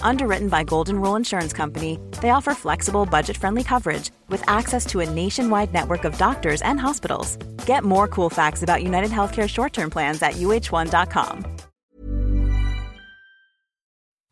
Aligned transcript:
Underwritten 0.00 0.48
by 0.48 0.64
Golden 0.64 1.00
Rule 1.00 1.16
Insurance 1.16 1.52
Company, 1.52 1.98
they 2.22 2.30
offer 2.30 2.54
flexible, 2.54 3.04
budget-friendly 3.04 3.64
coverage 3.64 4.10
with 4.28 4.42
access 4.48 4.86
to 4.86 5.00
a 5.00 5.10
nationwide 5.10 5.72
network 5.74 6.04
of 6.04 6.16
doctors 6.16 6.62
and 6.62 6.80
hospitals. 6.80 7.36
Get 7.66 7.84
more 7.84 8.08
cool 8.08 8.30
facts 8.30 8.62
about 8.62 8.82
United 8.82 9.10
Healthcare 9.10 9.48
short-term 9.48 9.90
plans 9.90 10.22
at 10.22 10.34
uh1.com. 10.34 11.44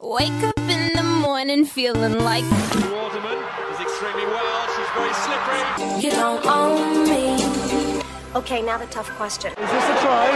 Wake 0.01 0.43
up 0.43 0.59
in 0.59 0.97
the 0.97 1.03
morning 1.03 1.65
feeling 1.65 2.19
like 2.21 2.45
Waterman 2.45 3.39
is 3.73 3.81
extremely 3.81 4.27
well. 4.27 4.67
She's 4.77 4.91
very 4.97 5.15
slippery. 5.15 6.03
you 6.05 6.11
don't 6.11 6.45
own 6.47 7.05
me. 7.09 8.03
Okay, 8.35 8.63
now 8.63 8.79
the 8.79 8.87
tough 8.87 9.09
question. 9.11 9.51
Is 9.53 9.71
this 9.71 9.85
a 9.85 10.01
try? 10.03 10.27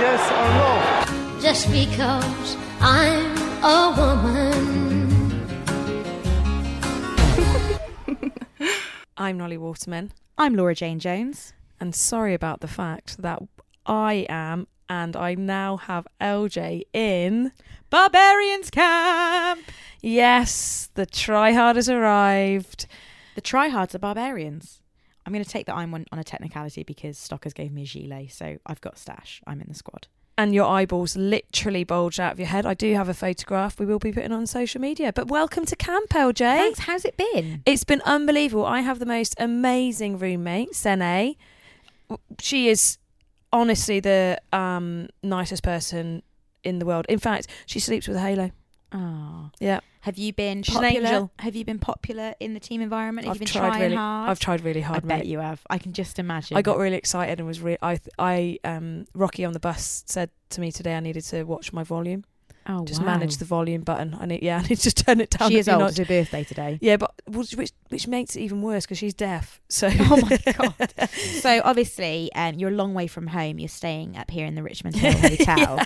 Yes 0.00 0.30
or 0.30 1.14
no? 1.14 1.40
just 1.40 1.70
because 1.72 2.56
I'm 2.80 3.49
a 3.62 3.94
woman. 3.96 5.10
I'm 9.16 9.38
Nolli 9.38 9.58
Waterman, 9.58 10.12
I'm 10.38 10.54
Laura 10.54 10.74
Jane 10.74 10.98
Jones. 10.98 11.52
and 11.78 11.94
sorry 11.94 12.34
about 12.34 12.60
the 12.60 12.68
fact 12.68 13.20
that 13.22 13.42
I 13.86 14.26
am, 14.28 14.66
and 14.88 15.14
I 15.16 15.34
now 15.34 15.76
have 15.76 16.06
LJ 16.20 16.82
in. 16.92 17.52
Barbarians 17.90 18.70
Camp! 18.70 19.60
Yes, 20.00 20.88
the 20.94 21.06
tryhard 21.06 21.76
has 21.76 21.88
arrived. 21.88 22.86
The 23.34 23.42
tryhards 23.42 23.94
are 23.94 23.98
barbarians. 23.98 24.80
I'm 25.26 25.32
going 25.32 25.44
to 25.44 25.50
take 25.50 25.66
that 25.66 25.76
I'm 25.76 25.92
on, 25.94 26.06
on 26.12 26.18
a 26.18 26.24
technicality 26.24 26.82
because 26.82 27.18
Stockers 27.18 27.52
gave 27.52 27.72
me 27.72 27.82
a 27.82 27.86
gilet, 27.86 28.32
so 28.32 28.56
I've 28.64 28.80
got 28.80 28.98
stash. 28.98 29.42
I'm 29.46 29.60
in 29.60 29.68
the 29.68 29.74
squad. 29.74 30.08
And 30.40 30.54
your 30.54 30.64
eyeballs 30.64 31.18
literally 31.18 31.84
bulge 31.84 32.18
out 32.18 32.32
of 32.32 32.38
your 32.38 32.48
head. 32.48 32.64
I 32.64 32.72
do 32.72 32.94
have 32.94 33.10
a 33.10 33.12
photograph 33.12 33.78
we 33.78 33.84
will 33.84 33.98
be 33.98 34.10
putting 34.10 34.32
on 34.32 34.46
social 34.46 34.80
media. 34.80 35.12
But 35.12 35.28
welcome 35.28 35.66
to 35.66 35.76
camp, 35.76 36.08
LJ. 36.08 36.38
Thanks. 36.38 36.78
How's 36.78 37.04
it 37.04 37.18
been? 37.18 37.62
It's 37.66 37.84
been 37.84 38.00
unbelievable. 38.06 38.64
I 38.64 38.80
have 38.80 39.00
the 39.00 39.04
most 39.04 39.34
amazing 39.36 40.18
roommate, 40.18 40.74
Sene. 40.74 41.36
She 42.38 42.68
is 42.70 42.96
honestly 43.52 44.00
the 44.00 44.40
um, 44.50 45.10
nicest 45.22 45.62
person 45.62 46.22
in 46.64 46.78
the 46.78 46.86
world. 46.86 47.04
In 47.10 47.18
fact, 47.18 47.46
she 47.66 47.78
sleeps 47.78 48.08
with 48.08 48.16
a 48.16 48.20
halo. 48.20 48.50
Oh. 48.92 49.50
Yeah, 49.60 49.80
Have 50.00 50.18
you 50.18 50.32
been 50.32 50.62
She's 50.62 50.74
an 50.76 50.82
popular? 50.82 51.06
angel. 51.08 51.30
Have 51.38 51.54
you 51.54 51.64
been 51.64 51.78
popular 51.78 52.34
in 52.40 52.54
the 52.54 52.60
team 52.60 52.80
environment? 52.80 53.26
Have 53.26 53.36
I've 53.36 53.40
you 53.40 53.46
been 53.46 53.52
tried 53.52 53.68
trying 53.68 53.82
really. 53.82 53.94
hard? 53.96 54.30
I've 54.30 54.40
tried 54.40 54.60
really 54.64 54.80
hard. 54.80 55.04
I 55.04 55.06
hard. 55.06 55.08
bet 55.20 55.26
you 55.26 55.38
have. 55.38 55.60
I 55.70 55.78
can 55.78 55.92
just 55.92 56.18
imagine. 56.18 56.56
I 56.56 56.62
got 56.62 56.76
really 56.78 56.96
excited 56.96 57.38
and 57.38 57.46
was 57.46 57.60
really. 57.60 57.78
I 57.82 58.00
I 58.18 58.58
um 58.64 59.06
Rocky 59.14 59.44
on 59.44 59.52
the 59.52 59.60
bus 59.60 60.02
said 60.06 60.30
to 60.50 60.60
me 60.60 60.72
today 60.72 60.96
I 60.96 61.00
needed 61.00 61.22
to 61.26 61.44
watch 61.44 61.72
my 61.72 61.84
volume. 61.84 62.24
Oh, 62.70 62.84
Just 62.84 63.00
wow. 63.00 63.06
manage 63.06 63.36
the 63.38 63.44
volume 63.44 63.82
button. 63.82 64.16
I 64.18 64.26
need 64.26 64.42
yeah, 64.42 64.58
I 64.58 64.62
need 64.62 64.76
to 64.76 64.82
just 64.82 64.98
turn 64.98 65.20
it 65.20 65.30
down. 65.30 65.50
She 65.50 65.58
is 65.58 65.68
old. 65.68 65.82
It's 65.82 65.98
her 65.98 66.04
birthday 66.04 66.44
today. 66.44 66.78
Yeah, 66.80 66.96
but 66.96 67.12
which 67.26 67.54
which, 67.54 67.72
which 67.88 68.06
makes 68.06 68.36
it 68.36 68.40
even 68.40 68.62
worse 68.62 68.84
because 68.86 68.98
she's 68.98 69.14
deaf. 69.14 69.60
So 69.68 69.88
Oh 70.00 70.20
my 70.22 70.38
god! 70.52 70.94
so 71.40 71.60
obviously, 71.64 72.30
um, 72.34 72.54
you're 72.54 72.70
a 72.70 72.74
long 72.74 72.94
way 72.94 73.06
from 73.06 73.26
home. 73.28 73.58
You're 73.58 73.68
staying 73.68 74.16
up 74.16 74.30
here 74.30 74.46
in 74.46 74.54
the 74.54 74.62
Richmond 74.62 74.96
Hill 74.96 75.12
Hotel, 75.12 75.80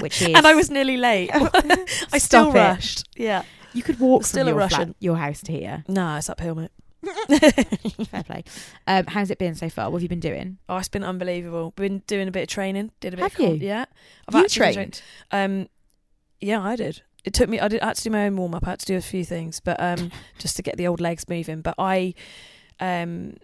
which 0.00 0.20
is. 0.22 0.28
and 0.34 0.46
I 0.46 0.54
was 0.54 0.70
nearly 0.70 0.96
late. 0.96 1.30
I 1.32 2.18
Stop 2.18 2.20
still 2.20 2.50
it. 2.50 2.54
rushed. 2.54 3.08
Yeah. 3.16 3.42
You 3.72 3.82
could 3.84 4.00
walk 4.00 4.24
Still 4.24 4.46
from 4.48 4.56
a 4.56 4.60
your, 4.60 4.68
flat, 4.68 4.94
your 4.98 5.16
house 5.16 5.42
to 5.42 5.52
here. 5.52 5.84
No, 5.86 6.16
it's 6.16 6.28
uphill, 6.28 6.56
mate. 6.56 6.70
Fair 8.08 8.22
play. 8.24 8.44
Um, 8.86 9.06
how's 9.06 9.30
it 9.30 9.38
been 9.38 9.54
so 9.54 9.68
far? 9.68 9.90
What 9.90 9.98
have 9.98 10.02
you 10.02 10.08
been 10.08 10.20
doing? 10.20 10.58
Oh, 10.68 10.76
it's 10.76 10.88
been 10.88 11.04
unbelievable. 11.04 11.72
Been 11.76 12.02
doing 12.06 12.28
a 12.28 12.30
bit 12.30 12.42
of 12.42 12.48
training. 12.48 12.90
Did 13.00 13.14
a 13.14 13.16
bit. 13.16 13.22
Have 13.32 13.40
of 13.40 13.62
you? 13.62 13.66
Yeah. 13.66 13.84
I've 14.28 14.34
you 14.34 14.40
actually 14.40 14.74
trained. 14.74 15.02
Um, 15.30 15.68
yeah, 16.40 16.62
I 16.62 16.76
did. 16.76 17.02
It 17.24 17.34
took 17.34 17.48
me. 17.48 17.60
I 17.60 17.68
did 17.68 17.80
I 17.80 17.88
had 17.88 17.96
to 17.96 18.02
do 18.02 18.10
my 18.10 18.26
own 18.26 18.36
warm 18.36 18.54
up. 18.54 18.66
I 18.66 18.70
had 18.70 18.80
to 18.80 18.86
do 18.86 18.96
a 18.96 19.02
few 19.02 19.24
things, 19.24 19.60
but 19.60 19.78
um, 19.78 20.10
just 20.38 20.56
to 20.56 20.62
get 20.62 20.76
the 20.76 20.86
old 20.86 21.00
legs 21.00 21.28
moving. 21.28 21.60
But 21.60 21.74
I, 21.78 22.14
um, 22.78 23.34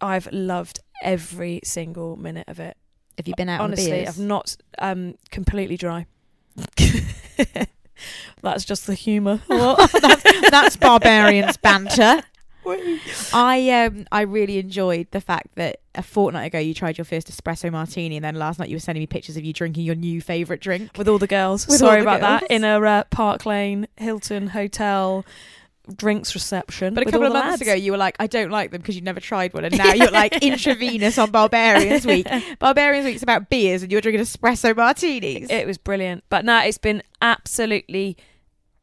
I've 0.00 0.28
loved 0.32 0.80
every 1.02 1.60
single 1.64 2.16
minute 2.16 2.48
of 2.48 2.58
it. 2.58 2.76
Have 3.16 3.28
you 3.28 3.34
been 3.36 3.48
out 3.48 3.60
on 3.60 3.70
the 3.70 3.76
Honestly. 3.76 4.06
I've 4.06 4.18
not 4.18 4.56
um 4.78 5.14
completely 5.30 5.76
dry. 5.76 6.06
That's 8.42 8.64
just 8.64 8.86
the 8.86 8.94
humour. 8.94 9.40
that's, 9.48 10.50
that's 10.50 10.76
barbarians 10.76 11.56
banter. 11.56 12.22
I 13.32 13.70
um 13.84 14.06
I 14.12 14.22
really 14.22 14.58
enjoyed 14.58 15.08
the 15.10 15.20
fact 15.20 15.54
that 15.54 15.80
a 15.94 16.02
fortnight 16.02 16.46
ago 16.48 16.58
you 16.58 16.74
tried 16.74 16.98
your 16.98 17.04
first 17.04 17.30
espresso 17.30 17.70
martini, 17.70 18.16
and 18.16 18.24
then 18.24 18.34
last 18.34 18.58
night 18.58 18.68
you 18.68 18.76
were 18.76 18.80
sending 18.80 19.02
me 19.02 19.06
pictures 19.06 19.36
of 19.36 19.44
you 19.44 19.52
drinking 19.52 19.84
your 19.84 19.94
new 19.94 20.20
favourite 20.20 20.60
drink. 20.60 20.90
with 20.96 21.08
all 21.08 21.18
the 21.18 21.26
girls. 21.26 21.66
With 21.66 21.78
Sorry 21.78 22.02
the 22.02 22.02
about 22.02 22.20
that. 22.20 22.50
In 22.50 22.64
a 22.64 22.80
uh, 22.80 23.04
Park 23.10 23.46
Lane 23.46 23.86
Hilton 23.96 24.48
hotel 24.48 25.24
drinks 25.94 26.34
reception. 26.34 26.94
But 26.94 27.06
a 27.06 27.10
couple 27.10 27.26
of 27.26 27.32
months 27.32 27.50
lads. 27.50 27.62
ago, 27.62 27.74
you 27.74 27.92
were 27.92 27.98
like, 27.98 28.16
"I 28.18 28.26
don't 28.26 28.50
like 28.50 28.70
them 28.70 28.80
because 28.80 28.96
you've 28.96 29.04
never 29.04 29.20
tried 29.20 29.54
one," 29.54 29.64
and 29.64 29.76
now 29.76 29.92
you're 29.92 30.10
like 30.10 30.36
intravenous 30.42 31.18
on 31.18 31.30
Barbarians 31.30 32.06
Week. 32.06 32.26
Barbarians 32.58 33.06
Week's 33.06 33.22
about 33.22 33.48
beers, 33.48 33.82
and 33.82 33.92
you're 33.92 34.00
drinking 34.00 34.24
espresso 34.24 34.76
martinis. 34.76 35.48
It 35.50 35.66
was 35.66 35.78
brilliant. 35.78 36.24
But 36.28 36.44
no, 36.44 36.58
it's 36.58 36.78
been 36.78 37.02
absolutely 37.22 38.16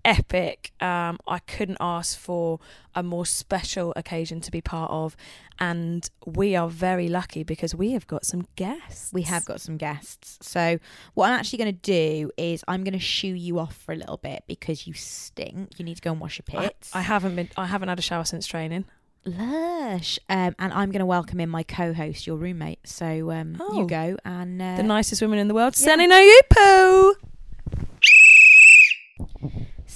epic. 0.06 0.72
Um, 0.81 1.18
I 1.28 1.40
couldn't 1.40 1.78
ask 1.80 2.18
for 2.18 2.59
a 2.96 3.02
more 3.03 3.25
special 3.25 3.94
occasion 3.96 4.41
to 4.41 4.52
be 4.52 4.62
part 4.62 4.91
of. 4.91 5.16
And 5.59 6.09
we 6.25 6.56
are 6.56 6.68
very 6.68 7.08
lucky 7.08 7.44
because 7.44 7.74
we 7.75 7.91
have 7.91 8.08
got 8.08 8.25
some 8.25 8.47
guests. 8.56 9.12
we 9.14 9.22
have 9.24 9.46
got 9.46 9.62
some 9.62 9.78
guests. 9.78 10.38
So 10.41 10.80
what 11.14 11.30
I'm 11.30 11.40
actually 11.40 11.59
going 11.59 11.75
to 11.75 11.81
do 11.81 12.31
is 12.38 12.64
I'm 12.68 12.84
going 12.84 12.94
to 12.94 13.00
shoo 13.00 13.28
you 13.28 13.59
off 13.59 13.75
for 13.75 13.94
a 13.94 13.96
little 13.96 14.18
bit 14.18 14.44
because 14.47 14.88
you 14.88 14.94
stink. 14.94 15.78
You 15.80 15.86
need 15.86 15.96
to 15.96 16.02
go 16.02 16.12
and 16.12 16.20
wash 16.20 16.40
your 16.40 16.62
pits. 16.62 16.91
I 16.96 17.02
haven't 17.02 17.35
been. 17.35 17.50
I 17.56 17.68
haven't 17.68 17.90
had 17.90 18.00
a 18.00 18.02
shower 18.02 18.24
since 18.25 18.46
training. 18.47 18.85
Lush. 19.25 20.20
Um, 20.28 20.53
and 20.59 20.74
I'm 20.74 20.91
going 20.91 21.00
to 21.00 21.06
welcome 21.06 21.40
in 21.40 21.50
my 21.50 21.64
co-host, 21.64 22.28
your 22.28 22.35
roommate. 22.35 22.80
So 22.85 23.31
um, 23.31 23.56
Oh. 23.59 23.80
you 23.80 23.88
go 23.88 24.18
and 24.25 24.62
uh, 24.62 24.75
The 24.75 24.84
nicest 24.84 25.22
woman 25.22 25.40
in 25.40 25.47
the 25.47 25.53
world, 25.53 25.75
yeah. 25.80 25.96
Sene 25.96 26.09
no 26.09 26.16
Yupo. 26.52 27.14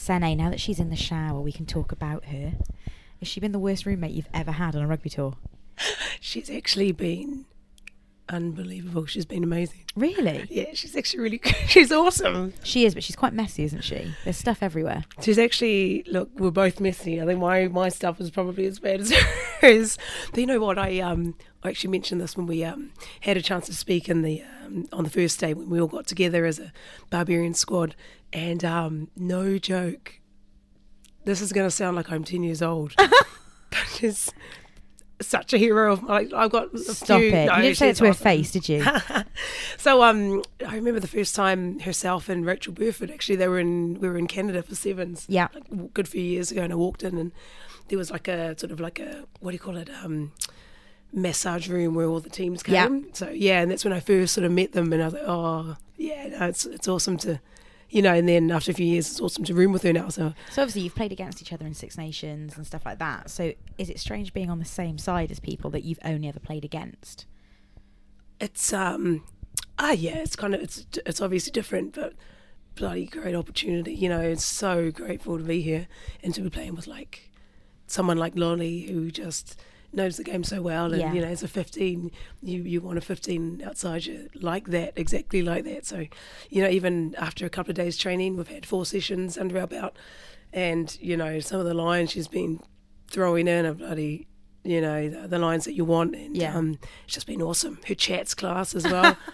Sene. 0.08 0.38
Now 0.38 0.50
that 0.50 0.62
she's 0.62 0.80
in 0.80 0.90
the 0.90 0.96
shower, 0.96 1.42
we 1.42 1.52
can 1.52 1.66
talk 1.66 1.92
about 1.92 2.26
her. 2.26 2.54
Has 3.20 3.28
she 3.28 3.42
been 3.42 3.52
the 3.52 3.60
worst 3.60 3.86
roommate 3.86 4.12
you've 4.12 4.30
ever 4.34 4.54
had 4.54 4.74
on 4.74 4.82
a 4.82 4.88
rugby 4.88 5.10
tour? 5.10 5.36
She's 6.22 6.50
actually 6.50 6.94
been 6.94 7.46
unbelievable. 8.30 9.06
She's 9.06 9.26
been 9.26 9.44
amazing. 9.44 9.84
Really? 9.96 10.48
Yeah, 10.50 10.72
she's 10.74 10.96
actually 10.96 11.20
really 11.20 11.38
good. 11.40 11.56
She's 11.68 11.92
awesome. 11.92 12.54
She 12.64 12.86
is, 12.86 12.94
but 12.94 13.04
she's 13.04 13.16
quite 13.16 13.34
messy, 13.34 13.64
isn't 13.64 13.84
she? 13.84 14.14
There's 14.24 14.38
stuff 14.38 14.64
everywhere. 14.64 15.04
She's 15.22 15.38
actually 15.38 16.04
look. 16.08 16.30
We're 16.36 16.52
both 16.52 16.80
messy. 16.80 17.22
I 17.22 17.26
think 17.26 17.40
my 17.40 17.68
my 17.68 17.90
stuff 17.90 18.22
is 18.22 18.32
probably 18.32 18.66
as 18.66 18.80
bad 18.80 19.02
as 19.02 19.12
hers. 19.62 19.98
But 20.32 20.40
you 20.40 20.46
know 20.46 20.60
what? 20.60 20.78
I 20.78 21.00
um 21.00 21.36
I 21.64 21.70
actually 21.70 21.92
mentioned 21.92 22.22
this 22.22 22.38
when 22.38 22.48
we 22.48 22.64
um 22.64 22.92
had 23.22 23.38
a 23.38 23.42
chance 23.42 23.66
to 23.68 23.74
speak 23.76 24.10
in 24.10 24.22
the 24.22 24.44
um, 24.66 24.86
on 24.94 25.04
the 25.04 25.10
first 25.10 25.40
day 25.40 25.54
when 25.54 25.70
we 25.70 25.82
all 25.82 25.88
got 25.88 26.08
together 26.08 26.46
as 26.46 26.60
a 26.60 26.72
barbarian 27.10 27.54
squad, 27.54 27.96
and 28.34 28.64
um 28.66 29.10
no 29.16 29.58
joke. 29.58 30.20
This 31.26 31.42
is 31.42 31.52
going 31.52 31.68
to 31.68 31.72
sound 31.72 31.96
like 31.98 32.10
I'm 32.12 32.24
ten 32.24 32.44
years 32.44 32.62
old, 32.62 32.94
but 32.98 33.86
she's 33.94 34.32
such 35.20 35.52
a 35.54 35.58
hero 35.58 35.94
of 35.94 36.04
like 36.04 36.32
I've 36.34 36.52
got 36.52 36.74
a 36.74 36.78
Stop 36.80 37.20
few- 37.20 37.30
it. 37.32 37.46
no, 37.48 37.56
you 37.58 37.62
didn't 37.64 37.78
say 37.78 37.90
it 37.90 37.96
to 37.98 38.06
her 38.06 38.14
face, 38.14 38.52
did 38.52 38.70
you? 38.70 38.86
So 39.80 40.02
um, 40.04 40.42
I 40.68 40.76
remember 40.76 41.00
the 41.00 41.08
first 41.08 41.36
time 41.36 41.80
herself 41.82 42.28
and 42.30 42.46
Rachel 42.46 42.74
Burford 42.74 43.12
actually 43.12 43.36
they 43.38 43.48
were 43.48 43.60
in 43.60 44.00
we 44.02 44.08
were 44.10 44.18
in 44.18 44.28
Canada 44.28 44.64
for 44.64 44.76
sevens. 44.76 45.26
Yeah. 45.30 45.48
like, 45.54 45.64
a 45.72 45.76
good 45.76 46.08
few 46.08 46.22
years 46.22 46.52
ago, 46.52 46.62
and 46.64 46.74
I 46.74 46.76
walked 46.76 47.04
in 47.04 47.18
and 47.18 47.32
there 47.88 47.98
was 47.98 48.10
like 48.12 48.28
a 48.28 48.58
sort 48.60 48.72
of 48.72 48.80
like 48.80 49.00
a 49.00 49.26
what 49.40 49.52
do 49.52 49.56
you 49.56 49.60
call 49.60 49.78
it 49.78 49.90
um 50.04 50.32
massage 51.14 51.70
room 51.70 51.94
where 51.96 52.08
all 52.08 52.20
the 52.20 52.30
teams 52.30 52.64
came. 52.64 52.74
Yeah. 52.74 53.10
So 53.14 53.30
yeah, 53.30 53.62
and 53.62 53.72
that's 53.72 53.84
when 53.86 53.94
I 53.94 54.00
first 54.00 54.34
sort 54.34 54.46
of 54.46 54.52
met 54.52 54.72
them, 54.74 54.92
and 54.92 55.02
I 55.02 55.06
was 55.06 55.14
like, 55.14 55.24
oh, 55.26 55.78
yeah, 55.96 56.28
no, 56.28 56.48
it's 56.48 56.66
it's 56.66 56.88
awesome 56.88 57.18
to, 57.20 57.40
you 57.90 58.02
know. 58.02 58.14
And 58.14 58.28
then 58.28 58.52
after 58.52 58.72
a 58.72 58.74
few 58.74 58.86
years, 58.86 59.10
it's 59.10 59.22
awesome 59.22 59.44
to 59.46 59.54
room 59.54 59.72
with 59.72 59.84
her 59.84 59.94
now. 59.94 60.10
So 60.10 60.34
So 60.52 60.62
obviously 60.62 60.82
you've 60.82 60.96
played 60.96 61.12
against 61.12 61.42
each 61.42 61.54
other 61.54 61.66
in 61.66 61.74
Six 61.74 61.98
Nations 61.98 62.58
and 62.58 62.66
stuff 62.66 62.86
like 62.86 63.00
that. 63.00 63.30
So 63.30 63.54
is 63.78 63.90
it 63.90 64.00
strange 64.00 64.34
being 64.34 64.50
on 64.50 64.60
the 64.60 64.66
same 64.66 64.98
side 64.98 65.32
as 65.32 65.40
people 65.40 65.70
that 65.72 65.84
you've 65.84 66.00
only 66.04 66.28
ever 66.28 66.40
played 66.40 66.66
against? 66.66 67.26
it's 68.40 68.74
um, 68.74 69.24
ah, 69.80 69.92
yeah, 69.92 70.18
it's 70.18 70.36
kind 70.36 70.54
of 70.54 70.62
it's 70.62 70.86
it's 71.06 71.22
obviously 71.22 71.52
different, 71.52 71.94
but 71.94 72.14
bloody 72.76 73.06
great 73.06 73.36
opportunity. 73.36 73.94
You 73.94 74.10
know, 74.10 74.22
it's 74.22 74.46
so 74.46 74.92
grateful 74.92 75.38
to 75.38 75.44
be 75.44 75.62
here 75.62 75.88
and 76.24 76.34
to 76.34 76.42
be 76.42 76.50
playing 76.50 76.76
with 76.76 76.88
like 76.88 77.32
someone 77.88 78.18
like 78.18 78.34
Lolly 78.36 78.82
who 78.82 79.12
just 79.12 79.60
knows 79.98 80.16
the 80.16 80.24
game 80.24 80.44
so 80.46 80.62
well 80.62 80.86
and 80.94 81.02
Yeah. 81.02 81.12
you 81.14 81.20
know 81.22 81.28
as 81.28 81.44
a 81.44 81.48
15 81.50 82.12
you 82.42 82.62
you 82.64 82.80
want 82.80 82.98
a 82.98 83.02
15 83.02 83.62
outside 83.66 84.06
you 84.06 84.30
like 84.36 84.68
that 84.70 84.94
exactly 84.96 85.42
like 85.42 85.66
that 85.66 85.86
so 85.86 86.06
you 86.50 86.64
know 86.64 86.70
even 86.70 87.16
after 87.18 87.46
a 87.46 87.50
couple 87.50 87.72
of 87.72 87.76
days 87.76 87.98
training 87.98 88.38
we've 88.38 88.48
had 88.48 88.66
four 88.66 88.86
sessions 88.86 89.38
under 89.38 89.60
our 89.60 89.68
belt 89.68 89.98
and 90.54 90.98
you 91.02 91.18
know 91.18 91.40
some 91.42 91.60
of 91.60 91.66
the 91.66 91.74
lines 91.74 92.12
she's 92.12 92.28
been 92.30 92.62
throwing 93.10 93.48
in 93.48 93.66
are 93.66 93.74
bloody 93.74 94.28
you 94.64 94.80
know 94.80 95.10
the, 95.10 95.28
the 95.28 95.40
lines 95.40 95.66
that 95.66 95.74
you 95.74 95.84
want 95.84 96.16
and 96.16 96.38
Yeah. 96.38 96.56
um 96.56 96.78
it's 97.06 97.16
just 97.16 97.28
been 97.28 97.42
awesome 97.42 97.80
her 97.88 97.96
chats 97.96 98.34
class 98.34 98.74
as 98.76 98.84
well 98.86 99.18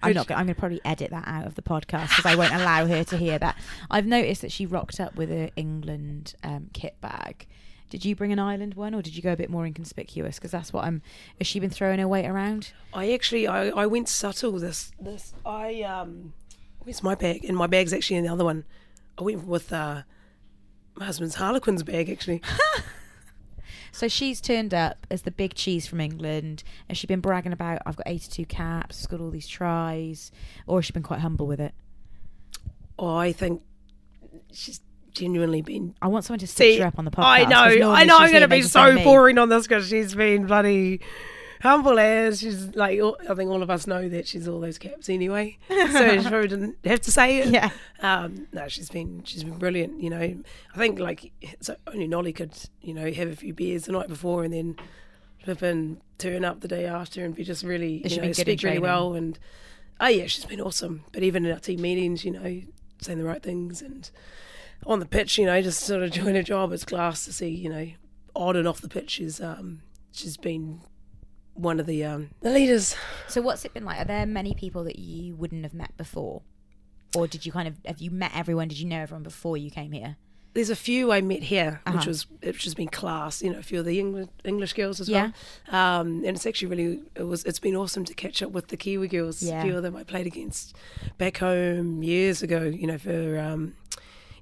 I'm 0.00 0.12
not. 0.14 0.28
Gonna, 0.28 0.38
I'm 0.38 0.46
going 0.46 0.54
to 0.54 0.60
probably 0.60 0.80
edit 0.84 1.10
that 1.10 1.24
out 1.26 1.44
of 1.44 1.56
the 1.56 1.62
podcast 1.62 2.10
because 2.10 2.24
I 2.26 2.36
won't 2.36 2.52
allow 2.54 2.86
her 2.86 3.02
to 3.02 3.16
hear 3.16 3.36
that. 3.40 3.56
I've 3.90 4.06
noticed 4.06 4.42
that 4.42 4.52
she 4.52 4.64
rocked 4.64 5.00
up 5.00 5.16
with 5.16 5.28
a 5.32 5.50
England 5.56 6.36
um, 6.44 6.70
kit 6.72 7.00
bag. 7.00 7.48
Did 7.90 8.04
you 8.04 8.14
bring 8.14 8.32
an 8.32 8.38
Ireland 8.38 8.74
one, 8.74 8.94
or 8.94 9.02
did 9.02 9.16
you 9.16 9.22
go 9.22 9.32
a 9.32 9.36
bit 9.36 9.50
more 9.50 9.64
inconspicuous? 9.66 10.36
Because 10.36 10.50
that's 10.50 10.72
what 10.72 10.84
I'm. 10.84 11.02
Has 11.38 11.46
she 11.46 11.58
been 11.60 11.70
throwing 11.70 11.98
her 11.98 12.08
weight 12.08 12.26
around? 12.26 12.72
I 12.92 13.12
actually 13.12 13.46
I, 13.46 13.68
I 13.68 13.86
went 13.86 14.08
subtle 14.08 14.52
this 14.58 14.92
this 15.00 15.34
I 15.44 15.82
um 15.82 16.34
where's 16.80 17.02
my 17.02 17.14
bag 17.14 17.44
and 17.44 17.56
my 17.56 17.66
bag's 17.66 17.92
actually 17.92 18.16
in 18.16 18.24
the 18.24 18.32
other 18.32 18.44
one. 18.44 18.64
I 19.18 19.22
went 19.22 19.46
with 19.46 19.72
uh 19.72 20.02
my 20.96 21.06
husband's 21.06 21.36
Harlequin's 21.36 21.82
bag 21.82 22.10
actually. 22.10 22.42
So 23.92 24.08
she's 24.08 24.40
turned 24.40 24.74
up 24.74 25.06
as 25.10 25.22
the 25.22 25.30
big 25.30 25.54
cheese 25.54 25.86
from 25.86 26.00
England. 26.00 26.62
and 26.88 26.96
she's 26.96 27.08
been 27.08 27.20
bragging 27.20 27.52
about 27.52 27.82
I've 27.86 27.96
got 27.96 28.06
82 28.06 28.44
caps, 28.46 29.06
got 29.06 29.20
all 29.20 29.30
these 29.30 29.48
tries, 29.48 30.30
or 30.66 30.80
she's 30.82 30.88
she 30.88 30.92
been 30.92 31.02
quite 31.02 31.20
humble 31.20 31.46
with 31.46 31.60
it? 31.60 31.74
Oh, 32.98 33.16
I 33.16 33.32
think 33.32 33.62
she's 34.52 34.80
genuinely 35.18 35.62
been 35.62 35.94
I 36.00 36.08
want 36.08 36.24
someone 36.24 36.38
to 36.40 36.46
stitch 36.46 36.76
See, 36.76 36.80
her 36.80 36.86
up 36.86 36.98
on 36.98 37.04
the 37.04 37.10
podcast. 37.10 37.24
I 37.24 37.44
know, 37.44 37.90
I 37.92 38.04
know. 38.04 38.18
I'm 38.18 38.30
going 38.30 38.42
to 38.42 38.48
be 38.48 38.56
making 38.56 38.68
fun 38.68 38.92
of 38.92 38.98
so 38.98 39.04
boring 39.04 39.38
on 39.38 39.48
this 39.48 39.66
because 39.66 39.88
she's 39.88 40.14
been 40.14 40.46
bloody 40.46 41.00
humble 41.60 41.98
as 41.98 42.40
she's 42.40 42.74
like. 42.76 43.00
all- 43.00 43.18
I 43.28 43.34
think 43.34 43.50
all 43.50 43.62
of 43.62 43.70
us 43.70 43.86
know 43.86 44.08
that 44.08 44.28
she's 44.28 44.46
all 44.46 44.60
those 44.60 44.78
caps 44.78 45.08
anyway, 45.08 45.58
so 45.68 46.22
she 46.22 46.28
probably 46.28 46.48
didn't 46.48 46.76
have 46.84 47.00
to 47.02 47.10
say 47.12 47.38
it. 47.38 47.48
Yeah. 47.48 47.70
Um, 48.00 48.46
no, 48.52 48.68
she's 48.68 48.90
been 48.90 49.22
she's 49.24 49.44
been 49.44 49.58
brilliant. 49.58 50.00
You 50.00 50.10
know, 50.10 50.20
I 50.20 50.78
think 50.78 50.98
like 50.98 51.32
it's 51.40 51.68
only 51.88 52.08
Nolli 52.08 52.34
could 52.34 52.54
you 52.80 52.94
know 52.94 53.10
have 53.10 53.28
a 53.28 53.36
few 53.36 53.54
beers 53.54 53.84
the 53.86 53.92
night 53.92 54.08
before 54.08 54.44
and 54.44 54.52
then 54.52 54.76
flip 55.42 55.62
and 55.62 56.00
turn 56.18 56.44
up 56.44 56.60
the 56.60 56.68
day 56.68 56.86
after 56.86 57.24
and 57.24 57.34
be 57.34 57.44
just 57.44 57.64
really 57.64 58.02
you 58.06 58.20
know 58.20 58.32
speak 58.32 58.62
really 58.62 58.78
well 58.78 59.14
and 59.14 59.38
oh 60.00 60.08
yeah, 60.08 60.26
she's 60.26 60.44
been 60.44 60.60
awesome. 60.60 61.04
But 61.12 61.22
even 61.22 61.44
in 61.44 61.52
our 61.52 61.58
team 61.60 61.80
meetings, 61.80 62.24
you 62.24 62.30
know, 62.32 62.62
saying 63.00 63.18
the 63.18 63.24
right 63.24 63.42
things 63.42 63.82
and 63.82 64.08
on 64.86 65.00
the 65.00 65.06
pitch, 65.06 65.38
you 65.38 65.46
know, 65.46 65.60
just 65.62 65.80
sort 65.80 66.02
of 66.02 66.10
doing 66.12 66.36
a 66.36 66.42
job. 66.42 66.72
It's 66.72 66.84
class 66.84 67.24
to 67.26 67.32
see, 67.32 67.48
you 67.48 67.68
know, 67.68 67.88
on 68.34 68.56
and 68.56 68.66
off 68.68 68.80
the 68.80 68.88
pitch. 68.88 69.10
She's 69.10 69.40
um, 69.40 69.82
she's 70.12 70.36
been 70.36 70.80
one 71.54 71.80
of 71.80 71.86
the 71.86 72.04
um, 72.04 72.30
the 72.40 72.50
leaders. 72.50 72.94
So 73.26 73.42
what's 73.42 73.64
it 73.64 73.74
been 73.74 73.84
like? 73.84 74.00
Are 74.00 74.04
there 74.04 74.26
many 74.26 74.54
people 74.54 74.84
that 74.84 74.98
you 74.98 75.34
wouldn't 75.34 75.64
have 75.64 75.74
met 75.74 75.96
before, 75.96 76.42
or 77.16 77.26
did 77.26 77.44
you 77.44 77.52
kind 77.52 77.68
of 77.68 77.74
have 77.84 77.98
you 77.98 78.10
met 78.10 78.32
everyone? 78.34 78.68
Did 78.68 78.78
you 78.78 78.86
know 78.86 79.00
everyone 79.00 79.22
before 79.24 79.56
you 79.56 79.70
came 79.70 79.92
here? 79.92 80.16
There's 80.54 80.70
a 80.70 80.76
few 80.76 81.12
I 81.12 81.20
met 81.20 81.42
here, 81.42 81.82
which 81.86 81.94
Uh-huh. 81.96 82.04
was 82.08 82.26
which 82.42 82.64
has 82.64 82.74
been 82.74 82.88
class. 82.88 83.42
You 83.42 83.52
know, 83.52 83.58
a 83.58 83.62
few 83.62 83.80
of 83.80 83.84
the 83.84 83.98
English 83.98 84.28
English 84.44 84.72
girls 84.72 84.98
as 85.00 85.08
Yeah. 85.08 85.32
well. 85.70 85.78
Um, 86.00 86.08
and 86.24 86.36
it's 86.36 86.46
actually 86.46 86.68
really 86.68 87.02
it 87.16 87.24
was 87.24 87.44
it's 87.44 87.60
been 87.60 87.76
awesome 87.76 88.04
to 88.06 88.14
catch 88.14 88.42
up 88.42 88.50
with 88.52 88.68
the 88.68 88.76
Kiwi 88.76 89.08
girls. 89.08 89.42
Yeah. 89.42 89.60
A 89.60 89.64
few 89.64 89.76
of 89.76 89.82
them 89.82 89.94
I 89.94 90.04
played 90.04 90.26
against 90.26 90.74
back 91.18 91.36
home 91.38 92.02
years 92.02 92.42
ago. 92.42 92.62
You 92.64 92.86
know, 92.86 92.98
for 92.98 93.38
um, 93.38 93.74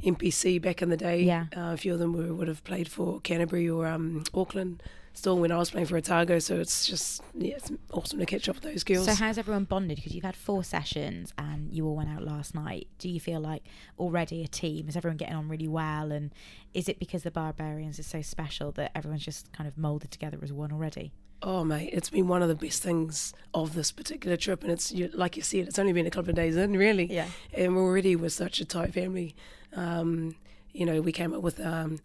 NPC 0.03 0.61
back 0.61 0.83
in 0.83 0.89
the 0.89 0.97
day. 0.97 1.23
Yeah. 1.23 1.47
Uh, 1.57 1.73
a 1.73 1.77
few 1.77 1.93
of 1.93 1.99
them 1.99 2.13
were, 2.13 2.35
would 2.35 2.49
have 2.49 2.65
played 2.65 2.89
for 2.89 3.21
Canterbury 3.21 3.69
or 3.69 3.87
um, 3.87 4.25
Auckland. 4.35 4.83
Still, 5.13 5.39
when 5.39 5.51
I 5.51 5.57
was 5.57 5.71
playing 5.71 5.87
for 5.87 5.97
Otago, 5.97 6.39
so 6.39 6.57
it's 6.61 6.87
just 6.87 7.23
yeah, 7.35 7.55
it's 7.55 7.73
awesome 7.91 8.19
to 8.19 8.27
catch 8.27 8.51
up 8.51 8.57
with 8.57 8.65
those 8.65 8.85
girls. 8.85 9.07
So 9.07 9.15
how's 9.15 9.39
everyone 9.39 9.65
bonded? 9.65 9.97
Because 9.97 10.15
you've 10.15 10.25
had 10.25 10.37
four 10.37 10.63
sessions 10.63 11.33
and 11.39 11.73
you 11.73 11.87
all 11.87 11.97
went 11.97 12.11
out 12.11 12.23
last 12.23 12.55
night. 12.55 12.89
Do 12.99 13.09
you 13.09 13.19
feel 13.19 13.41
like 13.41 13.63
already 13.99 14.45
a 14.45 14.47
team? 14.47 14.91
Is 14.91 14.97
everyone 14.97 15.17
getting 15.17 15.35
on 15.35 15.49
really 15.49 15.69
well? 15.69 16.13
And 16.13 16.35
is 16.75 16.87
it 16.87 16.99
because 16.99 17.23
the 17.23 17.31
Barbarians 17.31 17.99
is 17.99 18.07
so 18.07 18.21
special 18.21 18.73
that 18.73 18.93
everyone's 18.95 19.25
just 19.25 19.51
kind 19.53 19.67
of 19.67 19.79
molded 19.79 20.11
together 20.11 20.39
as 20.43 20.53
one 20.53 20.71
already? 20.71 21.13
Oh 21.43 21.65
mate, 21.65 21.91
it's 21.93 22.11
been 22.11 22.29
one 22.29 22.43
of 22.43 22.49
the 22.49 22.55
best 22.55 22.83
things 22.83 23.35
of 23.55 23.75
this 23.75 23.93
particular 23.93 24.37
trip, 24.37 24.63
and 24.63 24.73
it's 24.73 24.91
you, 24.93 25.11
like 25.13 25.37
you 25.37 25.43
said, 25.43 25.69
it's 25.69 25.79
only 25.79 25.93
been 25.93 26.07
a 26.07 26.11
couple 26.11 26.31
of 26.31 26.37
days 26.37 26.57
in, 26.57 26.77
really. 26.77 27.07
Yeah. 27.07 27.29
And 27.55 27.77
we're 27.77 27.83
already 27.83 28.17
with 28.17 28.33
such 28.33 28.61
a 28.61 28.65
tight 28.65 28.95
family. 28.95 29.35
Um, 29.77 30.35
you 30.73 30.85
know, 30.85 31.01
we 31.01 31.13
came 31.13 31.33
up 31.33 31.43
with 31.43 31.61
um, 31.61 32.01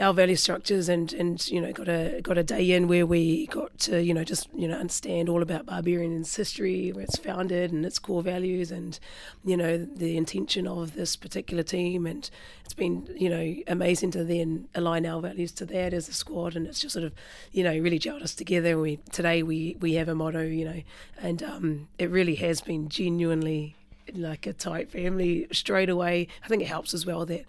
our 0.00 0.12
value 0.12 0.36
structures, 0.36 0.88
and 0.88 1.12
and 1.12 1.46
you 1.48 1.60
know, 1.60 1.72
got 1.72 1.88
a 1.88 2.20
got 2.22 2.36
a 2.36 2.42
day 2.42 2.72
in 2.72 2.88
where 2.88 3.06
we 3.06 3.46
got 3.46 3.78
to 3.80 4.02
you 4.02 4.12
know 4.12 4.24
just 4.24 4.48
you 4.54 4.66
know 4.66 4.76
understand 4.76 5.28
all 5.28 5.40
about 5.40 5.66
Barbarian's 5.66 6.34
history, 6.34 6.90
where 6.92 7.04
it's 7.04 7.16
founded, 7.16 7.72
and 7.72 7.86
its 7.86 7.98
core 7.98 8.22
values, 8.22 8.70
and 8.72 8.98
you 9.44 9.56
know 9.56 9.78
the 9.78 10.16
intention 10.16 10.66
of 10.66 10.94
this 10.94 11.14
particular 11.14 11.62
team, 11.62 12.06
and 12.06 12.28
it's 12.64 12.74
been 12.74 13.08
you 13.16 13.30
know 13.30 13.54
amazing 13.68 14.10
to 14.12 14.24
then 14.24 14.68
align 14.74 15.06
our 15.06 15.20
values 15.20 15.52
to 15.52 15.66
that 15.66 15.94
as 15.94 16.08
a 16.08 16.12
squad, 16.12 16.56
and 16.56 16.66
it's 16.66 16.80
just 16.80 16.92
sort 16.92 17.04
of 17.04 17.12
you 17.52 17.62
know 17.62 17.78
really 17.78 17.98
gelled 17.98 18.22
us 18.22 18.34
together. 18.34 18.78
We 18.78 18.98
today 19.12 19.42
we 19.42 19.76
we 19.80 19.94
have 19.94 20.08
a 20.08 20.14
motto, 20.14 20.42
you 20.42 20.64
know, 20.64 20.82
and 21.20 21.42
um, 21.42 21.88
it 21.98 22.10
really 22.10 22.34
has 22.36 22.60
been 22.60 22.88
genuinely 22.88 23.76
like 24.12 24.46
a 24.46 24.52
tight 24.52 24.90
family 24.90 25.46
straight 25.52 25.88
away. 25.88 26.28
I 26.44 26.48
think 26.48 26.62
it 26.62 26.68
helps 26.68 26.94
as 26.94 27.06
well 27.06 27.24
that 27.26 27.44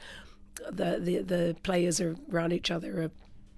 the 0.72 1.00
the, 1.00 1.20
the 1.22 1.56
players 1.64 2.00
are 2.00 2.16
around 2.32 2.54
each 2.54 2.72
other 2.72 3.04
are 3.04 3.12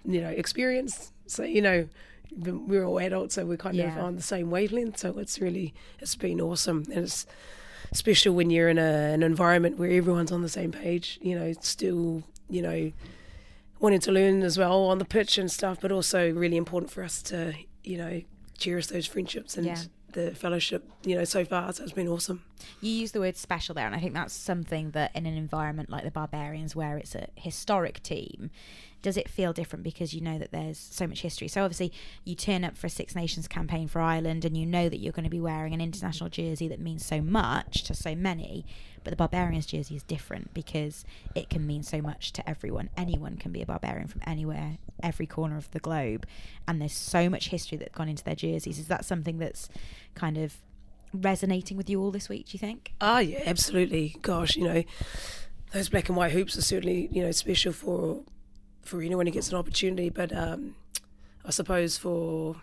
you 0.05 0.21
know 0.21 0.29
experienced. 0.29 1.13
So 1.27 1.44
you 1.44 1.61
know 1.61 1.88
we're 2.35 2.83
all 2.83 2.99
adults, 2.99 3.35
so 3.35 3.45
we're 3.45 3.57
kind 3.57 3.79
of 3.79 3.97
on 3.97 4.15
the 4.15 4.21
same 4.21 4.49
wavelength. 4.49 4.97
So 4.97 5.17
it's 5.17 5.39
really 5.39 5.73
it's 5.99 6.15
been 6.15 6.41
awesome, 6.41 6.83
and 6.94 7.05
it's 7.05 7.25
special 7.94 8.35
when 8.35 8.49
you're 8.49 8.69
in 8.69 8.77
a, 8.77 9.13
an 9.13 9.23
environment 9.23 9.77
where 9.77 9.89
everyone's 9.89 10.31
on 10.31 10.41
the 10.41 10.49
same 10.49 10.71
page. 10.71 11.19
You 11.21 11.37
know, 11.39 11.54
still 11.61 12.23
you 12.49 12.61
know 12.61 12.92
wanting 13.80 13.99
to 14.01 14.11
learn 14.11 14.42
as 14.42 14.57
well 14.57 14.85
on 14.85 14.97
the 14.97 15.06
pitch 15.06 15.37
and 15.37 15.51
stuff, 15.51 15.80
but 15.81 15.92
also 15.92 16.31
really 16.31 16.57
important 16.57 16.92
for 16.92 17.04
us 17.04 17.21
to 17.23 17.54
you 17.83 17.97
know 17.97 18.21
cherish 18.57 18.87
those 18.87 19.06
friendships 19.06 19.56
and. 19.57 19.66
Yeah. 19.68 19.77
The 20.18 20.33
fellowship, 20.33 20.83
you 21.06 21.16
know, 21.16 21.26
so 21.26 21.45
far, 21.45 21.71
so 21.71 21.83
it's 21.83 21.92
been 21.92 22.07
awesome. 22.07 22.44
You 22.81 22.90
use 22.90 23.12
the 23.12 23.19
word 23.19 23.38
special 23.38 23.76
there, 23.76 23.86
and 23.86 23.94
I 23.94 24.00
think 24.00 24.16
that's 24.16 24.33
something 24.33 24.90
that 24.92 25.16
in 25.16 25.28
an 25.28 25.38
environment 25.38 25.92
like 25.92 26.04
the 26.06 26.09
Barbarians, 26.09 26.76
where 26.76 26.97
it's 26.97 27.14
a 27.14 27.28
historic 27.36 28.02
team, 28.02 28.50
does 29.04 29.16
it 29.16 29.30
feel 29.30 29.54
different 29.54 29.83
because 29.83 30.16
you 30.16 30.21
know 30.21 30.40
that 30.40 30.52
there's 30.52 30.80
so 30.80 31.06
much 31.06 31.21
history? 31.21 31.47
So 31.47 31.64
obviously, 31.64 31.94
you 32.24 32.33
turn 32.33 32.64
up 32.64 32.76
for 32.76 32.88
a 32.88 32.90
Six 32.90 33.16
Nations 33.16 33.47
campaign 33.47 33.88
for 33.88 34.02
Ireland, 34.02 34.44
and 34.44 34.57
you 34.57 34.66
know 34.66 34.90
that 34.90 34.97
you're 34.97 35.14
going 35.14 35.24
to 35.24 35.30
be 35.30 35.40
wearing 35.40 35.76
an 35.76 35.81
international 35.81 36.31
jersey 36.31 36.68
that 36.68 36.80
means 36.80 37.06
so 37.06 37.21
much 37.21 37.83
to 37.83 37.94
so 37.94 38.16
many. 38.16 38.66
But 39.07 39.11
the 39.11 39.16
Barbarians 39.16 39.66
jersey 39.66 39.95
is 39.95 40.04
different 40.04 40.54
because 40.54 41.06
it 41.33 41.49
can 41.49 41.66
mean 41.66 41.81
so 41.81 42.02
much 42.02 42.33
to 42.33 42.49
everyone. 42.49 42.90
Anyone 42.97 43.37
can 43.37 43.54
be 43.54 43.61
a 43.61 43.66
barbarian 43.66 44.09
from 44.09 44.19
anywhere, 44.28 44.80
every 45.02 45.26
corner 45.26 45.56
of 45.56 45.71
the 45.71 45.80
globe, 45.80 46.28
and 46.68 46.81
there's 46.81 46.92
so 46.92 47.30
much 47.30 47.47
history 47.47 47.78
that's 47.78 47.95
gone 47.95 48.09
into 48.09 48.26
their 48.26 48.35
jerseys. 48.35 48.78
Is 48.78 48.90
that 48.90 49.06
something 49.06 49.37
that's 49.37 49.69
kind 50.14 50.37
of 50.37 50.57
resonating 51.14 51.78
with 51.78 51.90
you 51.90 52.02
all 52.02 52.11
this 52.11 52.28
week? 52.28 52.47
Do 52.47 52.56
you 52.56 52.59
think? 52.59 52.92
Oh 52.99 53.19
yeah, 53.19 53.44
absolutely. 53.45 54.18
Gosh, 54.23 54.57
you 54.57 54.66
know, 54.66 54.83
those 55.71 55.87
black 55.87 56.09
and 56.09 56.18
white 56.18 56.33
hoops 56.33 56.57
are 56.57 56.61
certainly 56.61 57.07
you 57.09 57.23
know 57.23 57.31
special 57.31 57.71
for 57.71 58.23
for 58.81 59.02
anyone 59.02 59.26
who 59.26 59.31
gets 59.31 59.52
an 59.52 59.56
opportunity. 59.56 60.09
But 60.09 60.35
um, 60.35 60.76
I 61.45 61.52
suppose 61.52 61.97
for 61.97 62.57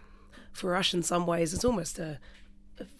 for 0.53 0.77
us 0.77 0.93
in 0.93 1.03
some 1.03 1.27
ways, 1.27 1.55
it's 1.55 1.65
almost 1.65 1.99
a 1.99 2.19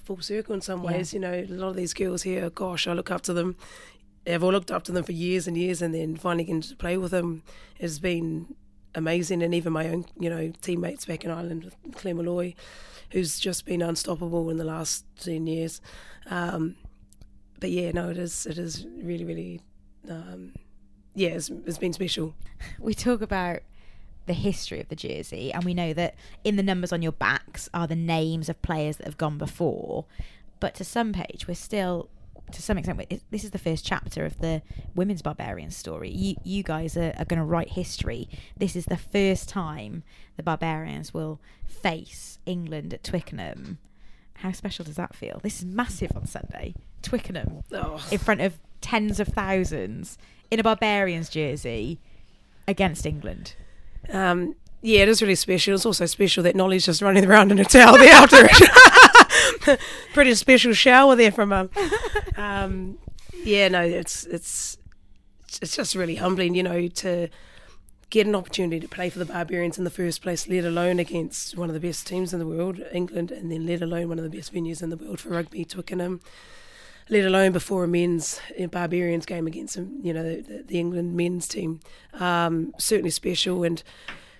full 0.05 0.21
circle 0.21 0.55
in 0.55 0.61
some 0.61 0.83
Yeah. 0.83 0.91
ways. 0.93 1.13
You 1.15 1.21
know, 1.21 1.33
a 1.33 1.47
lot 1.47 1.69
of 1.71 1.77
these 1.77 1.95
girls 1.95 2.23
here, 2.23 2.49
gosh, 2.51 2.87
I 2.87 2.93
look 2.93 3.11
up 3.11 3.23
to 3.23 3.33
them. 3.33 3.57
I've 4.27 4.43
all 4.43 4.53
looked 4.53 4.71
up 4.71 4.85
to 4.85 4.93
them 4.93 5.05
for 5.05 5.13
years 5.13 5.47
and 5.47 5.57
years, 5.57 5.83
and 5.83 5.95
then 5.95 6.17
finally 6.17 6.45
getting 6.45 6.63
to 6.63 6.77
play 6.77 6.97
with 6.97 7.11
them 7.11 7.43
has 7.81 7.99
been 7.99 8.55
amazing. 8.95 9.43
And 9.43 9.55
even 9.55 9.73
my 9.73 9.89
own, 9.89 10.07
you 10.19 10.31
know, 10.31 10.53
teammates 10.63 11.05
back 11.05 11.25
in 11.25 11.31
Ireland 11.31 11.65
with 11.65 11.77
Claire 11.95 12.15
Molloy, 12.15 12.55
who's 13.11 13.39
just 13.39 13.67
been 13.67 13.83
unstoppable 13.83 14.49
in 14.51 14.57
the 14.57 14.65
last 14.65 15.05
ten 15.21 15.47
years. 15.47 15.81
Um, 16.27 16.77
but 17.61 17.71
yeah, 17.71 17.91
no, 17.93 18.09
it 18.11 18.17
is. 18.19 18.47
It 18.47 18.57
is 18.59 18.87
really, 19.03 19.25
really. 19.25 19.61
Um, 20.09 20.53
yeah, 21.15 21.31
it's, 21.31 21.51
it's 21.67 21.79
been 21.79 21.93
special. 21.93 22.35
we 22.79 22.95
talk 22.95 23.21
about 23.21 23.61
the 24.27 24.33
history 24.33 24.81
of 24.81 24.89
the 24.89 24.97
jersey, 24.97 25.53
and 25.53 25.65
we 25.65 25.75
know 25.75 25.93
that 25.93 26.15
in 26.45 26.57
the 26.57 26.63
numbers 26.63 26.93
on 26.93 27.03
your 27.03 27.13
backs 27.13 27.69
are 27.75 27.87
the 27.87 27.97
names 27.97 28.49
of 28.49 28.61
players 28.63 28.97
that 28.97 29.07
have 29.07 29.19
gone 29.19 29.39
before. 29.39 30.05
But 30.61 30.75
to 30.77 30.85
some 30.85 31.13
page, 31.13 31.47
we're 31.47 31.55
still 31.55 32.09
to 32.53 32.61
some 32.61 32.77
extent, 32.77 33.23
this 33.31 33.43
is 33.43 33.53
the 33.53 33.59
first 33.59 33.87
chapter 33.87 34.27
of 34.27 34.39
the 34.39 34.61
women's 34.95 35.23
barbarian 35.23 35.71
story. 35.71 36.11
You 36.11 36.37
you 36.45 36.63
guys 36.63 36.97
are, 36.97 37.15
are 37.19 37.25
going 37.25 37.39
to 37.39 37.45
write 37.45 37.71
history. 37.71 38.29
This 38.57 38.77
is 38.77 38.85
the 38.87 38.97
first 38.99 39.49
time 39.49 40.03
the 40.37 40.43
barbarians 40.43 41.15
will 41.15 41.41
face 41.67 42.39
England 42.47 42.93
at 42.93 43.03
Twickenham. 43.03 43.79
How 44.39 44.53
special 44.53 44.85
does 44.85 44.97
that 44.97 45.15
feel? 45.15 45.41
This 45.43 45.61
is 45.61 45.65
massive 45.65 46.13
on 46.15 46.27
Sunday. 46.27 46.75
Twickenham 47.03 47.63
Oh. 47.73 48.05
in 48.11 48.19
front 48.19 48.41
of 48.43 48.59
tens 48.81 49.21
of 49.21 49.29
thousands 49.29 50.19
in 50.51 50.61
a 50.61 50.63
barbarians 50.63 51.29
jersey 51.31 51.99
against 52.69 53.07
England. 53.07 53.55
Um, 54.13 54.55
yeah, 54.83 55.01
it 55.01 55.09
is 55.09 55.23
really 55.23 55.35
special. 55.35 55.75
It's 55.75 55.87
also 55.87 56.07
special 56.07 56.43
that 56.43 56.55
Nolli's 56.55 56.85
just 56.85 57.01
running 57.01 57.25
around 57.25 57.51
in 57.53 57.59
a 57.59 57.65
towel 57.65 57.97
there 57.97 58.13
after 58.13 58.37
it. 58.41 59.81
Pretty 60.13 60.35
special 60.35 60.73
shower 60.75 61.17
there 61.17 61.33
from 61.33 61.53
um, 61.53 61.71
um 62.37 62.99
yeah, 63.45 63.69
no, 63.69 63.83
it's 63.83 64.25
it's 64.27 64.79
it's 65.63 65.77
just 65.77 65.95
really 65.95 66.17
humbling, 66.17 66.55
you 66.55 66.63
know, 66.63 66.89
to 66.89 67.29
get 68.11 68.27
an 68.27 68.35
opportunity 68.35 68.81
to 68.81 68.89
play 68.89 69.11
for 69.11 69.19
the 69.19 69.25
Barbarians 69.25 69.79
in 69.79 69.85
the 69.85 69.91
first 69.91 70.23
place, 70.23 70.49
let 70.49 70.65
alone 70.65 70.99
against 70.99 71.57
one 71.57 71.69
of 71.69 71.75
the 71.75 71.81
best 71.81 72.07
teams 72.07 72.33
in 72.33 72.39
the 72.39 72.47
world, 72.47 72.81
England, 72.93 73.31
and 73.31 73.51
then 73.51 73.67
let 73.67 73.83
alone 73.83 74.09
one 74.09 74.19
of 74.19 74.25
the 74.25 74.37
best 74.37 74.53
venues 74.55 74.83
in 74.83 74.91
the 74.91 74.97
world 74.97 75.21
for 75.21 75.31
rugby, 75.31 75.65
Twickenham. 75.65 76.21
Let 77.11 77.25
alone 77.25 77.53
before 77.53 77.85
a 77.85 77.89
men's 77.89 78.41
Barbarians 78.71 79.27
game 79.27 79.47
against, 79.47 79.77
um, 79.77 80.01
you 80.03 80.13
know, 80.13 80.23
the, 80.23 80.65
the 80.67 80.79
England 80.79 81.15
men's 81.15 81.47
team. 81.47 81.81
Um, 82.15 82.75
certainly 82.79 83.11
special 83.11 83.63
and 83.63 83.83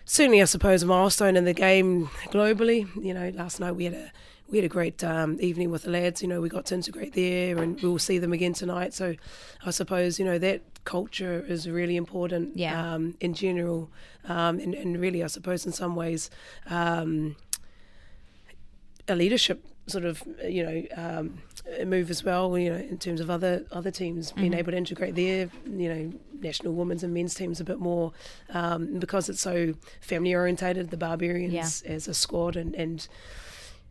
certainly, 0.05 0.41
I 0.41 0.47
suppose, 0.47 0.83
a 0.83 0.87
milestone 0.87 1.37
in 1.37 1.45
the 1.45 1.53
game 1.53 2.07
globally. 2.27 2.89
You 3.03 3.15
know, 3.15 3.31
last 3.35 3.61
night 3.61 3.73
we 3.73 3.85
had 3.85 3.95
a 3.95 4.13
we 4.49 4.59
had 4.59 4.65
a 4.65 4.69
great 4.69 5.03
um, 5.03 5.39
evening 5.41 5.71
with 5.71 5.85
the 5.85 5.91
lads. 5.91 6.23
You 6.23 6.29
know, 6.29 6.41
we 6.41 6.49
got 6.49 6.67
to 6.67 6.75
integrate 6.75 7.15
there, 7.15 7.59
and 7.59 7.81
we'll 7.81 7.99
see 7.99 8.19
them 8.19 8.33
again 8.33 8.53
tonight. 8.53 8.93
So, 8.95 9.15
I 9.65 9.71
suppose 9.71 10.19
you 10.19 10.25
know 10.25 10.39
that 10.39 10.63
culture 10.85 11.45
is 11.49 11.69
really 11.69 11.97
important. 11.97 12.57
Yeah. 12.57 12.95
Um, 12.95 13.17
in 13.21 13.35
general, 13.35 13.91
um, 14.29 14.59
and, 14.59 14.75
and 14.75 15.01
really, 15.01 15.23
I 15.23 15.29
suppose, 15.29 15.65
in 15.67 15.73
some 15.73 15.97
ways, 15.97 16.31
um, 16.67 17.37
a 19.09 19.15
leadership 19.15 19.65
sort 19.87 20.05
of 20.05 20.23
you 20.43 20.63
know 20.65 20.83
um, 20.97 21.39
move 21.87 22.11
as 22.11 22.25
well. 22.25 22.57
You 22.59 22.71
know, 22.71 22.77
in 22.77 22.99
terms 22.99 23.21
of 23.21 23.31
other 23.31 23.65
other 23.73 23.91
teams 23.91 24.33
being 24.33 24.53
Mhm. 24.53 24.59
able 24.59 24.73
to 24.73 24.79
integrate 24.79 25.15
their 25.15 25.51
you 25.67 25.89
know 25.89 26.13
national 26.41 26.75
women's 26.75 27.03
and 27.03 27.13
men's 27.15 27.35
teams 27.35 27.61
a 27.61 27.65
bit 27.65 27.79
more 27.79 28.13
um, 28.51 28.99
because 28.99 29.29
it's 29.29 29.41
so 29.41 29.75
family 30.01 30.35
orientated. 30.35 30.91
The 30.91 30.97
Barbarians 30.97 31.83
as 31.83 32.09
a 32.09 32.15
squad 32.15 32.57
and 32.57 32.75
and 32.75 33.07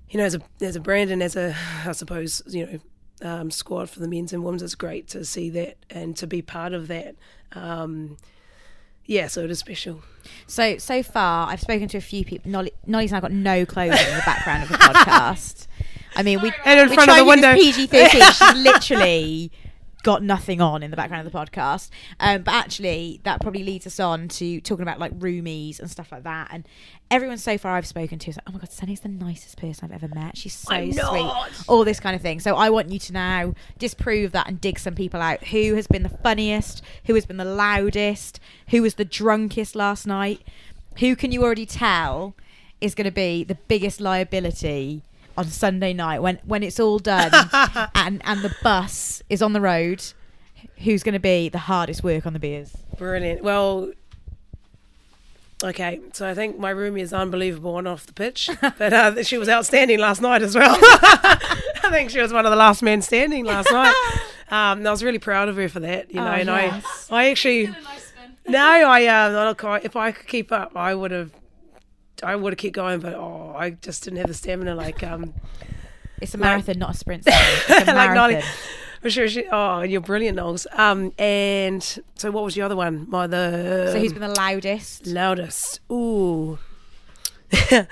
you 0.09 0.17
know 0.19 0.25
as 0.25 0.35
a 0.35 0.41
as 0.62 0.75
a 0.75 0.79
brand 0.79 1.12
and 1.12 1.21
as 1.23 1.35
a 1.35 1.55
I 1.85 1.91
suppose 1.93 2.41
you 2.47 2.65
know. 2.65 2.79
Um, 3.21 3.51
squad 3.51 3.89
for 3.89 4.01
the 4.01 4.07
men's 4.09 4.33
and 4.33 4.43
women's. 4.43 4.63
It's 4.63 4.75
great 4.75 5.07
to 5.09 5.23
see 5.23 5.50
that 5.51 5.77
and 5.89 6.17
to 6.17 6.27
be 6.27 6.41
part 6.41 6.73
of 6.73 6.89
that. 6.89 7.15
Um, 7.53 8.17
yeah, 9.05 9.27
so 9.27 9.43
it 9.45 9.51
is 9.51 9.59
special. 9.59 10.01
So 10.47 10.77
so 10.77 11.03
far, 11.03 11.47
I've 11.47 11.62
spoken 11.62 11.88
to 11.89 11.97
a 11.97 12.01
few 12.01 12.25
people. 12.25 12.51
Nolli, 12.51 12.71
Nolli's 12.85 13.12
now 13.13 13.21
got 13.21 13.31
no 13.31 13.65
clothing 13.65 13.97
in 13.97 14.15
the 14.17 14.23
background 14.25 14.63
of 14.63 14.69
the 14.69 14.75
podcast. 14.77 15.67
I 16.15 16.24
mean, 16.24 16.41
we 16.41 16.51
And 16.65 16.79
in 16.79 16.89
front 16.93 17.10
of 17.10 17.17
the 17.17 17.25
window. 17.25 17.53
PG 17.53 17.88
thirteen. 17.88 18.22
She's 18.22 18.55
literally 18.55 19.51
got 20.03 20.22
nothing 20.22 20.60
on 20.62 20.84
in 20.84 20.91
the 20.91 20.98
background 20.98 21.25
of 21.25 21.32
the 21.32 21.38
podcast. 21.38 21.89
Um, 22.20 22.43
but 22.43 22.53
actually, 22.53 23.22
that 23.24 23.41
probably 23.41 23.63
leads 23.63 23.88
us 23.88 24.00
on 24.00 24.27
to 24.27 24.62
talking 24.62 24.84
about 24.84 25.00
like 25.00 25.17
roomies 25.17 25.79
and 25.79 25.89
stuff 25.89 26.12
like 26.12 26.24
that. 26.24 26.50
And 26.51 26.67
everyone 27.10 27.38
so 27.38 27.58
far 27.58 27.77
I've 27.77 27.88
spoken 27.88 28.20
to 28.20 28.29
is 28.29 28.38
like, 28.38 28.43
oh 28.48 28.51
my 28.51 28.60
god, 28.60 28.72
Sunny's 28.72 29.00
the 29.00 29.10
nicest 29.10 29.58
person 29.58 29.86
I've 29.86 30.03
ever 30.03 30.13
met. 30.13 30.38
She's 30.38 30.53
so 30.53 30.91
sweet. 30.91 31.63
All 31.67 31.84
this 31.84 32.00
kind 32.00 32.15
of 32.15 32.22
thing. 32.22 32.41
So 32.41 32.55
I 32.55 32.70
want 32.70 32.89
you 32.89 33.00
to 33.00 33.13
now 33.13 33.53
disprove 33.79 34.34
that 34.34 34.48
and 34.48 34.60
dig 34.62 34.77
some 34.77 34.93
people 34.93 35.22
out. 35.22 35.46
Who 35.46 35.75
has 35.75 35.88
been 35.88 36.03
the 36.03 36.10
funniest? 36.10 36.84
Who 37.05 37.15
has 37.15 37.25
been 37.25 37.38
the 37.38 37.46
loudest? 37.46 38.39
Who 38.70 38.82
was 38.82 38.96
the 38.96 39.05
drunkest 39.05 39.75
last 39.75 40.05
night? 40.05 40.41
Who 41.00 41.15
can 41.15 41.32
you 41.32 41.43
already 41.43 41.65
tell 41.65 42.36
is 42.82 42.93
going 42.93 43.05
to 43.05 43.12
be 43.12 43.46
the 43.46 43.55
biggest 43.55 44.01
liability 44.01 45.03
on 45.38 45.46
Sunday 45.48 45.94
night 45.94 46.20
when 46.20 46.40
when 46.46 46.63
it's 46.63 46.80
all 46.80 47.00
done 47.00 47.32
and 47.96 48.22
and 48.25 48.42
the 48.42 48.54
bus 48.62 49.22
is 49.30 49.42
on 49.42 49.54
the 49.54 49.62
road? 49.62 50.04
Who's 50.80 51.04
going 51.04 51.13
to 51.13 51.20
be 51.20 51.50
the 51.50 51.60
hardest 51.60 52.04
work 52.04 52.25
on 52.25 52.34
the 52.34 52.40
beers? 52.40 52.75
Brilliant. 52.98 53.42
Well, 53.44 53.92
okay, 55.63 56.02
so 56.13 56.28
I 56.28 56.34
think 56.34 56.60
my 56.60 56.74
roomie 56.74 57.02
is 57.02 57.13
unbelievable 57.13 57.75
on 57.75 57.88
off 57.88 58.06
the 58.06 58.13
pitch, 58.13 58.50
but 58.62 58.94
uh, 58.94 59.24
she 59.24 59.38
was 59.38 59.48
outstanding 59.50 60.00
last 60.00 60.22
night 60.22 60.42
as 60.42 60.56
well. 60.56 60.78
I 60.82 61.90
think 61.90 62.10
she 62.10 62.20
was 62.20 62.34
one 62.34 62.46
of 62.46 62.50
the 62.52 62.56
last 62.58 62.82
men 62.84 63.02
standing 63.02 63.46
last 63.46 63.72
night. 63.72 63.94
Um, 64.52 64.80
and 64.80 64.88
I 64.88 64.92
was 64.92 65.04
really 65.04 65.20
proud 65.20 65.50
of 65.50 65.56
her 65.56 65.70
for 65.70 65.80
that, 65.80 66.10
you 66.12 66.20
know. 66.20 66.28
Oh, 66.28 66.32
and 66.32 66.48
yes. 66.48 67.08
I, 67.10 67.16
I 67.24 67.30
actually, 67.30 67.74
no, 68.48 68.60
I 68.60 69.06
uh, 69.06 69.54
quite- 69.54 69.86
if 69.86 69.96
I 69.96 70.12
could 70.12 70.28
keep 70.28 70.52
up, 70.52 70.75
I 70.75 70.94
would 70.94 71.12
have, 71.12 71.32
I 72.24 72.36
would 72.36 72.53
have 72.53 72.58
kept 72.60 72.74
going, 72.75 73.00
but 73.00 73.13
oh, 73.15 73.53
I 73.58 73.72
just 73.72 74.03
didn't 74.03 74.18
have 74.20 74.27
the 74.27 74.34
stamina. 74.34 74.75
Like, 74.75 75.03
um, 75.03 75.34
It's 76.22 76.34
a 76.34 76.38
Like- 76.38 76.50
marathon, 76.50 76.80
not 76.80 76.96
a 76.96 76.98
sprint. 76.98 77.24
Sarah. 77.25 77.38
It's 77.82 77.89
a 77.89 77.94
like. 77.94 78.12
Nolli. 78.12 78.44
For 79.01 79.10
sure, 79.10 79.27
she, 79.27 79.46
oh, 79.51 79.82
you're 79.82 80.00
brilliant, 80.00 80.38
Knowles. 80.38 80.65
Um, 80.72 81.12
and 81.20 81.84
so 82.15 82.32
what 82.32 82.46
was 82.46 82.56
the 82.56 82.62
other 82.62 82.77
one? 82.77 83.06
My 83.10 83.27
the 83.27 83.89
so 83.92 84.00
who's 84.00 84.13
been 84.13 84.22
the 84.22 84.30
loudest? 84.30 85.06
Loudest. 85.06 85.82
Ooh. 85.92 86.58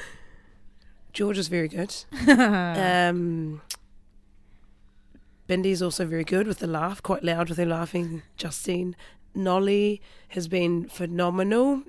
George 1.14 1.38
is 1.38 1.50
very 1.50 1.68
good. 1.68 1.94
um, 2.30 3.62
Bindy's 5.50 5.82
also 5.82 6.06
very 6.06 6.24
good 6.24 6.48
with 6.48 6.60
the 6.60 6.68
laugh, 6.68 7.04
quite 7.04 7.26
loud 7.26 7.50
with 7.50 7.58
her 7.58 7.66
laughing. 7.66 8.22
Justine. 8.38 8.96
Nolli 9.36 10.00
has 10.30 10.48
been 10.48 10.88
phenomenal. 10.88 11.84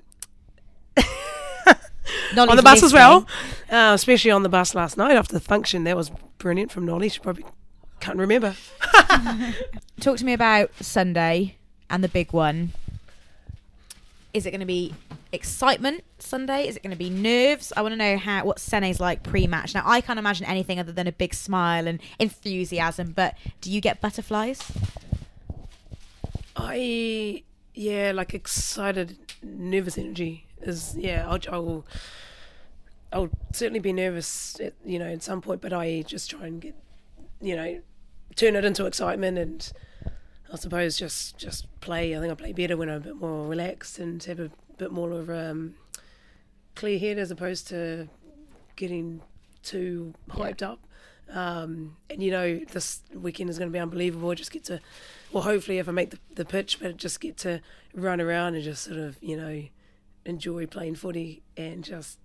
Nolli's 2.33 2.49
on 2.49 2.57
the 2.57 2.63
bus 2.63 2.83
as 2.83 2.93
well, 2.93 3.27
uh, 3.69 3.91
especially 3.93 4.31
on 4.31 4.43
the 4.43 4.49
bus 4.49 4.75
last 4.75 4.97
night 4.97 5.15
after 5.15 5.33
the 5.33 5.39
function. 5.39 5.83
That 5.83 5.95
was 5.95 6.11
brilliant 6.37 6.71
from 6.71 6.85
Nolli. 6.85 7.11
She 7.11 7.19
probably 7.19 7.45
can't 7.99 8.17
remember. 8.17 8.55
Talk 9.99 10.17
to 10.17 10.25
me 10.25 10.33
about 10.33 10.71
Sunday 10.81 11.57
and 11.89 12.03
the 12.03 12.09
big 12.09 12.33
one. 12.33 12.73
Is 14.33 14.45
it 14.45 14.51
going 14.51 14.61
to 14.61 14.65
be 14.65 14.93
excitement 15.31 16.03
Sunday? 16.17 16.67
Is 16.67 16.75
it 16.75 16.83
going 16.83 16.91
to 16.91 16.97
be 16.97 17.09
nerves? 17.09 17.71
I 17.77 17.81
want 17.81 17.93
to 17.93 17.97
know 17.97 18.17
how 18.17 18.45
what 18.45 18.59
Sene's 18.59 18.99
like 18.99 19.23
pre-match. 19.23 19.75
Now 19.75 19.83
I 19.85 20.01
can't 20.01 20.19
imagine 20.19 20.45
anything 20.47 20.79
other 20.79 20.91
than 20.91 21.07
a 21.07 21.11
big 21.11 21.33
smile 21.33 21.87
and 21.87 21.99
enthusiasm. 22.19 23.13
But 23.15 23.35
do 23.61 23.71
you 23.71 23.79
get 23.79 24.01
butterflies? 24.01 24.71
I 26.55 27.43
yeah, 27.75 28.11
like 28.13 28.33
excited, 28.33 29.17
nervous 29.41 29.97
energy 29.97 30.45
is 30.63 30.95
yeah. 30.97 31.25
I'll, 31.27 31.39
I'll 31.51 31.85
I'll 33.11 33.29
certainly 33.51 33.79
be 33.79 33.93
nervous, 33.93 34.59
at, 34.59 34.73
you 34.83 34.97
know, 34.97 35.05
at 35.05 35.21
some 35.21 35.39
point, 35.39 35.61
but 35.61 35.71
I 35.71 36.01
just 36.01 36.31
try 36.31 36.47
and 36.47 36.59
get, 36.59 36.75
you 37.41 37.55
know, 37.55 37.79
turn 38.35 38.55
it 38.55 38.65
into 38.65 38.85
excitement 38.87 39.37
and 39.37 39.71
I 40.51 40.55
suppose 40.55 40.97
just 40.97 41.37
just 41.37 41.67
play. 41.79 42.15
I 42.15 42.19
think 42.19 42.31
I 42.31 42.35
play 42.35 42.53
better 42.53 42.75
when 42.75 42.89
I'm 42.89 42.97
a 42.97 42.99
bit 42.99 43.15
more 43.15 43.47
relaxed 43.47 43.99
and 43.99 44.23
have 44.23 44.39
a 44.39 44.51
bit 44.77 44.91
more 44.91 45.11
of 45.11 45.29
a 45.29 45.51
um, 45.51 45.75
clear 46.75 46.99
head 46.99 47.17
as 47.17 47.31
opposed 47.31 47.67
to 47.69 48.07
getting 48.75 49.21
too 49.61 50.13
hyped 50.29 50.61
up. 50.61 50.79
Um, 51.31 51.97
and 52.09 52.21
you 52.21 52.31
know, 52.31 52.59
this 52.71 53.01
weekend 53.13 53.49
is 53.49 53.57
going 53.57 53.69
to 53.69 53.73
be 53.73 53.79
unbelievable. 53.79 54.29
I 54.29 54.35
just 54.35 54.51
get 54.51 54.63
to, 54.65 54.79
well, 55.31 55.43
hopefully, 55.43 55.79
if 55.79 55.87
I 55.89 55.91
make 55.91 56.11
the, 56.11 56.19
the 56.35 56.45
pitch, 56.45 56.79
but 56.79 56.97
just 56.97 57.19
get 57.19 57.37
to 57.37 57.61
run 57.95 58.21
around 58.21 58.55
and 58.55 58.63
just 58.63 58.83
sort 58.83 58.97
of, 58.97 59.17
you 59.21 59.37
know, 59.37 59.63
enjoy 60.25 60.65
playing 60.65 60.95
footy 60.95 61.43
and 61.57 61.83
just, 61.83 62.19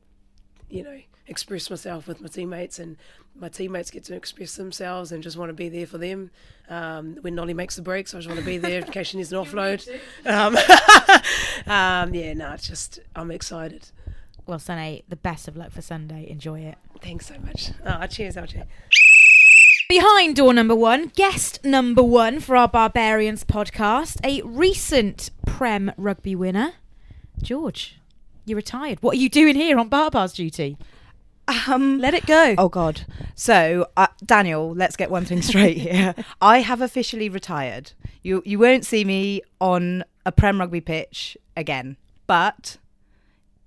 you 0.69 0.83
know, 0.83 1.01
express 1.27 1.69
myself 1.71 2.07
with 2.07 2.21
my 2.21 2.29
teammates 2.29 2.79
and 2.79 2.97
my 3.39 3.49
teammates 3.49 3.91
get 3.91 4.05
to 4.05 4.15
express 4.15 4.57
themselves 4.57 5.13
and 5.13 5.23
just 5.23 5.37
want 5.37 5.51
to 5.51 5.55
be 5.55 5.69
there 5.69 5.87
for 5.87 5.99
them. 5.99 6.31
Um, 6.69 7.19
when 7.21 7.35
Nolli 7.35 7.55
makes 7.55 7.77
the 7.77 7.83
breaks, 7.83 8.15
I 8.15 8.19
just 8.19 8.29
want 8.29 8.41
to 8.41 8.47
be 8.47 8.59
there 8.59 8.81
in 8.81 8.91
case 8.91 9.09
she 9.09 9.17
needs 9.17 9.33
an 9.33 9.39
offload. 9.45 9.87
Um, 10.27 10.57
um, 11.67 12.15
yeah, 12.15 12.35
no, 12.35 12.53
it's 12.53 12.67
just, 12.67 12.99
I'm 13.15 13.31
excited. 13.31 13.91
Well, 14.47 14.59
Sene, 14.59 15.03
the 15.09 15.17
best 15.17 15.47
of 15.47 15.57
luck 15.57 15.73
for 15.73 15.83
Sunday. 15.83 16.27
Enjoy 16.29 16.61
it. 16.61 16.79
Thanks 17.03 17.27
so 17.27 17.39
much. 17.39 17.71
Oh, 17.85 18.07
cheers, 18.07 18.35
LJ. 18.37 18.65
Behind 19.89 20.37
door 20.37 20.53
number 20.53 20.75
one, 20.75 21.13
guest 21.15 21.65
number 21.65 22.03
one 22.03 22.41
for 22.41 22.57
our 22.57 22.69
Barbarians 22.69 23.45
podcast, 23.45 24.19
a 24.23 24.43
recent 24.43 25.31
Prem 25.47 25.93
rugby 25.97 26.35
winner, 26.35 26.75
George. 27.43 27.97
you're 28.45 28.57
retired. 28.57 28.99
What 29.03 29.15
are 29.17 29.19
you 29.21 29.29
doing 29.29 29.55
here 29.57 29.79
on 29.79 29.89
Barbars 29.91 30.35
duty? 30.35 30.77
Um, 31.67 31.99
Let 31.99 32.13
it 32.15 32.27
go. 32.27 32.55
Oh 32.59 32.69
God. 32.69 33.07
So, 33.35 33.87
uh, 33.97 34.09
Daniel, 34.25 34.75
let's 34.75 34.97
get 34.97 35.11
one 35.11 35.25
thing 35.25 35.41
straight 35.43 35.79
here. 35.89 36.15
I 36.43 36.59
have 36.61 36.81
officially 36.83 37.29
retired. 37.31 37.93
You 38.23 38.43
you 38.45 38.59
won't 38.59 38.85
see 38.85 39.03
me 39.05 39.41
on 39.61 40.05
a 40.27 40.33
Prem 40.33 40.61
rugby 40.61 40.81
pitch 40.83 41.39
again. 41.57 41.97
But 42.27 42.77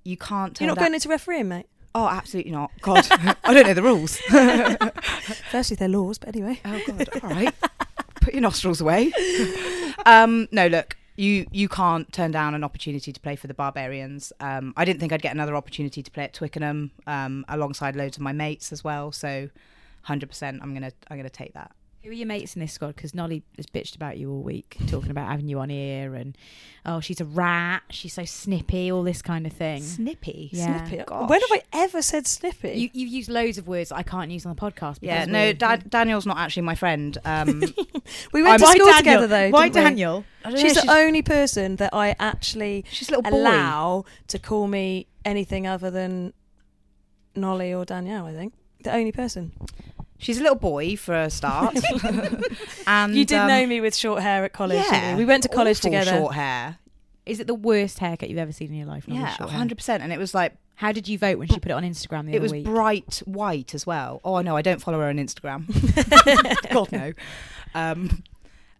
you 0.04 0.16
can't. 0.18 0.56
Tell 0.56 0.66
You're 0.66 0.72
not 0.72 0.76
that- 0.80 0.82
going 0.86 0.94
into 0.94 1.10
refereeing, 1.10 1.48
mate. 1.48 1.66
Oh, 1.96 2.08
absolutely 2.08 2.52
not. 2.52 2.72
God, 2.82 3.06
I 3.44 3.54
don't 3.54 3.66
know 3.68 3.74
the 3.74 3.82
rules. 3.84 4.16
Firstly, 5.52 5.76
they're 5.76 5.90
laws, 5.90 6.18
but 6.18 6.30
anyway. 6.30 6.60
Oh 6.64 6.80
God. 6.88 7.10
All 7.24 7.30
right. 7.32 7.54
put 8.22 8.34
your 8.34 8.42
nostrils 8.42 8.80
away. 8.80 9.12
um, 10.06 10.48
no, 10.52 10.68
look, 10.68 10.96
you 11.22 11.46
you 11.52 11.70
can't 11.70 12.12
turn 12.12 12.32
down 12.32 12.56
an 12.56 12.64
opportunity 12.64 13.14
to 13.14 13.20
play 13.20 13.36
for 13.36 13.46
the 13.46 13.54
Barbarians. 13.54 14.34
Um, 14.40 14.74
I 14.76 14.86
didn't 14.86 15.00
think 15.00 15.14
I'd 15.14 15.22
get 15.22 15.34
another 15.34 15.56
opportunity 15.56 16.02
to 16.02 16.10
play 16.10 16.24
at 16.24 16.34
Twickenham 16.34 16.92
um, 17.06 17.46
alongside 17.48 17.96
loads 17.96 18.18
of 18.18 18.24
my 18.24 18.32
mates 18.32 18.72
as 18.72 18.84
well. 18.84 19.12
So, 19.12 19.50
hundred 20.02 20.30
percent, 20.30 20.60
I'm 20.64 20.74
gonna 20.74 20.92
I'm 21.10 21.18
gonna 21.18 21.30
take 21.30 21.54
that. 21.54 21.72
Who 22.04 22.10
are 22.10 22.14
your 22.14 22.26
mates 22.26 22.56
in 22.56 22.62
this 22.62 22.74
squad? 22.74 22.96
Because 22.96 23.12
Nolli 23.12 23.44
has 23.58 23.68
bitched 23.68 23.96
about 23.96 24.18
you 24.18 24.32
all 24.32 24.42
week, 24.42 24.76
talking 24.88 25.12
about 25.12 25.28
having 25.30 25.48
you 25.48 25.60
on 25.60 25.70
here 25.70 26.16
and 26.16 26.36
oh, 26.84 27.00
she's 27.00 27.22
a 27.22 27.26
rat, 27.26 27.84
she's 27.92 28.14
so 28.14 28.26
snippy, 28.26 28.92
all 28.92 29.04
this 29.04 29.22
kind 29.22 29.46
of 29.46 29.54
thing. 29.54 29.84
Snippy, 29.84 30.50
Yeah. 30.52 30.88
Snippy. 30.88 31.04
Gosh. 31.06 31.30
When 31.30 31.40
have 31.40 31.52
I 31.52 31.62
ever 31.74 32.02
said 32.02 32.26
snippy? 32.26 32.72
You, 32.72 32.90
you've 32.94 33.12
used 33.12 33.30
loads 33.30 33.60
of 33.60 33.68
words 33.68 33.92
I 33.92 34.02
can't 34.02 34.32
use 34.32 34.48
on 34.48 34.56
the 34.56 34.60
podcast. 34.60 34.98
Yeah, 35.02 35.26
no, 35.26 35.54
da- 35.54 35.76
Daniel's 35.76 36.26
not 36.26 36.38
actually 36.40 36.64
my 36.64 36.74
friend. 36.74 37.16
Um, 37.24 37.60
we 38.34 38.42
went 38.42 38.60
to 38.60 38.66
school 38.66 38.78
Daniel? 38.88 38.98
together 38.98 39.28
though. 39.28 39.50
Why? 39.52 39.70
Daniel? 39.70 40.26
She's 40.58 40.76
know, 40.78 40.82
the 40.82 40.92
only 40.94 41.22
person 41.22 41.76
that 41.76 41.94
I 41.94 42.16
actually 42.20 42.84
she's 42.90 43.10
a 43.10 43.12
little 43.12 43.30
boy. 43.32 43.38
allow 43.38 44.06
to 44.30 44.40
call 44.40 44.66
me 44.68 45.06
anything 45.24 45.68
other 45.68 45.92
than 45.92 46.34
Nolli 47.36 47.78
or 47.78 47.86
Danielle. 47.86 48.26
I 48.26 48.34
think 48.34 48.54
the 48.84 48.92
only 48.92 49.12
person. 49.12 49.52
She's 50.22 50.38
a 50.40 50.42
little 50.42 50.56
boy 50.56 50.96
for 50.96 51.14
a 51.16 51.30
start. 51.30 51.76
and 52.88 53.16
you 53.16 53.26
did 53.26 53.38
um, 53.40 53.48
know 53.48 53.66
me 53.66 53.82
with 53.82 53.96
short 53.96 54.22
hair 54.22 54.44
at 54.46 54.54
college. 54.54 54.78
didn't 54.84 54.94
Yeah, 54.94 55.12
you? 55.12 55.18
we 55.18 55.26
went 55.26 55.44
to 55.44 55.50
college 55.50 55.80
awful 55.80 55.90
together. 55.92 56.12
Short 56.12 56.36
hair. 56.36 56.78
Is 57.26 57.40
it 57.40 57.48
the 57.48 57.56
worst 57.56 58.00
haircut 58.00 58.30
you've 58.30 58.38
ever 58.40 58.52
seen 58.52 58.70
in 58.70 58.76
your 58.76 58.88
life? 58.88 59.06
Nolli, 59.08 59.16
Yeah, 59.20 59.36
short 59.36 59.50
hundred 59.50 59.76
percent. 59.78 60.04
And 60.04 60.12
it 60.14 60.20
was 60.20 60.34
like 60.34 60.54
How 60.76 60.92
did 60.92 61.08
you 61.08 61.18
vote 61.18 61.38
when 61.40 61.48
she 61.48 61.60
put 61.60 61.72
it 61.72 61.76
on 61.76 61.84
Instagram 61.84 62.26
the 62.26 62.34
it 62.34 62.36
other 62.38 62.42
was 62.44 62.52
week? 62.52 62.66
bright 62.66 63.22
white 63.26 63.74
as 63.76 63.86
well. 63.86 64.22
Oh 64.24 64.42
no, 64.42 64.56
I 64.58 64.62
don't 64.62 64.82
follow 64.82 65.00
her 65.00 65.06
on 65.08 65.18
Instagram. 65.18 65.66
God 66.74 66.92
no. 66.92 67.14
Um, 67.74 68.24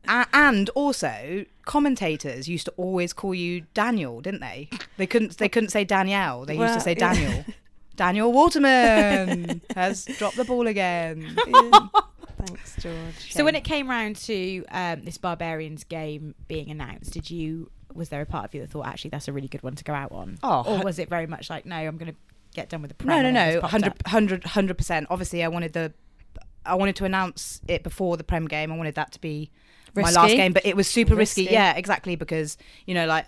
a- 0.08 0.26
and 0.34 0.70
also, 0.72 1.46
commentators 1.66 2.48
used 2.48 2.66
to 2.66 2.74
always 2.78 3.14
call 3.14 3.34
you 3.36 3.62
Daniel, 3.74 4.22
didn't 4.22 4.42
they? 4.42 4.70
They 4.98 5.06
couldn't. 5.08 5.38
They 5.38 5.48
couldn't 5.50 5.70
say 5.70 5.84
Danielle. 5.84 6.46
They 6.46 6.54
used 6.54 6.62
Well, 6.62 6.74
to 6.76 6.82
say 6.82 6.96
yeah. 6.98 7.44
Daniel. 8.02 8.32
Daniel 8.32 8.34
Waterman 8.34 9.62
has 9.76 10.06
dropped 10.06 10.36
the 10.36 10.44
ball 10.44 10.66
again. 10.68 11.38
Thanks, 12.46 12.76
George. 12.80 13.32
So 13.32 13.46
when 13.46 13.56
it 13.56 13.64
came 13.64 13.88
round 13.88 14.16
to 14.18 14.66
um, 14.72 15.04
this 15.04 15.18
Barbarians 15.20 15.84
game 15.84 16.34
being 16.48 16.72
announced, 16.72 17.14
did 17.14 17.30
you 17.30 17.70
was 17.94 18.10
there 18.10 18.22
a 18.22 18.26
part 18.26 18.46
of 18.46 18.56
you 18.56 18.62
that 18.62 18.72
thought 18.72 18.88
actually 18.88 19.10
that's 19.10 19.28
a 19.28 19.34
really 19.34 19.48
good 19.48 19.62
one 19.62 19.76
to 19.76 19.84
go 19.84 19.94
out 19.94 20.12
on? 20.12 20.40
Oh, 20.42 20.64
or 20.66 20.84
was 20.84 20.98
it 20.98 21.10
very 21.10 21.28
much 21.28 21.50
like 21.50 21.66
no, 21.66 21.76
I'm 21.76 21.98
going 21.98 22.12
to 22.12 22.18
get 22.56 22.70
done 22.70 22.82
with 22.82 22.98
the 22.98 23.04
No, 23.06 23.14
prem 23.14 23.22
no, 23.24 23.28
and 23.28 23.36
then 23.38 23.48
no. 23.48 23.54
this 23.54 23.62
100 23.62 23.88
up? 23.88 24.06
100 24.06 24.44
100%. 24.44 25.06
Obviously, 25.10 25.44
I 25.44 25.48
wanted 25.48 25.74
the. 25.74 25.94
I 26.66 26.76
wanted 26.76 26.96
to 26.98 27.06
announce 27.06 27.62
it 27.68 27.84
before 27.84 28.18
the 28.18 28.24
Prem 28.24 28.48
game. 28.48 28.72
I 28.72 28.78
wanted 28.78 28.96
that 28.96 29.12
to 29.14 29.22
be 29.22 29.50
my 29.96 30.12
last 30.12 30.32
game, 30.32 30.54
but 30.54 30.66
it 30.66 30.76
was 30.76 30.88
super 30.88 31.16
risky. 31.16 31.44
Risky. 31.44 31.54
Yeah, 31.54 31.74
exactly. 31.76 32.16
Because, 32.16 32.56
you 32.86 32.94
know, 32.94 33.08
like 33.08 33.26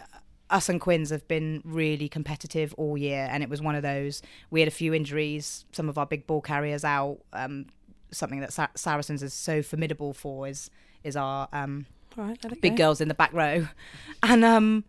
us 0.53 0.69
and 0.69 0.79
Quins 0.79 1.09
have 1.09 1.27
been 1.27 1.61
really 1.65 2.07
competitive 2.07 2.73
all 2.77 2.97
year, 2.97 3.27
and 3.29 3.41
it 3.43 3.49
was 3.49 3.61
one 3.61 3.75
of 3.75 3.81
those. 3.81 4.21
We 4.51 4.61
had 4.61 4.67
a 4.67 4.71
few 4.71 4.93
injuries, 4.93 5.65
some 5.71 5.89
of 5.89 5.97
our 5.97 6.05
big 6.05 6.27
ball 6.27 6.41
carriers 6.41 6.85
out. 6.85 7.19
Um, 7.33 7.65
something 8.11 8.39
that 8.41 8.53
Sa- 8.53 8.67
Saracens 8.75 9.23
is 9.23 9.33
so 9.33 9.63
formidable 9.63 10.13
for 10.13 10.47
is 10.47 10.69
is 11.03 11.17
our 11.17 11.49
um, 11.51 11.87
right, 12.15 12.39
big 12.61 12.73
go. 12.73 12.85
girls 12.85 13.01
in 13.01 13.07
the 13.07 13.13
back 13.13 13.33
row, 13.33 13.67
and 14.23 14.45
um, 14.45 14.85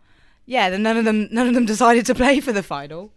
yeah, 0.47 0.71
then 0.71 0.83
none 0.83 0.97
of 0.97 1.05
them 1.05 1.29
none 1.33 1.49
of 1.49 1.55
them 1.55 1.65
decided 1.75 2.07
to 2.07 2.15
play 2.15 2.41
for 2.41 2.53
the 2.53 2.63
final. 2.63 3.11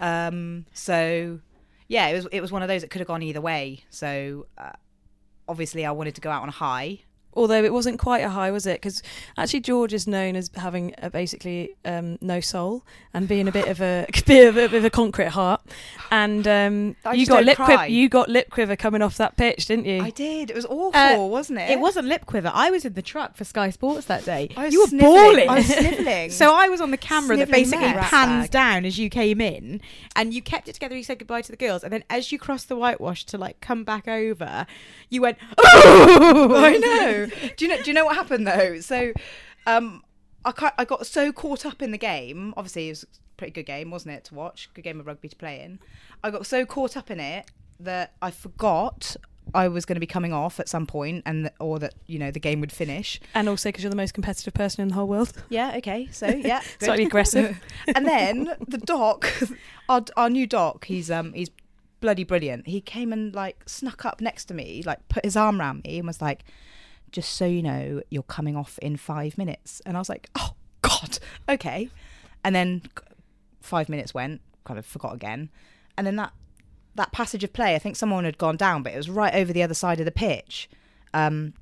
Um, 0.00 0.66
so 0.74 1.40
yeah, 1.88 2.08
it 2.08 2.14
was 2.14 2.26
it 2.30 2.40
was 2.40 2.52
one 2.52 2.62
of 2.62 2.68
those 2.68 2.82
that 2.82 2.90
could 2.90 3.00
have 3.00 3.08
gone 3.08 3.22
either 3.22 3.40
way. 3.40 3.80
So 3.90 4.46
uh, 4.58 4.72
obviously, 5.48 5.86
I 5.86 5.90
wanted 5.90 6.14
to 6.16 6.20
go 6.20 6.30
out 6.30 6.42
on 6.42 6.48
a 6.48 6.52
high. 6.52 7.00
Although 7.38 7.62
it 7.64 7.72
wasn't 7.72 7.98
quite 7.98 8.22
a 8.24 8.30
high, 8.30 8.50
was 8.50 8.66
it? 8.66 8.80
Because 8.80 9.02
actually, 9.36 9.60
George 9.60 9.92
is 9.94 10.06
known 10.06 10.34
as 10.36 10.50
having 10.56 10.94
a 10.98 11.08
basically 11.08 11.76
um, 11.84 12.18
no 12.20 12.40
soul 12.40 12.84
and 13.14 13.28
being 13.28 13.46
a 13.48 13.52
bit 13.52 13.68
of 13.68 13.80
a 13.80 14.06
bit 14.26 14.48
of 14.48 14.56
a, 14.56 14.68
bit 14.68 14.74
of 14.78 14.84
a 14.84 14.90
concrete 14.90 15.28
heart. 15.28 15.60
And 16.10 16.46
um, 16.48 16.96
you 17.14 17.26
got 17.26 17.44
lip 17.44 17.56
quiver. 17.56 17.86
You 17.86 18.08
got 18.08 18.28
lip 18.28 18.50
quiver 18.50 18.76
coming 18.76 19.02
off 19.02 19.16
that 19.18 19.36
pitch, 19.36 19.66
didn't 19.66 19.84
you? 19.86 20.02
I 20.02 20.10
did. 20.10 20.50
It 20.50 20.56
was 20.56 20.66
awful, 20.66 20.98
Uh, 20.98 21.26
wasn't 21.26 21.60
it? 21.60 21.70
It 21.70 21.80
wasn't 21.80 22.06
lip 22.08 22.26
quiver. 22.26 22.50
I 22.52 22.70
was 22.70 22.84
in 22.84 22.94
the 22.94 23.02
truck 23.02 23.36
for 23.36 23.44
Sky 23.44 23.70
Sports 23.70 24.06
that 24.06 24.24
day. 24.24 24.48
I 24.56 24.64
was 24.64 24.74
you 24.74 24.80
were 24.80 24.86
sniffling. 24.88 25.12
bawling. 25.12 25.48
I 25.48 25.54
was 25.56 25.66
sniffling. 25.66 26.30
so 26.42 26.54
I 26.54 26.68
was 26.68 26.80
on 26.80 26.90
the 26.90 26.96
camera 26.96 27.36
that 27.36 27.50
basically 27.50 27.86
mess. 27.92 28.08
pans 28.10 28.44
Bag. 28.44 28.50
down 28.50 28.84
as 28.84 28.98
you 28.98 29.10
came 29.10 29.40
in, 29.40 29.80
and 30.16 30.34
you 30.34 30.42
kept 30.42 30.68
it 30.68 30.72
together. 30.74 30.96
You 30.96 31.04
said 31.04 31.18
goodbye 31.18 31.42
to 31.42 31.50
the 31.52 31.56
girls, 31.56 31.84
and 31.84 31.92
then 31.92 32.04
as 32.10 32.32
you 32.32 32.38
crossed 32.38 32.68
the 32.68 32.76
whitewash 32.76 33.24
to 33.26 33.38
like 33.38 33.60
come 33.60 33.84
back 33.84 34.08
over, 34.08 34.66
you 35.08 35.22
went. 35.22 35.38
I 36.56 36.78
know. 36.78 37.26
Do 37.56 37.64
you 37.64 37.70
know? 37.70 37.82
Do 37.82 37.90
you 37.90 37.94
know 37.94 38.04
what 38.04 38.16
happened 38.16 38.46
though? 38.46 38.80
So, 38.80 39.12
um, 39.66 40.02
I 40.44 40.72
I 40.78 40.84
got 40.84 41.06
so 41.06 41.32
caught 41.32 41.66
up 41.66 41.82
in 41.82 41.90
the 41.90 41.98
game. 41.98 42.54
Obviously, 42.56 42.88
it 42.88 42.90
was 42.92 43.02
a 43.04 43.06
pretty 43.36 43.52
good 43.52 43.66
game, 43.66 43.90
wasn't 43.90 44.14
it, 44.14 44.24
to 44.24 44.34
watch? 44.34 44.68
Good 44.74 44.82
game 44.82 45.00
of 45.00 45.06
rugby 45.06 45.28
to 45.28 45.36
play 45.36 45.60
in. 45.60 45.78
I 46.22 46.30
got 46.30 46.46
so 46.46 46.64
caught 46.66 46.96
up 46.96 47.10
in 47.10 47.20
it 47.20 47.50
that 47.80 48.14
I 48.20 48.30
forgot 48.30 49.16
I 49.54 49.68
was 49.68 49.84
going 49.84 49.96
to 49.96 50.00
be 50.00 50.06
coming 50.06 50.32
off 50.32 50.60
at 50.60 50.68
some 50.68 50.86
point, 50.86 51.22
and 51.26 51.44
th- 51.44 51.54
or 51.58 51.78
that 51.78 51.94
you 52.06 52.18
know 52.18 52.30
the 52.30 52.40
game 52.40 52.60
would 52.60 52.72
finish. 52.72 53.20
and 53.34 53.48
also 53.48 53.68
because 53.70 53.82
you're 53.82 53.90
the 53.90 53.96
most 53.96 54.14
competitive 54.14 54.54
person 54.54 54.82
in 54.82 54.88
the 54.88 54.94
whole 54.94 55.08
world. 55.08 55.32
Yeah. 55.48 55.74
Okay. 55.76 56.08
So 56.10 56.26
yeah. 56.44 56.60
Slightly 56.80 57.04
aggressive. 57.04 57.60
and 57.94 58.06
then 58.06 58.54
the 58.66 58.78
doc, 58.78 59.26
our 59.88 60.04
our 60.16 60.30
new 60.30 60.46
doc, 60.46 60.84
he's 60.86 61.10
um 61.10 61.32
he's 61.32 61.50
bloody 62.00 62.24
brilliant. 62.24 62.66
He 62.66 62.80
came 62.80 63.12
and 63.12 63.34
like 63.34 63.68
snuck 63.68 64.04
up 64.04 64.20
next 64.20 64.46
to 64.46 64.54
me, 64.54 64.82
like 64.84 65.06
put 65.08 65.24
his 65.24 65.36
arm 65.36 65.60
around 65.60 65.84
me 65.84 65.98
and 65.98 66.06
was 66.06 66.20
like, 66.20 66.44
"Just 67.12 67.32
so 67.32 67.46
you 67.46 67.62
know, 67.62 68.02
you're 68.10 68.22
coming 68.22 68.56
off 68.56 68.78
in 68.80 68.96
five 68.96 69.38
minutes." 69.38 69.80
And 69.86 69.96
I 69.96 70.00
was 70.00 70.08
like, 70.08 70.30
"Oh 70.36 70.54
God, 70.82 71.18
okay." 71.48 71.90
And 72.44 72.54
then 72.54 72.82
five 73.60 73.88
minutes 73.88 74.14
went, 74.14 74.40
kind 74.64 74.78
of 74.78 74.86
forgot 74.86 75.14
again, 75.14 75.50
and 75.96 76.06
then 76.06 76.16
that 76.16 76.32
that 76.94 77.12
passage 77.12 77.44
of 77.44 77.52
play, 77.52 77.74
I 77.74 77.78
think 77.78 77.96
someone 77.96 78.24
had 78.24 78.38
gone 78.38 78.56
down, 78.56 78.82
but 78.82 78.92
it 78.92 78.96
was 78.96 79.08
right 79.08 79.34
over 79.34 79.52
the 79.52 79.62
other 79.62 79.74
side 79.74 80.00
of 80.00 80.04
the 80.04 80.12
pitch. 80.12 80.68
Um, 81.14 81.54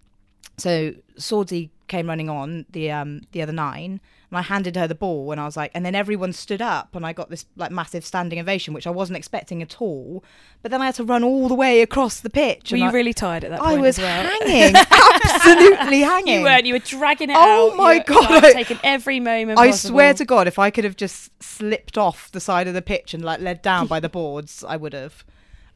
so 0.56 0.94
Swordsy 1.18 1.70
came 1.88 2.08
running 2.08 2.28
on 2.28 2.66
the 2.70 2.90
um 2.90 3.20
the 3.32 3.42
other 3.42 3.52
nine 3.52 4.00
and 4.30 4.38
I 4.38 4.42
handed 4.42 4.76
her 4.76 4.86
the 4.88 4.94
ball 4.94 5.30
and 5.32 5.40
I 5.40 5.44
was 5.44 5.56
like 5.56 5.70
and 5.74 5.84
then 5.86 5.94
everyone 5.94 6.32
stood 6.32 6.60
up 6.60 6.94
and 6.96 7.06
I 7.06 7.12
got 7.12 7.30
this 7.30 7.46
like 7.56 7.70
massive 7.70 8.04
standing 8.04 8.38
ovation 8.40 8.74
which 8.74 8.86
I 8.86 8.90
wasn't 8.90 9.16
expecting 9.16 9.62
at 9.62 9.80
all 9.80 10.24
but 10.62 10.70
then 10.70 10.82
I 10.82 10.86
had 10.86 10.94
to 10.96 11.04
run 11.04 11.22
all 11.22 11.48
the 11.48 11.54
way 11.54 11.80
across 11.80 12.20
the 12.20 12.30
pitch 12.30 12.72
Were 12.72 12.76
and 12.76 12.82
you 12.84 12.88
I, 12.90 12.92
really 12.92 13.12
tired 13.14 13.44
at 13.44 13.50
that 13.50 13.60
point? 13.60 13.78
I 13.78 13.80
was 13.80 13.98
as 13.98 14.04
well? 14.04 14.24
hanging 14.40 14.74
absolutely 15.24 16.00
hanging 16.00 16.34
You 16.40 16.42
weren't. 16.42 16.66
You 16.66 16.74
were 16.74 16.78
dragging 16.80 17.30
it 17.30 17.36
Oh 17.38 17.70
out. 17.70 17.76
my 17.76 17.98
were, 17.98 18.04
God, 18.04 18.44
I- 18.44 18.52
taking 18.52 18.78
every 18.82 19.20
moment. 19.20 19.58
I 19.58 19.68
possible. 19.70 19.94
swear 19.94 20.14
to 20.14 20.24
God, 20.24 20.46
if 20.48 20.58
I 20.58 20.70
could 20.70 20.84
have 20.84 20.96
just 20.96 21.30
slipped 21.42 21.96
off 21.98 22.30
the 22.32 22.40
side 22.40 22.68
of 22.68 22.74
the 22.74 22.82
pitch 22.82 23.14
and 23.14 23.24
like 23.24 23.40
led 23.40 23.62
down 23.62 23.86
by 23.86 24.00
the 24.00 24.08
boards, 24.08 24.64
I 24.66 24.76
would 24.76 24.92
have. 24.92 25.24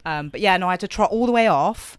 Um, 0.05 0.29
but 0.29 0.41
yeah, 0.41 0.57
no, 0.57 0.67
I 0.67 0.71
had 0.71 0.79
to 0.81 0.87
trot 0.87 1.11
all 1.11 1.25
the 1.25 1.31
way 1.31 1.47
off. 1.47 1.97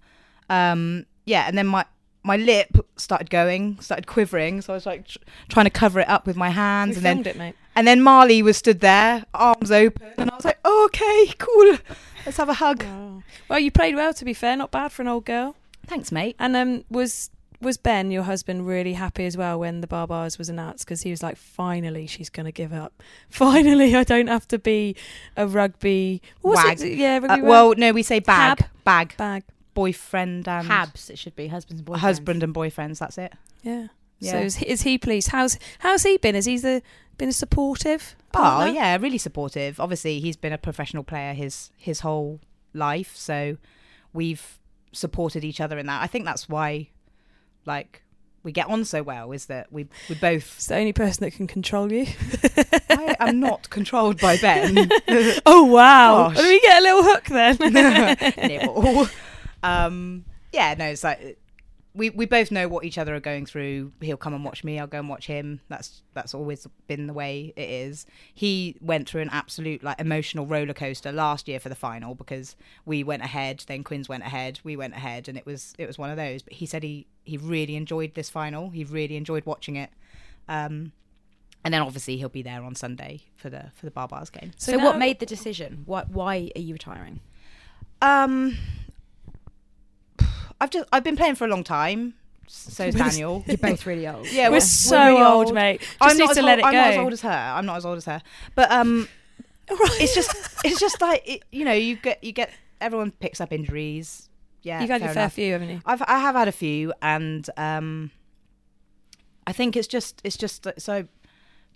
Um, 0.50 1.06
yeah, 1.24 1.44
and 1.46 1.56
then 1.56 1.66
my 1.66 1.84
my 2.24 2.36
lip 2.36 2.76
started 2.96 3.30
going, 3.30 3.78
started 3.80 4.06
quivering, 4.06 4.60
so 4.62 4.72
I 4.72 4.76
was 4.76 4.86
like 4.86 5.06
tr- 5.06 5.18
trying 5.48 5.64
to 5.66 5.70
cover 5.70 6.00
it 6.00 6.08
up 6.08 6.26
with 6.26 6.36
my 6.36 6.50
hands, 6.50 6.92
We 7.00 7.06
and 7.08 7.24
then 7.24 7.26
it, 7.34 7.36
mate. 7.38 7.54
and 7.74 7.86
then 7.86 8.00
Marlie 8.02 8.42
was 8.42 8.56
stood 8.56 8.80
there, 8.80 9.24
arms 9.34 9.70
open, 9.72 10.12
and 10.18 10.30
I 10.30 10.34
was 10.36 10.44
like, 10.44 10.58
oh, 10.64 10.84
okay, 10.86 11.34
cool, 11.38 11.78
let's 12.24 12.36
have 12.36 12.48
a 12.48 12.54
hug. 12.54 12.84
Oh. 12.86 13.22
Well, 13.48 13.58
you 13.58 13.70
played 13.70 13.94
well. 13.96 14.14
To 14.14 14.24
be 14.24 14.34
fair, 14.34 14.56
not 14.56 14.70
bad 14.70 14.92
for 14.92 15.02
an 15.02 15.08
old 15.08 15.24
girl. 15.24 15.56
Thanks, 15.86 16.12
mate. 16.12 16.36
And 16.38 16.54
um, 16.56 16.84
was 16.90 17.30
was 17.60 17.76
Ben, 17.76 18.10
your 18.10 18.24
husband, 18.24 18.66
really 18.66 18.94
happy 18.94 19.24
as 19.24 19.36
well 19.36 19.58
when 19.60 19.82
the 19.82 19.86
Barbars 19.86 20.36
was 20.38 20.48
announced? 20.48 20.84
Because 20.84 21.02
he 21.02 21.10
was 21.12 21.22
like, 21.22 21.36
finally, 21.36 22.06
she's 22.08 22.28
going 22.28 22.46
to 22.46 22.50
give 22.52 22.72
up. 22.72 22.92
Finally, 23.30 23.94
I 23.94 24.02
don't 24.02 24.26
have 24.26 24.48
to 24.48 24.58
be 24.58 24.96
a 25.36 25.46
rugby 25.46 26.20
Wag. 26.42 26.80
It? 26.80 26.94
Yeah, 26.98 27.16
Uh, 27.22 27.28
rugby 27.28 27.42
well, 27.46 27.74
no, 27.76 27.92
we 27.92 28.02
say 28.02 28.18
bag, 28.18 28.58
Hab. 28.60 28.68
bag, 28.84 29.16
bag. 29.16 29.42
Boyfriend 29.74 30.48
and 30.48 30.68
Habs, 30.68 31.10
it 31.10 31.18
should 31.18 31.36
be 31.36 31.48
husbands 31.48 31.80
and 31.80 31.88
boyfriends. 31.88 31.98
husband 31.98 32.42
and 32.42 32.54
boyfriends. 32.54 32.98
That's 32.98 33.18
it. 33.18 33.32
Yeah. 33.62 33.88
Yeah. 34.18 34.32
So 34.32 34.38
is 34.38 34.56
he, 34.56 34.68
is 34.68 34.82
he 34.82 34.98
pleased? 34.98 35.28
How's 35.28 35.58
how's 35.80 36.04
he 36.04 36.16
been? 36.16 36.36
Has 36.36 36.46
he 36.46 36.56
the, 36.56 36.82
been 37.18 37.28
a 37.28 37.32
supportive? 37.32 38.14
Oh 38.34 38.38
partner? 38.38 38.72
yeah, 38.72 38.96
really 38.98 39.18
supportive. 39.18 39.80
Obviously, 39.80 40.20
he's 40.20 40.36
been 40.36 40.52
a 40.52 40.58
professional 40.58 41.02
player 41.02 41.34
his 41.34 41.70
his 41.76 42.00
whole 42.00 42.40
life, 42.72 43.16
so 43.16 43.56
we've 44.12 44.58
supported 44.92 45.44
each 45.44 45.60
other 45.60 45.76
in 45.78 45.86
that. 45.86 46.02
I 46.02 46.06
think 46.06 46.24
that's 46.24 46.48
why, 46.48 46.88
like, 47.66 48.02
we 48.44 48.52
get 48.52 48.68
on 48.68 48.84
so 48.84 49.02
well. 49.02 49.32
Is 49.32 49.46
that 49.46 49.72
we 49.72 49.88
we 50.08 50.14
both. 50.14 50.56
It's 50.56 50.66
the 50.66 50.76
only 50.76 50.92
person 50.92 51.24
that 51.24 51.32
can 51.32 51.46
control 51.48 51.92
you. 51.92 52.06
I 52.90 53.16
am 53.20 53.40
not 53.40 53.70
controlled 53.70 54.20
by 54.20 54.36
Ben. 54.36 54.88
oh 55.46 55.64
wow! 55.64 56.28
Gosh. 56.28 56.36
Let 56.36 56.48
me 56.48 56.60
get 56.60 56.78
a 56.78 56.82
little 56.82 57.02
hook 57.02 57.24
then. 57.24 57.56
Nibble. 58.48 59.08
Um, 59.62 60.24
yeah, 60.52 60.74
no, 60.74 60.86
it's 60.86 61.04
like 61.04 61.38
we 61.94 62.10
we 62.10 62.24
both 62.24 62.50
know 62.50 62.68
what 62.68 62.84
each 62.84 62.96
other 62.96 63.14
are 63.14 63.20
going 63.20 63.46
through. 63.46 63.92
He'll 64.00 64.16
come 64.16 64.34
and 64.34 64.44
watch 64.44 64.64
me. 64.64 64.78
I'll 64.78 64.86
go 64.86 64.98
and 64.98 65.08
watch 65.08 65.26
him. 65.26 65.60
That's 65.68 66.02
that's 66.14 66.34
always 66.34 66.66
been 66.86 67.06
the 67.06 67.12
way 67.12 67.52
it 67.54 67.68
is. 67.68 68.06
He 68.34 68.76
went 68.80 69.08
through 69.08 69.22
an 69.22 69.30
absolute 69.30 69.82
like 69.82 70.00
emotional 70.00 70.46
roller 70.46 70.74
coaster 70.74 71.12
last 71.12 71.48
year 71.48 71.60
for 71.60 71.68
the 71.68 71.74
final 71.74 72.14
because 72.14 72.56
we 72.86 73.04
went 73.04 73.22
ahead, 73.22 73.64
then 73.66 73.84
Quins 73.84 74.08
went 74.08 74.22
ahead, 74.22 74.60
we 74.64 74.76
went 74.76 74.94
ahead, 74.94 75.28
and 75.28 75.36
it 75.36 75.44
was 75.44 75.74
it 75.78 75.86
was 75.86 75.98
one 75.98 76.10
of 76.10 76.16
those. 76.16 76.42
But 76.42 76.54
he 76.54 76.66
said 76.66 76.82
he 76.82 77.06
he 77.24 77.36
really 77.36 77.76
enjoyed 77.76 78.14
this 78.14 78.30
final. 78.30 78.70
He 78.70 78.84
really 78.84 79.16
enjoyed 79.16 79.44
watching 79.44 79.76
it. 79.76 79.90
Um, 80.48 80.92
and 81.64 81.72
then 81.72 81.82
obviously 81.82 82.16
he'll 82.16 82.28
be 82.28 82.42
there 82.42 82.62
on 82.62 82.74
Sunday 82.74 83.22
for 83.36 83.50
the 83.50 83.70
for 83.74 83.86
the 83.86 83.92
Barbars 83.92 84.32
game. 84.32 84.52
So, 84.56 84.78
what 84.78 84.98
made 84.98 85.20
the 85.20 85.26
decision? 85.26 85.82
What? 85.84 86.10
Why 86.10 86.50
are 86.56 86.60
you 86.60 86.72
retiring? 86.72 87.20
Um, 88.00 88.56
I've 90.62 90.70
just 90.70 90.88
I've 90.92 91.02
been 91.02 91.16
playing 91.16 91.34
for 91.34 91.44
a 91.44 91.48
long 91.48 91.64
time. 91.64 92.14
So's 92.46 92.94
Daniel. 92.94 93.42
You're 93.48 93.56
both 93.56 93.84
really 93.84 94.06
old. 94.06 94.30
Yeah, 94.30 94.48
We're 94.48 94.60
so 94.60 95.18
old, 95.26 95.52
mate. 95.52 95.80
Just 95.80 95.96
I'm 96.00 96.16
need 96.16 96.24
not 96.24 96.34
to 96.34 96.40
as 96.40 96.44
let 96.44 96.58
old, 96.58 96.66
I'm 96.66 96.74
not 96.74 96.86
as 96.90 96.96
old 96.98 97.12
as 97.12 97.20
her. 97.22 97.28
I'm 97.28 97.66
not 97.66 97.76
as 97.78 97.86
old 97.86 97.96
as 97.98 98.04
her. 98.04 98.22
But 98.54 98.70
um, 98.70 99.08
right. 99.70 99.78
it's 100.00 100.14
just 100.14 100.30
it's 100.64 100.78
just 100.78 101.00
like 101.00 101.28
it, 101.28 101.42
you 101.50 101.64
know 101.64 101.72
you 101.72 101.96
get 101.96 102.22
you 102.22 102.30
get 102.30 102.50
everyone 102.80 103.10
picks 103.10 103.40
up 103.40 103.52
injuries. 103.52 104.28
Yeah, 104.62 104.80
You've 104.80 104.90
had 104.90 105.00
your 105.00 105.08
fair 105.08 105.14
fair 105.14 105.22
enough. 105.24 105.32
few, 105.32 105.52
haven't 105.52 105.68
you? 105.70 105.82
I've 105.84 106.02
I 106.02 106.18
have 106.20 106.36
had 106.36 106.46
a 106.46 106.52
few, 106.52 106.92
and 107.02 107.48
um, 107.56 108.12
I 109.44 109.52
think 109.52 109.76
it's 109.76 109.88
just 109.88 110.20
it's 110.22 110.36
just 110.36 110.68
so 110.78 111.08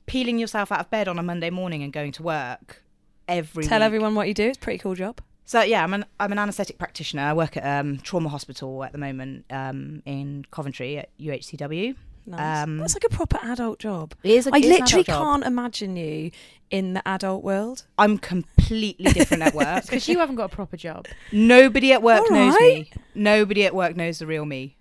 peeling 0.06 0.38
yourself 0.38 0.70
out 0.70 0.78
of 0.78 0.90
bed 0.90 1.08
on 1.08 1.18
a 1.18 1.22
Monday 1.24 1.50
morning 1.50 1.82
and 1.82 1.92
going 1.92 2.12
to 2.12 2.22
work 2.22 2.84
every 3.26 3.64
Tell 3.64 3.80
week. 3.80 3.84
everyone 3.84 4.14
what 4.14 4.28
you 4.28 4.34
do. 4.34 4.44
It's 4.44 4.58
a 4.58 4.60
pretty 4.60 4.78
cool 4.78 4.94
job. 4.94 5.20
So 5.48 5.62
yeah, 5.62 5.82
I'm 5.84 5.94
an 5.94 6.04
I'm 6.20 6.32
an 6.32 6.38
anaesthetic 6.38 6.76
practitioner. 6.76 7.22
I 7.22 7.32
work 7.32 7.56
at 7.56 7.64
um, 7.64 7.98
trauma 7.98 8.28
hospital 8.28 8.82
at 8.84 8.90
the 8.92 8.98
moment 8.98 9.44
um, 9.50 10.02
in 10.04 10.44
Coventry 10.50 10.98
at 10.98 11.08
UHCW. 11.18 11.94
Nice. 12.28 12.64
Um, 12.64 12.78
That's 12.78 12.94
like 12.96 13.04
a 13.04 13.08
proper 13.08 13.38
adult 13.44 13.78
job. 13.78 14.12
It 14.24 14.32
is 14.32 14.48
a- 14.48 14.50
I 14.52 14.58
it 14.58 14.64
is 14.64 14.70
an 14.72 14.80
literally 14.80 15.02
adult 15.02 15.22
can't 15.22 15.44
imagine 15.44 15.96
you 15.96 16.32
in 16.72 16.94
the 16.94 17.06
adult 17.06 17.44
world. 17.44 17.84
I'm 17.96 18.18
completely 18.18 19.12
different 19.12 19.44
at 19.44 19.54
work. 19.54 19.82
Because 19.82 20.08
you 20.08 20.18
haven't 20.18 20.34
got 20.34 20.46
a 20.52 20.54
proper 20.56 20.76
job. 20.76 21.06
Nobody 21.30 21.92
at 21.92 22.02
work 22.02 22.22
All 22.22 22.30
knows 22.32 22.54
right. 22.54 22.60
me. 22.60 22.90
Nobody 23.14 23.64
at 23.64 23.76
work 23.76 23.94
knows 23.94 24.18
the 24.18 24.26
real 24.26 24.44
me. 24.44 24.76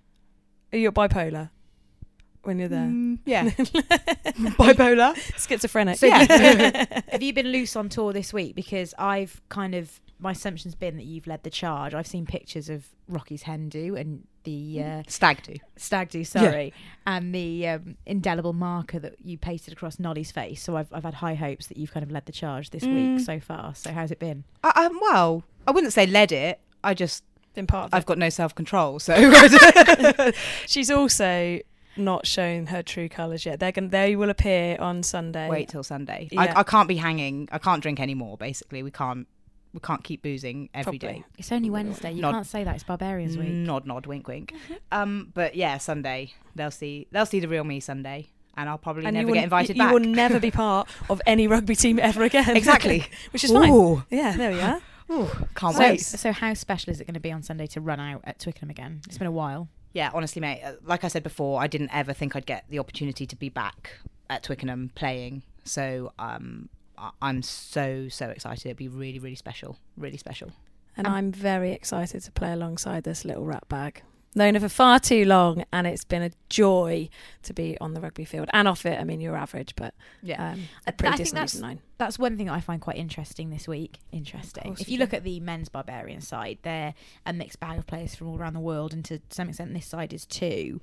Are 0.74 0.80
you 0.80 0.92
bipolar 0.92 1.52
when 2.42 2.58
you're 2.58 2.68
there? 2.68 2.88
Mm, 2.88 3.20
yeah. 3.26 3.50
Bipolar. 3.52 5.16
Schizophrenic. 5.38 5.98
So 6.00 6.08
Yeah. 6.08 6.86
have 7.10 7.22
you 7.22 7.32
been 7.34 7.48
loose 7.50 7.76
on 7.76 7.90
tour 7.90 8.12
this 8.14 8.34
week? 8.34 8.56
Because 8.56 8.96
I've 8.98 9.40
kind 9.50 9.76
of 9.76 10.02
my 10.20 10.32
assumption's 10.32 10.76
been 10.76 10.96
that 10.98 11.06
you've 11.06 11.28
led 11.28 11.44
the 11.44 11.50
charge. 11.50 11.94
I've 11.94 12.08
seen 12.08 12.26
pictures 12.26 12.70
of 12.70 12.86
Rocky's 13.08 13.44
hen 13.44 13.70
do 13.70 13.96
and 13.96 14.26
the 14.44 14.82
uh, 14.84 15.04
Stag 15.08 15.42
do. 15.44 15.56
stag 15.76 16.10
do, 16.10 16.24
sorry, 16.24 16.72
and 17.08 17.34
the 17.34 17.68
um, 17.68 17.98
indelible 18.06 18.54
marker 18.54 19.00
that 19.00 19.16
you 19.24 19.38
pasted 19.38 19.74
across 19.74 19.98
Nolli's 20.00 20.32
face. 20.32 20.62
So 20.62 20.78
I've 20.78 20.92
I've 20.94 21.04
had 21.04 21.16
high 21.16 21.34
hopes 21.36 21.68
that 21.68 21.78
you've 21.78 21.92
kind 21.92 22.04
of 22.04 22.12
led 22.12 22.26
the 22.28 22.32
charge 22.32 22.70
this 22.70 22.84
Mm. 22.84 23.16
week 23.18 23.26
so 23.26 23.40
far. 23.40 23.74
So 23.76 23.92
how's 23.92 24.12
it 24.12 24.20
been? 24.20 24.44
I, 24.64 24.86
um, 24.86 25.00
well, 25.02 25.44
I 25.68 25.72
wouldn't 25.72 25.94
say 25.94 26.06
led 26.06 26.32
it. 26.32 26.60
I 26.84 26.94
just 26.94 27.24
Been 27.56 27.66
part 27.68 27.86
of 27.88 27.94
I've 27.94 28.04
it. 28.04 28.06
got 28.06 28.18
no 28.20 28.30
self 28.30 28.54
control. 28.54 29.00
So 29.00 29.16
She's 30.68 30.92
also 30.92 31.60
not 31.98 32.28
shown 32.28 32.68
her 32.68 32.84
true 32.84 33.08
colours 33.10 33.46
yet. 33.46 33.60
They're 33.60 33.72
gonna 33.72 33.88
they 33.88 34.16
will 34.16 34.30
appear 34.30 34.78
on 34.80 35.02
Sunday. 35.04 35.50
wait 35.50 35.70
till 35.70 35.84
Sunday. 35.84 36.28
Yeah. 36.32 36.42
I, 36.56 36.60
I 36.60 36.64
can't 36.64 36.88
be 36.88 36.98
hanging. 36.98 37.48
I 37.52 37.58
can't 37.58 37.82
drink 37.82 38.00
anymore. 38.00 38.38
Basically, 38.38 38.84
we 38.84 38.92
can't. 38.92 39.28
We 39.76 39.82
can't 39.82 40.04
keep 40.06 40.22
boozing 40.24 40.70
every 40.74 40.98
day. 40.98 41.08
Probably. 41.08 41.26
It's 41.38 41.52
only 41.52 41.70
Wednesday. 41.70 42.14
You 42.14 42.22
Nod- 42.22 42.32
can't 42.32 42.48
say 42.48 42.64
that. 42.64 42.76
It's 42.76 42.84
Barbarians 42.86 43.38
Week. 43.38 43.50
Nod, 43.50 43.86
nod, 43.86 44.06
wink, 44.06 44.26
wink. 44.28 44.54
Um, 44.92 45.32
but 45.34 45.54
yeah, 45.56 45.78
Sunday 45.80 46.32
they'll 46.56 46.72
see. 46.72 47.08
They'll 47.12 47.26
see 47.26 47.42
the 47.42 47.50
real 47.50 47.66
me 47.66 47.82
Sunday, 47.82 48.30
and 48.56 48.70
I'll 48.70 48.78
probably 48.78 49.06
And 49.06 49.16
never 49.16 49.24
you 49.24 49.28
will, 49.28 49.34
get 49.36 49.44
invited 49.44 49.76
you, 49.76 49.82
back. 49.84 49.90
you 49.94 50.00
will 50.00 50.08
never 50.10 50.40
be 50.40 50.50
part 50.50 50.88
of 51.10 51.22
any 51.28 51.48
rugby 51.48 51.76
team 51.76 52.00
ever 52.00 52.24
again. 52.24 52.50
Exactly. 52.56 53.06
Which 53.32 53.44
is 53.44 53.52
fine. 53.52 54.04
Yeah, 54.10 54.38
there 54.38 54.52
we 54.52 54.62
are. 54.62 54.82
Ooh, 55.12 55.30
can't 55.56 55.76
So, 55.76 55.80
wait. 55.82 56.00
so 56.02 56.32
how 56.32 56.54
special 56.54 56.92
is 56.92 57.02
it 57.02 57.06
going 57.06 57.14
to 57.16 57.20
be 57.20 57.32
on 57.34 57.44
Sunday 57.44 57.68
to 57.68 57.82
run 57.82 58.00
out 58.00 58.22
at 58.24 58.40
Twickenham 58.40 58.70
again? 58.72 59.02
It's 59.08 59.18
been 59.18 59.28
a 59.28 59.32
while. 59.32 59.68
Yeah, 59.94 60.10
honestly, 60.14 60.40
mate. 60.40 60.64
uh, 60.64 60.72
Like 60.84 61.04
I 61.04 61.10
said 61.10 61.22
before, 61.24 61.62
I 61.62 61.68
didn't 61.68 61.90
ever 61.94 62.14
think 62.14 62.36
I'd 62.36 62.46
get 62.46 62.64
the 62.70 62.80
opportunity 62.80 63.26
to 63.28 63.36
be 63.36 63.50
back 63.50 63.92
at 64.30 64.42
Twickenham 64.44 64.92
playing. 64.96 65.44
So 65.66 66.14
um, 66.18 66.70
I- 66.70 66.85
I'm 67.22 67.42
so 67.42 68.08
so 68.10 68.30
excited. 68.30 68.66
It'd 68.66 68.78
be 68.78 68.88
really 68.88 69.20
really 69.20 69.36
special. 69.36 69.78
Really 69.98 70.18
special. 70.18 70.52
And 70.98 71.08
Um, 71.08 71.14
I'm 71.14 71.32
very 71.32 71.72
excited 71.72 72.22
to 72.24 72.32
play 72.32 72.54
alongside 72.54 73.04
this 73.04 73.26
little 73.26 73.46
rat 73.46 73.68
bag. 73.68 74.04
Known 74.38 74.56
her 74.56 74.60
for 74.60 74.68
far 74.70 75.00
too 75.00 75.24
long, 75.24 75.64
and 75.72 75.88
it's 75.88 76.04
been 76.04 76.22
a 76.22 76.32
joy 76.50 77.08
to 77.44 77.54
be 77.54 77.78
on 77.80 77.94
the 77.94 78.02
rugby 78.02 78.26
field 78.26 78.50
and 78.52 78.68
off 78.68 78.86
it. 78.86 79.00
I 79.00 79.06
mean, 79.06 79.22
you're 79.22 79.38
average, 79.38 79.74
but 79.78 79.94
Yeah. 80.22 80.52
um, 80.52 80.64
I 80.86 80.90
a 80.90 80.92
pretty 80.92 81.12
think 81.16 81.18
decent 81.30 81.36
that's- 81.36 81.56
nine. 81.56 81.80
That's 81.98 82.20
one 82.20 82.36
thing 82.36 82.48
that 82.48 82.54
I 82.54 82.60
find 82.60 82.82
quite 82.82 82.98
interesting 82.98 83.50
this 83.50 83.66
week. 83.70 84.00
Interesting. 84.12 84.76
If 84.78 84.90
you 84.90 84.98
look 84.98 85.14
at 85.14 85.24
the 85.24 85.40
men's 85.40 85.70
barbarian 85.70 86.20
side, 86.20 86.58
they're 86.64 86.94
a 87.26 87.32
mixed 87.32 87.62
bag 87.62 87.80
of 87.80 87.88
players 87.88 88.14
from 88.14 88.28
all 88.28 88.38
around 88.38 88.54
the 88.56 88.60
world, 88.60 88.92
and 88.94 89.06
to 89.06 89.22
some 89.30 89.48
extent, 89.48 89.74
this 89.74 89.86
side 89.86 90.12
is 90.12 90.26
too. 90.26 90.82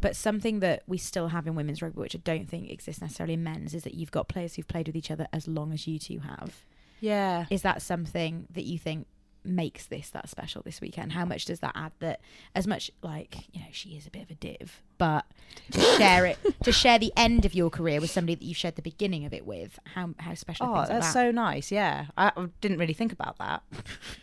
But 0.00 0.16
something 0.16 0.58
that 0.58 0.82
we 0.88 0.98
still 0.98 1.28
have 1.28 1.46
in 1.46 1.54
women's 1.54 1.80
rugby, 1.82 2.00
which 2.00 2.16
I 2.16 2.20
don't 2.24 2.48
think 2.48 2.68
exists 2.68 3.00
necessarily 3.00 3.34
in 3.34 3.44
men's, 3.44 3.72
is 3.72 3.84
that 3.84 3.94
you've 3.94 4.10
got 4.10 4.26
players 4.26 4.56
who've 4.56 4.66
played 4.66 4.88
with 4.88 4.96
each 4.96 5.12
other 5.12 5.28
as 5.32 5.46
long 5.46 5.72
as 5.72 5.86
you 5.86 6.00
two 6.00 6.18
have. 6.18 6.64
Yeah. 6.98 7.46
Is 7.50 7.62
that 7.62 7.80
something 7.82 8.48
that 8.50 8.64
you 8.64 8.76
think 8.78 9.06
makes 9.44 9.86
this 9.86 10.10
that 10.10 10.28
special 10.28 10.62
this 10.62 10.80
weekend? 10.80 11.12
How 11.12 11.24
much 11.24 11.44
does 11.46 11.60
that 11.60 11.72
add 11.74 11.92
that 12.00 12.20
as 12.54 12.66
much 12.66 12.90
like, 13.02 13.36
you 13.52 13.60
know, 13.60 13.66
she 13.72 13.90
is 13.90 14.06
a 14.06 14.10
bit 14.10 14.22
of 14.22 14.30
a 14.30 14.34
div, 14.34 14.82
but 14.98 15.24
to 15.72 15.80
share 15.98 16.26
it 16.26 16.38
to 16.62 16.72
share 16.72 16.98
the 16.98 17.12
end 17.16 17.44
of 17.44 17.54
your 17.54 17.70
career 17.70 18.00
with 18.00 18.10
somebody 18.10 18.34
that 18.34 18.44
you 18.44 18.54
shared 18.54 18.76
the 18.76 18.82
beginning 18.82 19.24
of 19.24 19.32
it 19.32 19.46
with, 19.46 19.78
how 19.94 20.10
how 20.18 20.34
special 20.34 20.66
oh, 20.66 20.74
are 20.74 20.84
Oh, 20.84 20.88
that's 20.88 21.06
that? 21.06 21.12
so 21.12 21.30
nice. 21.30 21.70
Yeah, 21.72 22.06
I, 22.16 22.32
I 22.36 22.46
didn't 22.60 22.78
really 22.78 22.94
think 22.94 23.12
about 23.12 23.38
that. 23.38 23.62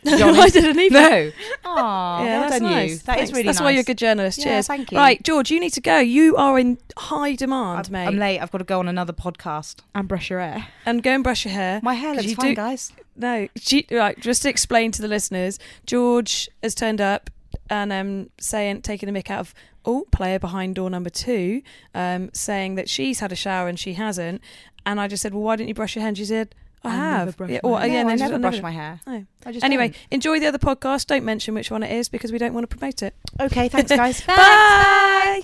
No, 0.04 0.30
I 0.42 0.50
didn't 0.50 0.80
either. 0.80 0.94
No. 1.00 1.32
Oh, 1.66 2.24
yeah, 2.24 2.40
well 2.40 2.50
that's 2.50 2.62
nice. 2.62 2.90
you. 2.92 2.98
That 2.98 3.00
is 3.00 3.02
Thanks. 3.04 3.32
really 3.32 3.44
That's 3.44 3.60
nice. 3.60 3.64
why 3.66 3.72
you're 3.72 3.82
a 3.82 3.84
good 3.84 3.98
journalist. 3.98 4.38
Yeah, 4.40 4.46
Cheers. 4.46 4.68
thank 4.68 4.92
you. 4.92 4.98
Right, 4.98 5.22
George, 5.22 5.52
you 5.52 5.60
need 5.60 5.74
to 5.74 5.82
go. 5.82 6.00
You 6.00 6.36
are 6.38 6.58
in 6.58 6.78
high 6.98 7.36
demand, 7.36 7.88
I'm, 7.88 7.92
mate. 7.92 8.08
I'm 8.08 8.18
late. 8.18 8.40
I've 8.40 8.52
got 8.52 8.60
to 8.60 8.64
go 8.64 8.80
on 8.80 8.88
another 8.88 9.14
podcast. 9.14 9.82
and 9.94 10.08
brush 10.08 10.30
your 10.30 10.40
hair. 10.40 10.68
And 10.86 11.04
go 11.04 11.12
and 11.12 11.24
brush 11.24 11.44
your 11.46 11.54
hair. 11.54 11.80
My 11.84 11.94
hair 11.96 12.14
looks 12.14 12.28
you 12.28 12.36
fine, 12.36 12.52
do- 12.52 12.56
guys. 12.56 12.94
No, 13.18 13.48
she, 13.56 13.86
right. 13.92 14.18
Just 14.20 14.44
to 14.44 14.50
explain 14.50 14.92
to 14.94 15.02
the 15.02 15.08
listeners, 15.08 15.58
George 15.86 16.50
has 16.62 16.76
turned 16.76 17.02
up 17.02 17.30
and 17.70 17.92
um, 17.92 18.30
saying 18.40 18.82
taking 18.84 19.10
a 19.10 19.12
mick 19.12 19.30
out 19.32 19.40
of 19.40 19.54
oh 19.86 20.06
player 20.12 20.38
behind 20.40 20.76
door 20.76 20.90
number 20.90 21.10
two, 21.10 21.62
um, 21.96 22.30
saying 22.34 22.76
that 22.76 22.88
she's 22.90 23.20
had 23.20 23.32
a 23.32 23.36
shower 23.36 23.68
and 23.68 23.80
she 23.80 23.94
hasn't. 23.94 24.42
And 24.86 25.00
I 25.02 25.08
just 25.08 25.22
said, 25.24 25.34
well, 25.34 25.44
why 25.44 25.56
didn't 25.56 25.70
you 25.70 25.74
brush 25.76 25.96
your 25.96 26.02
hair? 26.02 26.10
And 26.10 26.18
she 26.18 26.26
said, 26.26 26.54
I, 26.84 26.90
I 26.90 26.92
never 26.92 27.02
have. 27.26 27.38
brush 27.38 27.50
Yeah, 27.50 27.60
my 27.64 27.70
or- 27.70 27.80
hair. 27.80 27.88
yeah, 27.90 28.04
no, 28.04 28.10
I 28.10 28.12
and 28.12 28.20
then 28.22 28.28
she- 28.28 28.32
never 28.32 28.40
brush 28.40 28.62
my 28.62 28.72
hair. 28.72 29.00
No. 29.08 29.26
I 29.46 29.52
just 29.52 29.66
Anyway, 29.66 29.88
don't. 29.90 29.98
enjoy 30.12 30.40
the 30.40 30.46
other 30.48 30.60
podcast. 30.60 31.08
Don't 31.08 31.26
mention 31.26 31.54
which 31.56 31.72
one 31.72 31.82
it 31.84 31.92
is 31.92 32.08
because 32.10 32.32
we 32.32 32.38
don't 32.38 32.54
want 32.54 32.70
to 32.70 32.76
promote 32.78 33.02
it. 33.02 33.16
Okay, 33.40 33.68
thanks, 33.68 33.92
guys. 33.96 34.22
Bye. 34.22 35.42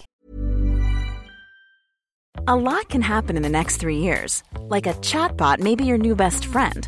A 2.48 2.56
lot 2.56 2.90
can 2.90 3.02
happen 3.02 3.38
in 3.38 3.42
the 3.44 3.50
next 3.50 3.78
three 3.78 3.98
years. 4.00 4.44
Like 4.60 4.86
a 4.86 4.94
chatbot 4.96 5.60
may 5.60 5.76
be 5.76 5.86
your 5.86 5.98
new 5.98 6.16
best 6.16 6.46
friend. 6.46 6.88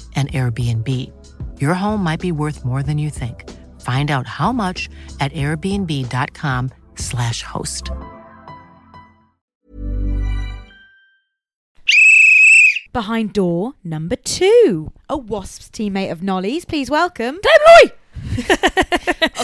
an 0.15 0.27
Airbnb. 0.27 0.87
Your 1.59 1.73
home 1.73 2.03
might 2.03 2.19
be 2.19 2.31
worth 2.31 2.63
more 2.63 2.83
than 2.83 2.99
you 2.99 3.09
think. 3.09 3.49
Find 3.81 4.11
out 4.11 4.27
how 4.27 4.51
much 4.51 4.87
at 5.19 5.33
airbnb.com/slash 5.33 7.41
host. 7.43 7.89
Behind 12.93 13.33
door 13.33 13.73
number 13.83 14.17
two, 14.17 14.91
a 15.09 15.17
Wasps 15.17 15.69
teammate 15.69 16.11
of 16.11 16.21
Nolli's. 16.21 16.65
Please 16.65 16.91
welcome. 16.91 17.35
Loy! 17.35 17.41
Oh, 17.43 17.81
God, 17.81 17.91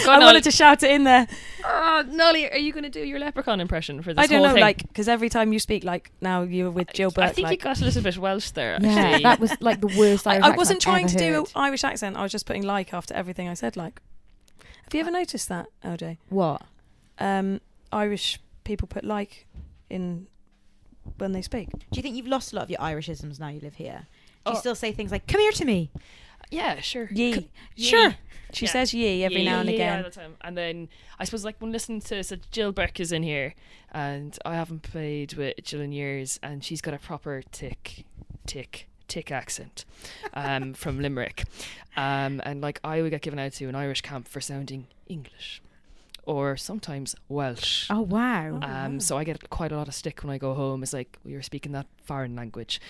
I 0.08 0.20
wanted 0.20 0.44
to 0.46 0.52
shout 0.52 0.84
it 0.84 0.92
in 0.92 1.04
there. 1.04 1.28
Oh, 1.64 2.04
Nolli, 2.08 2.52
are 2.52 2.58
you 2.58 2.72
going 2.72 2.84
to 2.84 2.90
do 2.90 3.02
your 3.02 3.20
leprechaun 3.20 3.60
impression 3.60 4.02
for 4.02 4.14
this 4.14 4.24
I 4.24 4.28
don't 4.28 4.38
whole 4.40 4.48
know, 4.48 4.54
thing? 4.54 4.62
like, 4.62 4.88
because 4.88 5.08
every 5.10 5.30
time 5.30 5.52
you 5.52 5.60
speak, 5.60 5.84
like 5.84 6.12
now 6.22 6.44
you're 6.44 6.72
with 6.72 6.94
Jill 6.94 7.12
Burke. 7.12 7.26
I 7.26 7.32
think 7.32 7.48
like, 7.48 7.60
you 7.60 7.64
got 7.64 7.82
a 7.82 7.86
little 7.86 8.02
bit 8.02 8.18
Welsh 8.18 8.52
there. 8.52 8.78
Yeah, 8.82 8.90
Actually. 8.90 9.24
that 9.24 9.40
was 9.40 9.52
like 9.62 9.82
the 9.82 9.94
worst 9.98 10.28
I, 10.28 10.34
Irish 10.36 10.44
I 10.44 10.48
accent 10.48 10.58
wasn't 10.58 10.78
I've 10.78 10.84
trying 10.84 11.08
to 11.08 11.24
ever 11.26 11.34
do 11.36 11.40
an 11.42 11.46
Irish 11.56 11.84
accent. 11.84 12.18
I 12.18 12.24
was 12.24 12.32
just 12.32 12.46
putting 12.46 12.64
like 12.64 12.94
after 12.94 13.14
everything 13.14 13.50
I 13.50 13.54
said. 13.54 13.76
Like, 13.76 14.02
have 14.84 14.94
you 14.94 15.00
ever 15.02 15.12
noticed 15.12 15.50
that, 15.50 15.68
LJ? 15.84 16.18
What? 16.30 16.62
Um, 17.20 17.60
Irish 17.92 18.40
people 18.64 18.88
put 18.88 19.04
like 19.04 19.46
in 19.90 20.28
when 21.18 21.32
they 21.34 21.42
speak. 21.42 21.70
Do 21.72 21.80
you 21.94 22.02
think 22.02 22.16
you've 22.16 22.28
lost 22.28 22.54
a 22.54 22.56
lot 22.56 22.64
of 22.64 22.70
your 22.70 22.80
Irishisms 22.80 23.40
now 23.40 23.48
you 23.50 23.60
live 23.60 23.76
here? 23.76 24.08
Do 24.46 24.52
you 24.52 24.58
Oh. 24.58 24.60
still 24.60 24.76
say 24.76 24.94
things 24.94 25.12
like 25.12 25.28
"Come 25.28 25.42
here 25.42 25.52
to 25.52 25.66
me"? 25.66 25.90
Yeah, 26.50 26.80
sure. 26.80 27.10
Ye. 27.12 27.34
C- 27.34 27.50
Sure. 27.76 28.16
Ye. 28.50 28.56
She 28.56 28.66
Yeah. 28.66 28.72
says 28.72 28.94
ye 28.94 29.24
every 29.24 29.40
Ye, 29.42 29.46
now 29.46 29.60
and 29.60 29.70
ye 29.70 29.76
again. 29.76 29.98
all 29.98 30.04
the 30.04 30.10
time. 30.16 30.36
And 30.42 30.58
then 30.58 30.90
I 31.20 31.26
suppose 31.26 31.44
like 31.46 31.56
when 31.60 31.72
listening 31.72 32.02
to 32.02 32.24
so 32.24 32.38
Jill 32.52 32.72
Burke 32.72 33.00
is 33.00 33.12
in 33.12 33.24
here, 33.24 33.54
and 33.92 34.38
I 34.46 34.56
haven't 34.56 34.84
played 34.84 35.34
with 35.34 35.56
Jill 35.64 35.82
in 35.82 35.92
years, 35.92 36.40
and 36.44 36.64
she's 36.64 36.82
got 36.82 36.94
a 36.94 36.98
proper 37.00 37.42
tick, 37.52 38.06
tick, 38.46 38.88
tick 39.08 39.32
accent, 39.32 39.86
um, 40.34 40.74
from 40.74 41.00
Limerick, 41.00 41.46
um, 41.96 42.42
and 42.46 42.62
like 42.62 42.80
I 42.84 43.02
would 43.02 43.12
get 43.12 43.22
given 43.22 43.40
out 43.40 43.54
to 43.54 43.66
an 43.66 43.76
Irish 43.76 44.02
camp 44.02 44.28
for 44.28 44.42
sounding 44.42 44.88
English. 45.08 45.62
Or 46.28 46.58
sometimes 46.58 47.16
Welsh. 47.30 47.88
Oh 47.90 48.02
wow! 48.02 48.60
Um, 48.62 49.00
so 49.00 49.18
I 49.18 49.24
get 49.24 49.50
quite 49.50 49.72
a 49.72 49.78
lot 49.78 49.88
of 49.88 49.94
stick 49.94 50.24
when 50.24 50.30
I 50.30 50.38
go 50.38 50.54
home. 50.54 50.84
It's 50.84 50.92
like 50.92 51.18
you're 51.24 51.42
speaking 51.42 51.72
that 51.72 51.88
foreign 52.04 52.36
language, 52.36 52.82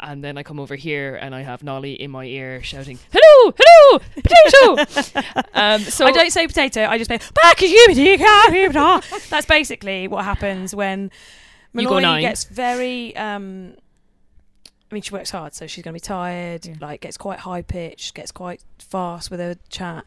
and 0.00 0.24
then 0.24 0.38
I 0.38 0.42
come 0.42 0.58
over 0.58 0.74
here 0.74 1.14
and 1.14 1.34
I 1.34 1.42
have 1.42 1.60
Nolli 1.60 1.98
in 1.98 2.10
my 2.10 2.24
ear 2.24 2.62
shouting, 2.62 2.98
"Hello, 3.12 3.54
hello, 3.58 4.00
potato!" 4.16 5.20
um, 5.54 5.82
so 5.82 6.06
I 6.06 6.12
don't 6.12 6.30
say 6.30 6.46
potato. 6.46 6.86
I 6.86 6.96
just 6.96 7.10
say 7.10 7.18
back 7.34 7.62
as 7.62 7.70
That's 9.28 9.46
basically 9.46 10.08
what 10.08 10.24
happens 10.24 10.74
when 10.74 11.10
You 11.74 11.90
Malloy 11.90 12.20
gets 12.22 12.44
very. 12.44 13.14
Um, 13.16 13.74
I 14.90 14.94
mean, 14.94 15.02
she 15.02 15.12
works 15.12 15.30
hard, 15.30 15.52
so 15.54 15.66
she's 15.66 15.84
going 15.84 15.92
to 15.92 15.96
be 15.96 16.00
tired. 16.00 16.80
Like, 16.80 17.02
gets 17.02 17.18
quite 17.18 17.40
high 17.40 17.60
pitched, 17.60 18.14
gets 18.14 18.32
quite 18.32 18.62
fast 18.78 19.30
with 19.30 19.38
her 19.40 19.56
chat, 19.68 20.04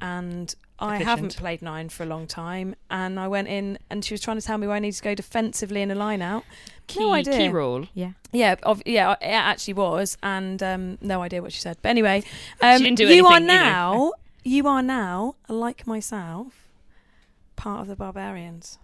and 0.00 0.54
I 0.80 0.96
haven't 0.96 1.36
played 1.36 1.62
nine 1.62 1.88
for 1.88 2.02
a 2.02 2.06
long 2.06 2.26
time. 2.26 2.74
And 2.90 3.20
I 3.20 3.28
went 3.28 3.48
in, 3.48 3.78
and 3.90 4.04
she 4.04 4.14
was 4.14 4.20
trying 4.20 4.38
to 4.38 4.42
tell 4.44 4.58
me 4.58 4.66
where 4.66 4.76
I 4.76 4.78
need 4.78 4.92
to 4.92 5.02
go 5.02 5.14
defensively 5.14 5.82
in 5.82 5.90
a 5.90 5.94
line 5.94 6.22
out. 6.22 6.44
key, 6.86 7.00
no 7.00 7.12
idea. 7.12 7.36
key 7.36 7.48
role. 7.48 7.86
Yeah. 7.94 8.12
Yeah, 8.32 8.56
of, 8.62 8.82
yeah, 8.86 9.12
it 9.12 9.26
actually 9.26 9.74
was, 9.74 10.16
and 10.22 10.62
um, 10.62 10.98
no 11.00 11.22
idea 11.22 11.42
what 11.42 11.52
she 11.52 11.60
said. 11.60 11.76
But 11.82 11.90
anyway, 11.90 12.22
um, 12.60 12.82
didn't 12.82 12.96
do 12.96 13.08
you 13.08 13.26
are 13.26 13.36
anything 13.36 13.50
either. 13.50 13.64
now, 13.64 14.12
you 14.44 14.66
are 14.66 14.82
now, 14.82 15.36
like 15.48 15.86
myself, 15.86 16.68
part 17.56 17.82
of 17.82 17.88
the 17.88 17.96
barbarians. 17.96 18.78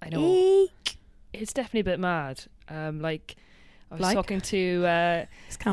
I 0.00 0.10
know. 0.10 0.20
Eek. 0.20 0.96
It's 1.32 1.52
definitely 1.52 1.80
a 1.80 1.84
bit 1.84 2.00
mad. 2.00 2.44
Um, 2.68 3.00
like 3.00 3.36
I 3.90 3.94
was 3.94 4.00
Like? 4.00 4.14
talking 4.14 4.40
to 4.40 4.84
uh. 4.86 5.24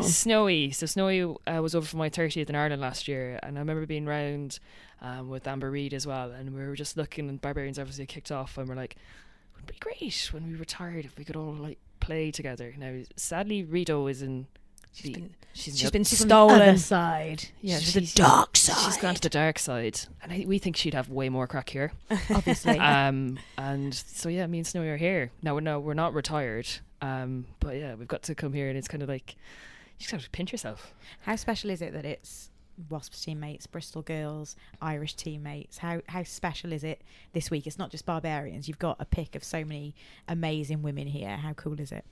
Snowy. 0.03 0.71
So 0.71 0.85
Snowy 0.85 1.23
uh, 1.23 1.61
was 1.61 1.73
over 1.75 1.85
for 1.85 1.97
my 1.97 2.09
30th 2.09 2.49
in 2.49 2.55
Ireland 2.55 2.81
last 2.81 3.07
year, 3.07 3.39
and 3.41 3.57
I 3.57 3.59
remember 3.61 3.85
being 3.85 4.05
round 4.05 4.59
um, 5.01 5.29
with 5.29 5.47
Amber 5.47 5.71
Reed 5.71 5.93
as 5.93 6.05
well, 6.05 6.31
and 6.31 6.53
we 6.53 6.61
were 6.65 6.75
just 6.75 6.95
looking. 6.97 7.27
And 7.29 7.41
Barbarians 7.41 7.79
obviously 7.79 8.05
kicked 8.05 8.31
off, 8.31 8.57
and 8.57 8.67
we're 8.69 8.75
like, 8.75 8.93
"It 8.95 9.55
would 9.57 9.65
be 9.65 9.75
great 9.79 10.29
when 10.31 10.47
we 10.47 10.55
retired 10.55 11.05
if 11.05 11.17
we 11.17 11.23
could 11.25 11.35
all 11.35 11.53
like 11.53 11.79
play 11.99 12.29
together." 12.31 12.73
Now, 12.77 13.01
sadly, 13.15 13.63
Rito 13.63 14.05
is 14.07 14.21
in. 14.21 14.47
She's 14.95 15.09
been- 15.11 15.33
she's, 15.53 15.79
she's 15.79 15.81
the- 15.81 15.91
been 15.91 16.03
stolen. 16.05 16.61
Other 16.61 16.77
side. 16.77 17.45
Yeah, 17.61 17.79
She's 17.79 17.95
the 17.95 18.21
dark 18.21 18.55
side. 18.55 18.77
She's 18.85 18.97
gone 19.01 19.15
to 19.15 19.21
the 19.21 19.29
dark 19.29 19.57
side, 19.57 20.01
and 20.21 20.31
I, 20.31 20.45
we 20.47 20.59
think 20.59 20.75
she'd 20.77 20.93
have 20.93 21.09
way 21.09 21.29
more 21.29 21.47
crack 21.47 21.69
here. 21.69 21.93
Obviously. 22.29 22.77
um, 22.77 23.39
and 23.57 23.91
so 23.93 24.29
yeah, 24.29 24.45
me 24.45 24.59
and 24.59 24.67
Snowy 24.67 24.89
are 24.89 24.97
here 24.97 25.31
now. 25.41 25.55
We're 25.55 25.61
no, 25.61 25.79
we're 25.79 25.95
not 25.95 26.13
retired. 26.13 26.67
Um, 27.03 27.45
but 27.59 27.75
yeah, 27.75 27.95
we've 27.95 28.07
got 28.07 28.23
to 28.23 28.35
come 28.35 28.53
here, 28.53 28.69
and 28.69 28.77
it's 28.77 28.87
kind 28.87 29.03
of 29.03 29.09
like 29.09 29.35
you 29.35 29.99
just 29.99 30.11
have 30.11 30.23
to 30.23 30.29
pinch 30.29 30.53
yourself. 30.53 30.93
How 31.21 31.35
special 31.35 31.69
is 31.69 31.81
it 31.81 31.91
that 31.91 32.05
it's 32.05 32.49
Wasps 32.89 33.25
teammates, 33.25 33.67
Bristol 33.67 34.01
girls, 34.01 34.55
Irish 34.81 35.15
teammates? 35.15 35.79
How 35.79 36.01
how 36.07 36.23
special 36.23 36.71
is 36.71 36.85
it 36.85 37.01
this 37.33 37.51
week? 37.51 37.67
It's 37.67 37.77
not 37.77 37.91
just 37.91 38.05
barbarians. 38.05 38.69
You've 38.69 38.79
got 38.79 38.95
a 39.01 39.05
pick 39.05 39.35
of 39.35 39.43
so 39.43 39.65
many 39.65 39.93
amazing 40.29 40.81
women 40.81 41.07
here. 41.07 41.35
How 41.35 41.51
cool 41.51 41.81
is 41.81 41.91
it? 41.91 42.05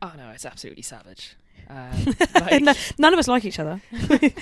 Oh 0.00 0.12
no, 0.16 0.30
it's 0.30 0.46
absolutely 0.46 0.82
savage. 0.82 1.34
Um, 1.68 2.14
like- 2.34 2.62
No- 2.62 2.74
None 2.98 3.12
of 3.12 3.18
us 3.20 3.28
like 3.28 3.44
each 3.44 3.58
other. 3.58 3.80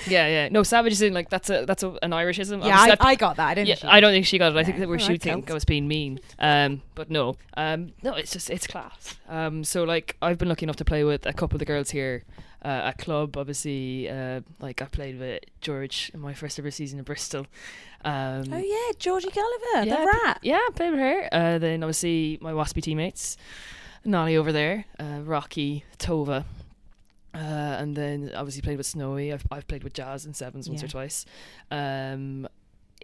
yeah, 0.07 0.27
yeah. 0.27 0.49
No, 0.49 0.63
savage 0.63 0.93
is 0.93 1.01
in 1.01 1.13
like 1.13 1.29
that's 1.29 1.49
a 1.49 1.65
that's 1.65 1.83
a, 1.83 1.89
an 2.01 2.11
Irishism. 2.11 2.65
Yeah, 2.65 2.75
I, 2.77 2.97
I 2.99 3.15
got 3.15 3.35
that. 3.37 3.49
I 3.49 3.53
don't. 3.53 3.67
yeah, 3.67 3.75
think 3.75 3.81
she 3.81 3.87
I 3.87 3.99
don't 3.99 4.11
think 4.11 4.25
she 4.25 4.37
got 4.39 4.51
it. 4.51 4.57
I 4.57 4.63
think 4.63 4.79
that 4.79 4.85
she 4.85 4.91
right, 4.91 5.09
would 5.09 5.21
think 5.21 5.51
I 5.51 5.53
was 5.53 5.65
being 5.65 5.87
mean. 5.87 6.19
Um, 6.39 6.81
but 6.95 7.11
no, 7.11 7.35
um, 7.55 7.93
no, 8.01 8.13
it's 8.15 8.31
just 8.31 8.49
it's 8.49 8.65
class. 8.65 9.15
Um, 9.27 9.63
so 9.63 9.83
like 9.83 10.15
I've 10.21 10.37
been 10.39 10.49
lucky 10.49 10.65
enough 10.65 10.77
to 10.77 10.85
play 10.85 11.03
with 11.03 11.25
a 11.27 11.33
couple 11.33 11.55
of 11.55 11.59
the 11.59 11.65
girls 11.65 11.91
here 11.91 12.23
uh, 12.65 12.67
at 12.89 12.97
club. 12.97 13.37
Obviously, 13.37 14.09
uh, 14.09 14.41
like 14.59 14.81
I 14.81 14.85
played 14.85 15.19
with 15.19 15.43
George 15.61 16.09
in 16.15 16.19
my 16.21 16.33
first 16.33 16.57
ever 16.57 16.71
season 16.71 16.97
in 16.97 17.05
Bristol. 17.05 17.45
Um, 18.03 18.45
Oh 18.51 18.57
yeah, 18.57 18.91
Georgie 18.97 19.29
Gulliver, 19.29 19.85
yeah, 19.87 20.05
the 20.05 20.05
rat. 20.25 20.39
yeah, 20.41 20.59
played 20.73 20.91
with 20.91 20.99
her. 20.99 21.29
Uh, 21.31 21.57
then 21.59 21.83
obviously 21.83 22.39
my 22.41 22.53
Waspy 22.53 22.81
teammates, 22.81 23.37
Nolli 24.05 24.35
over 24.35 24.51
there, 24.51 24.85
uh, 24.99 25.19
Rocky, 25.21 25.83
Tova. 25.99 26.45
Uh, 27.39 27.77
and 27.79 27.95
then 27.95 28.31
obviously 28.35 28.61
played 28.61 28.75
with 28.77 28.85
Snowy. 28.85 29.31
I've, 29.31 29.45
I've 29.49 29.65
played 29.67 29.83
with 29.85 29.93
Jazz 29.93 30.25
and 30.25 30.35
Sevens 30.35 30.67
once 30.67 30.83
or 30.83 30.89
twice. 30.89 31.25
Um, 31.71 32.47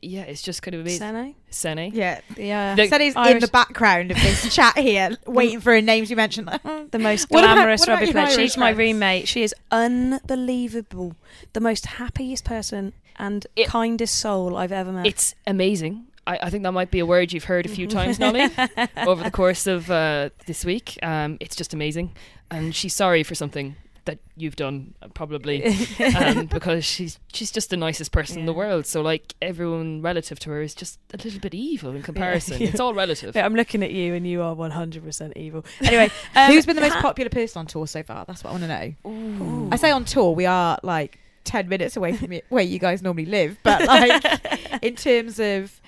yeah, 0.01 0.23
it's 0.23 0.41
just 0.41 0.61
kind 0.61 0.75
of 0.75 0.81
amazing. 0.81 1.35
Sene? 1.49 1.77
Sene. 1.77 1.91
Yeah. 1.93 2.19
Yeah. 2.35 2.75
The- 2.75 2.89
Sunny's 2.89 3.15
in 3.15 3.39
the 3.39 3.47
background 3.47 4.11
of 4.11 4.17
this 4.17 4.53
chat 4.53 4.77
here, 4.89 5.17
waiting 5.25 5.61
for 5.61 5.73
her 5.73 5.81
names 5.81 6.09
you 6.09 6.17
mentioned. 6.17 6.49
the 6.91 6.99
most 6.99 7.29
glamorous 7.29 7.83
about 7.85 7.93
rugby 7.93 8.05
your 8.07 8.11
player. 8.13 8.25
Irish 8.25 8.35
She's 8.35 8.57
my 8.57 8.73
friends? 8.73 8.77
roommate. 8.77 9.27
She 9.29 9.43
is 9.43 9.55
unbelievable. 9.71 11.15
The 11.53 11.61
most 11.61 11.85
happiest 11.85 12.43
person 12.43 12.93
and 13.17 13.47
It- 13.55 13.67
kindest 13.67 14.15
soul 14.15 14.57
I've 14.57 14.71
ever 14.73 14.91
met. 14.91 15.05
It's 15.05 15.33
amazing. 15.47 16.07
I, 16.27 16.39
I 16.43 16.49
think 16.49 16.63
that 16.63 16.71
might 16.73 16.91
be 16.91 16.99
a 16.99 17.05
word 17.05 17.31
you've 17.31 17.43
heard 17.45 17.65
a 17.65 17.69
few 17.69 17.87
times, 17.87 18.17
Nolli, 18.17 18.49
over 19.07 19.23
the 19.23 19.31
course 19.31 19.67
of 19.67 19.89
uh, 19.91 20.29
this 20.47 20.65
week. 20.65 20.97
Um, 21.03 21.37
it's 21.39 21.55
just 21.55 21.73
amazing. 21.73 22.13
And 22.49 22.75
she's 22.75 22.95
sorry 22.95 23.23
for 23.23 23.35
something 23.35 23.75
that 24.05 24.19
you've 24.37 24.55
done, 24.55 24.93
uh, 25.01 25.07
probably, 25.09 25.65
um, 26.15 26.45
because 26.45 26.85
she's 26.85 27.19
she's 27.33 27.51
just 27.51 27.69
the 27.69 27.77
nicest 27.77 28.11
person 28.11 28.39
in 28.39 28.45
the 28.45 28.53
world. 28.53 28.85
So, 28.85 29.01
like, 29.01 29.35
everyone 29.41 30.01
relative 30.01 30.39
to 30.39 30.51
her 30.51 30.61
is 30.61 30.73
just 30.73 30.99
a 31.13 31.17
little 31.17 31.39
bit 31.39 31.53
evil 31.53 31.95
in 31.95 32.01
comparison. 32.01 32.61
It's 32.61 32.79
all 32.79 32.93
relative. 32.93 33.35
Yeah, 33.35 33.45
I'm 33.45 33.55
looking 33.55 33.83
at 33.83 33.91
you 33.91 34.13
and 34.13 34.25
you 34.25 34.41
are 34.41 34.55
100% 34.55 35.33
evil. 35.35 35.65
Anyway, 35.81 36.09
um, 36.35 36.51
Who's 36.51 36.65
been 36.65 36.75
the 36.75 36.81
most 36.81 36.97
popular 36.97 37.29
person 37.29 37.59
on 37.59 37.67
tour 37.67 37.87
so 37.87 38.03
far? 38.03 38.25
That's 38.25 38.43
what 38.43 38.51
I 38.51 38.53
want 38.53 38.63
to 38.63 38.95
know. 39.03 39.69
I 39.71 39.75
say 39.75 39.91
on 39.91 40.05
tour, 40.05 40.33
we 40.33 40.45
are 40.45 40.79
like 40.83 41.19
10 41.45 41.69
minutes 41.69 41.95
away 41.95 42.13
from 42.13 42.33
where 42.49 42.63
you 42.63 42.79
guys 42.79 43.01
normally 43.01 43.25
live, 43.25 43.57
but 43.63 43.85
like 43.87 44.81
in 44.81 44.95
terms 44.95 45.39
of 45.39 45.81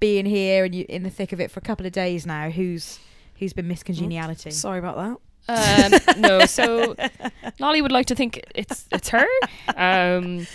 being 0.00 0.26
here 0.26 0.64
and 0.64 0.74
you 0.74 0.84
in 0.88 1.02
the 1.02 1.10
thick 1.10 1.32
of 1.32 1.40
it 1.40 1.50
for 1.50 1.60
a 1.60 1.62
couple 1.62 1.86
of 1.86 1.92
days 1.92 2.26
now, 2.26 2.50
who's 2.50 2.98
who's 3.38 3.52
been 3.52 3.66
miscongeniality 3.68 4.52
Sorry 4.52 4.78
about 4.78 4.96
that. 4.96 5.18
Um, 5.48 5.92
no, 6.18 6.46
so 6.46 6.94
Nolli 7.60 7.82
would 7.82 7.92
like 7.92 8.06
to 8.06 8.14
think 8.14 8.40
it's 8.54 8.86
it's 8.90 9.10
her, 9.10 9.26
um, 9.76 10.46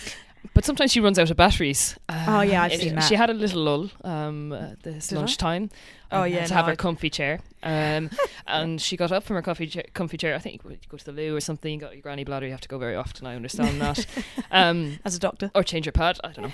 but 0.54 0.66
sometimes 0.66 0.92
she 0.92 1.00
runs 1.00 1.20
out 1.20 1.30
of 1.30 1.38
batteries. 1.38 1.96
Oh, 2.10 2.42
yeah, 2.42 2.64
I've 2.64 2.72
it- 2.74 2.82
seen 2.82 2.96
that. 2.96 3.04
She 3.04 3.16
had 3.16 3.30
a 3.30 3.34
little 3.34 3.62
lull 3.62 3.90
um, 4.04 4.52
at 4.54 4.82
this 4.84 5.08
Did 5.10 5.18
I? 5.18 5.20
lunchtime. 5.20 5.70
Oh, 6.12 6.24
yeah, 6.24 6.44
to 6.46 6.50
no, 6.50 6.56
have 6.56 6.66
her 6.66 6.76
comfy 6.76 7.12
chair. 7.12 7.40
Um, 7.62 8.10
and 8.48 8.82
she 8.82 8.98
got 8.98 9.12
up 9.12 9.24
from 9.24 9.36
her 9.36 9.44
comfy 9.44 9.68
chair, 9.68 9.84
comfy 9.94 10.18
chair. 10.18 10.34
I 10.34 10.40
think 10.40 10.64
you 10.68 10.76
go 10.90 10.98
to 10.98 11.06
the 11.06 11.12
loo 11.12 11.36
or 11.36 11.40
something. 11.40 11.72
You 11.72 11.80
got 11.80 11.94
your 11.94 12.02
granny 12.02 12.24
bladder. 12.24 12.48
You 12.48 12.52
have 12.54 12.62
to 12.62 12.68
go 12.68 12.80
very 12.80 12.96
often. 12.96 13.28
I 13.28 13.36
understand 13.36 13.80
that. 13.80 14.06
Um, 14.52 14.98
As 15.06 15.16
a 15.16 15.20
doctor, 15.20 15.52
or 15.54 15.62
change 15.64 15.86
your 15.86 15.94
pad. 15.94 16.18
I 16.24 16.32
don't 16.32 16.46
know. 16.46 16.52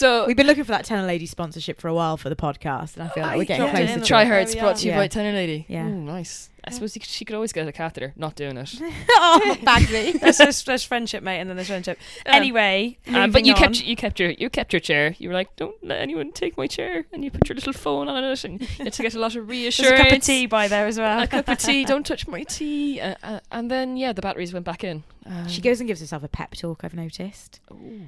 So 0.00 0.26
We've 0.26 0.36
been 0.36 0.46
looking 0.46 0.64
for 0.64 0.72
that 0.72 0.86
Tena 0.86 1.06
Lady 1.06 1.26
sponsorship 1.26 1.78
for 1.78 1.88
a 1.88 1.94
while 1.94 2.16
for 2.16 2.30
the 2.30 2.36
podcast, 2.36 2.94
and 2.96 3.02
I 3.02 3.08
feel 3.08 3.22
like 3.22 3.36
we're 3.36 3.44
getting 3.44 3.66
Yeah, 3.66 3.70
closer. 3.84 4.00
to 4.00 4.06
Try 4.06 4.24
her. 4.24 4.38
It's 4.38 4.54
There 4.54 4.62
brought 4.62 4.76
to 4.76 4.86
you 4.86 4.92
are. 4.92 4.96
by 4.96 5.02
Yeah. 5.02 5.08
Tena 5.08 5.34
Lady. 5.34 5.66
Yeah. 5.68 5.84
Ooh, 5.86 5.90
nice. 6.00 6.48
I 6.64 6.70
suppose 6.70 6.94
could, 6.94 7.04
she 7.04 7.24
could 7.26 7.34
always 7.34 7.52
get 7.52 7.68
a 7.68 7.72
catheter. 7.72 8.12
Not 8.16 8.34
doing 8.34 8.56
it. 8.56 8.74
oh, 9.10 9.56
Bagsy. 9.62 10.18
there's, 10.18 10.38
there's, 10.38 10.62
there's 10.64 10.84
friendship, 10.84 11.22
mate, 11.22 11.38
and 11.40 11.50
then 11.50 11.56
there's 11.56 11.68
friendship. 11.68 11.98
Yeah. 12.24 12.34
Anyway, 12.34 12.96
Um, 13.08 13.30
but 13.30 13.44
you 13.44 13.52
on. 13.52 13.58
kept 13.58 13.82
you 13.82 13.94
kept 13.96 14.18
your 14.20 14.30
you 14.30 14.48
kept 14.48 14.72
your 14.72 14.80
chair. 14.80 15.14
You 15.18 15.28
were 15.28 15.34
like, 15.34 15.54
don't 15.56 15.76
let 15.84 16.00
anyone 16.00 16.32
take 16.32 16.56
my 16.56 16.66
chair, 16.66 17.04
and 17.12 17.22
you 17.22 17.30
put 17.30 17.46
your 17.48 17.56
little 17.56 17.72
phone 17.74 18.08
on 18.08 18.24
it, 18.24 18.44
and 18.44 18.58
you 18.60 18.66
had 18.78 18.92
to 18.94 19.02
get 19.02 19.14
a 19.14 19.18
lot 19.18 19.36
of 19.36 19.46
There's 19.48 19.58
reassurance. 19.78 20.00
a 20.00 20.04
cup 20.04 20.12
of 20.18 20.22
tea 20.22 20.46
by 20.46 20.66
there 20.68 20.86
as 20.86 20.98
well. 20.98 21.22
a 21.22 21.26
cup 21.26 21.46
of 21.48 21.58
tea. 21.58 21.84
Don't 21.84 22.06
touch 22.06 22.26
my 22.26 22.42
tea. 22.44 23.00
Uh, 23.02 23.14
uh, 23.22 23.40
and 23.52 23.70
then 23.70 23.96
yeah, 23.98 24.12
the 24.14 24.22
batteries 24.22 24.52
went 24.54 24.64
back 24.64 24.82
in. 24.82 25.02
Um, 25.26 25.46
She 25.48 25.60
goes 25.60 25.78
and 25.80 25.86
gives 25.88 26.00
herself 26.00 26.22
a 26.22 26.28
pep 26.28 26.52
talk. 26.54 26.84
I've 26.84 26.94
noticed. 26.94 27.60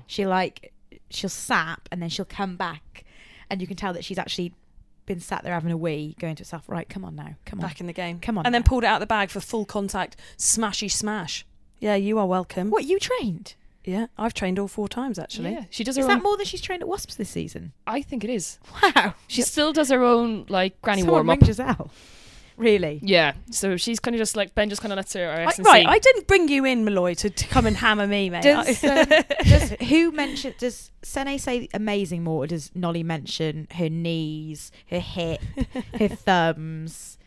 She 0.06 0.26
like 0.26 0.72
she'll 1.14 1.30
sap 1.30 1.88
and 1.92 2.00
then 2.02 2.08
she'll 2.08 2.24
come 2.24 2.56
back, 2.56 3.04
and 3.50 3.60
you 3.60 3.66
can 3.66 3.76
tell 3.76 3.92
that 3.92 4.04
she's 4.04 4.18
actually 4.18 4.52
been 5.06 5.20
sat 5.20 5.42
there 5.42 5.52
having 5.54 5.72
a 5.72 5.76
wee, 5.76 6.14
going 6.20 6.36
to 6.36 6.40
herself, 6.42 6.68
right, 6.68 6.88
come 6.88 7.04
on 7.04 7.16
now, 7.16 7.34
come 7.44 7.58
on. 7.60 7.66
back 7.66 7.80
in 7.80 7.86
the 7.86 7.92
game. 7.92 8.20
Come 8.20 8.38
on 8.38 8.46
And 8.46 8.54
then 8.54 8.62
now. 8.62 8.68
pulled 8.68 8.84
it 8.84 8.86
out 8.86 9.00
the 9.00 9.06
bag 9.06 9.30
for 9.30 9.40
full 9.40 9.64
contact, 9.64 10.16
smashy 10.38 10.90
smash. 10.90 11.44
Yeah, 11.80 11.96
you 11.96 12.18
are 12.18 12.26
welcome. 12.26 12.70
What 12.70 12.84
you 12.84 12.98
trained? 13.00 13.56
Yeah, 13.84 14.06
I've 14.16 14.32
trained 14.32 14.60
all 14.60 14.68
four 14.68 14.88
times 14.88 15.18
actually. 15.18 15.50
Yeah, 15.54 15.64
she 15.70 15.82
does 15.82 15.96
her 15.96 16.00
Is 16.02 16.04
own. 16.04 16.18
that 16.18 16.22
more 16.22 16.36
than 16.36 16.46
she's 16.46 16.60
trained 16.60 16.82
at 16.82 16.88
Wasps 16.88 17.16
this 17.16 17.30
season? 17.30 17.72
I 17.84 18.00
think 18.00 18.22
it 18.22 18.30
is. 18.30 18.60
Wow. 18.80 19.14
She 19.26 19.42
still 19.42 19.72
does 19.72 19.90
her 19.90 20.04
own 20.04 20.46
like 20.48 20.80
granny 20.82 21.00
Someone 21.02 21.26
warm 21.26 21.30
up. 21.30 21.40
ring 21.40 21.46
Giselle. 21.48 21.90
Really? 22.56 23.00
Yeah, 23.02 23.32
so 23.50 23.76
she's 23.76 24.00
kind 24.00 24.14
of 24.14 24.18
just 24.18 24.36
like 24.36 24.54
Ben 24.54 24.68
just 24.68 24.82
kind 24.82 24.92
of 24.92 24.96
lets 24.96 25.12
her. 25.14 25.30
I, 25.30 25.44
right, 25.62 25.86
I 25.86 25.98
didn't 25.98 26.26
bring 26.26 26.48
you 26.48 26.64
in, 26.64 26.84
Molloy, 26.84 27.14
to, 27.14 27.30
to 27.30 27.46
come 27.48 27.66
and 27.66 27.76
hammer 27.76 28.06
me, 28.06 28.30
mate. 28.30 28.42
Does, 28.42 28.84
um, 28.84 29.06
does 29.44 29.70
who 29.88 30.12
mention 30.12 30.54
does 30.58 30.90
Sene 31.02 31.38
say 31.38 31.68
amazing 31.74 32.24
more 32.24 32.44
or 32.44 32.46
does 32.46 32.70
Nolli 32.70 33.04
mention 33.04 33.68
her 33.72 33.88
knees, 33.88 34.70
her 34.90 35.00
hip, 35.00 35.40
her 35.98 36.08
thumbs? 36.08 37.18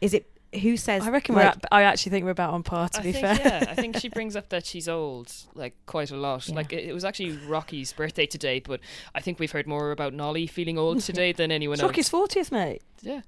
Is 0.00 0.14
it 0.14 0.28
who 0.60 0.76
says 0.76 1.06
I 1.06 1.10
reckon 1.10 1.34
like, 1.34 1.44
we're. 1.44 1.48
At, 1.48 1.64
I 1.72 1.82
actually 1.82 2.10
think 2.10 2.24
we're 2.24 2.32
about 2.32 2.52
on 2.52 2.62
par. 2.62 2.88
To 2.90 3.00
I 3.00 3.02
be 3.02 3.12
think, 3.12 3.26
fair, 3.26 3.62
yeah, 3.62 3.70
I 3.70 3.74
think 3.74 3.98
she 3.98 4.08
brings 4.10 4.36
up 4.36 4.50
that 4.50 4.66
she's 4.66 4.88
old, 4.88 5.32
like 5.54 5.74
quite 5.86 6.10
a 6.10 6.16
lot. 6.16 6.48
Yeah. 6.48 6.56
Like 6.56 6.72
it, 6.72 6.84
it 6.84 6.92
was 6.92 7.04
actually 7.04 7.36
Rocky's 7.46 7.92
birthday 7.92 8.26
today, 8.26 8.60
but 8.60 8.80
I 9.14 9.20
think 9.20 9.38
we've 9.38 9.50
heard 9.50 9.66
more 9.66 9.92
about 9.92 10.12
Nolli 10.12 10.48
feeling 10.48 10.78
old 10.78 11.00
today 11.00 11.32
than 11.32 11.50
anyone 11.50 11.74
it's 11.74 11.82
else. 11.82 11.90
Rocky's 11.90 12.08
fortieth, 12.08 12.52
mate. 12.52 12.82
Yeah, 13.00 13.22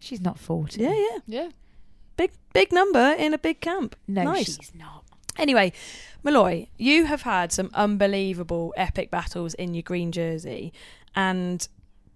she's 0.00 0.20
not 0.20 0.38
forty? 0.38 0.82
Yeah, 0.82 0.94
yeah, 0.94 1.18
yeah. 1.26 1.48
big 2.16 2.32
big 2.52 2.72
number 2.72 3.14
in 3.16 3.32
a 3.32 3.38
big 3.38 3.60
camp. 3.60 3.94
No, 4.08 4.24
nice. 4.24 4.56
she's 4.56 4.72
not. 4.74 5.04
Anyway, 5.38 5.72
Molloy, 6.24 6.66
you 6.76 7.06
have 7.06 7.22
had 7.22 7.52
some 7.52 7.70
unbelievable 7.72 8.74
epic 8.76 9.10
battles 9.10 9.54
in 9.54 9.74
your 9.74 9.82
green 9.82 10.10
jersey, 10.12 10.72
and 11.14 11.66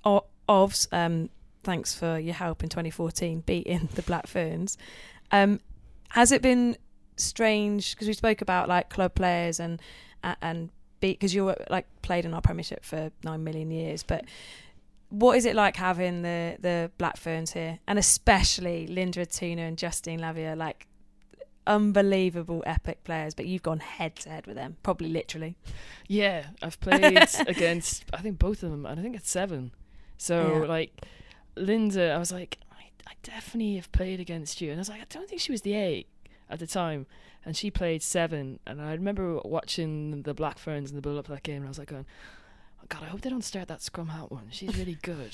o- 0.04 0.26
Ovs, 0.48 0.88
um, 0.92 1.30
thanks 1.62 1.94
for 1.94 2.18
your 2.18 2.34
help 2.34 2.62
in 2.62 2.68
2014 2.68 3.44
beating 3.46 3.88
the 3.94 4.02
Black 4.02 4.26
Ferns. 4.26 4.76
Um, 5.30 5.60
has 6.10 6.32
it 6.32 6.42
been 6.42 6.76
strange 7.16 7.94
because 7.94 8.08
we 8.08 8.12
spoke 8.12 8.40
about 8.42 8.68
like 8.68 8.90
club 8.90 9.14
players 9.14 9.60
and 9.60 9.80
and 10.42 10.70
beat 11.00 11.18
because 11.18 11.34
you 11.34 11.44
were 11.44 11.56
like 11.70 11.86
played 12.02 12.24
in 12.24 12.34
our 12.34 12.40
Premiership 12.40 12.84
for 12.84 13.10
nine 13.22 13.44
million 13.44 13.70
years, 13.70 14.02
but 14.02 14.24
what 15.18 15.36
is 15.36 15.44
it 15.44 15.54
like 15.54 15.76
having 15.76 16.22
the 16.22 16.56
the 16.60 16.90
Black 16.98 17.16
Ferns 17.16 17.52
here, 17.52 17.78
and 17.86 17.98
especially 17.98 18.86
Linda 18.86 19.24
Itunu 19.24 19.58
and 19.68 19.78
Justine 19.78 20.20
Lavea, 20.20 20.56
like 20.56 20.86
unbelievable 21.66 22.62
epic 22.66 23.04
players, 23.04 23.34
but 23.34 23.46
you've 23.46 23.62
gone 23.62 23.80
head 23.80 24.16
to 24.16 24.28
head 24.28 24.46
with 24.46 24.56
them, 24.56 24.76
probably 24.82 25.08
literally. 25.08 25.56
Yeah, 26.08 26.46
I've 26.62 26.78
played 26.86 27.26
against 27.46 28.04
I 28.12 28.18
think 28.18 28.38
both 28.38 28.62
of 28.62 28.70
them, 28.70 28.84
and 28.86 28.98
I 28.98 29.02
think 29.02 29.16
it's 29.16 29.30
seven. 29.30 29.72
So 30.18 30.62
Yeah. 30.62 30.68
like 30.68 31.06
Linda, 31.56 32.12
I 32.12 32.18
was 32.18 32.32
like, 32.32 32.58
I, 32.72 32.90
I 33.06 33.12
definitely 33.22 33.76
have 33.76 33.90
played 33.92 34.20
against 34.20 34.60
you, 34.60 34.70
and 34.70 34.78
I 34.78 34.82
was 34.82 34.88
like, 34.88 35.00
I 35.00 35.06
don't 35.08 35.28
think 35.28 35.40
she 35.40 35.52
was 35.52 35.62
the 35.62 35.74
eight 35.74 36.08
at 36.50 36.58
the 36.58 36.66
time, 36.66 37.06
and 37.44 37.56
she 37.56 37.70
played 37.70 38.02
seven, 38.02 38.58
and 38.66 38.82
I 38.82 38.92
remember 38.92 39.38
watching 39.44 40.22
the 40.22 40.34
Black 40.34 40.58
Ferns 40.58 40.90
in 40.90 40.96
the 40.96 41.02
build 41.02 41.18
up 41.18 41.26
to 41.26 41.32
that 41.32 41.42
game, 41.44 41.58
and 41.58 41.66
I 41.66 41.68
was 41.68 41.78
like 41.78 41.88
going. 41.88 42.06
"Oh, 42.84 42.86
God, 42.88 43.02
I 43.02 43.06
hope 43.06 43.20
they 43.22 43.30
don't 43.30 43.44
start 43.44 43.68
that 43.68 43.82
scrum 43.82 44.08
half 44.08 44.30
one. 44.30 44.48
She's 44.50 44.76
really 44.78 44.98
good. 45.02 45.30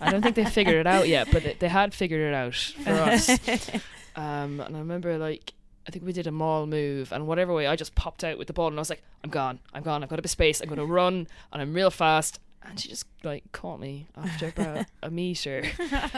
I 0.00 0.10
don't 0.10 0.22
think 0.22 0.34
they 0.36 0.44
figured 0.44 0.76
it 0.76 0.86
out 0.86 1.08
yet, 1.08 1.28
but 1.32 1.42
they, 1.44 1.54
they 1.58 1.68
had 1.68 1.94
figured 1.94 2.20
it 2.20 2.34
out 2.34 2.54
for 2.54 2.90
us. 2.92 3.30
Um, 4.16 4.58
and 4.60 4.74
I 4.74 4.80
remember 4.80 5.16
like 5.16 5.52
I 5.86 5.90
think 5.92 6.04
we 6.04 6.12
did 6.12 6.26
a 6.26 6.32
mall 6.32 6.66
move, 6.66 7.12
and 7.12 7.26
whatever 7.28 7.54
way 7.54 7.68
I 7.68 7.76
just 7.76 7.94
popped 7.94 8.24
out 8.24 8.36
with 8.36 8.48
the 8.48 8.52
ball, 8.52 8.66
and 8.66 8.76
I 8.76 8.80
was 8.80 8.90
like, 8.90 9.02
I'm 9.22 9.30
gone, 9.30 9.60
I'm 9.72 9.82
gone, 9.84 10.02
I've 10.02 10.08
got 10.08 10.18
a 10.18 10.22
bit 10.22 10.26
of 10.26 10.30
space, 10.32 10.60
I'm 10.60 10.66
going 10.68 10.78
to 10.84 10.84
run, 10.84 11.28
and 11.52 11.62
I'm 11.62 11.72
real 11.72 11.90
fast. 11.90 12.40
And 12.62 12.78
she 12.80 12.88
just 12.88 13.06
like 13.22 13.44
caught 13.52 13.78
me 13.78 14.08
after 14.16 14.48
about 14.48 14.86
a 15.04 15.10
meter, 15.10 15.62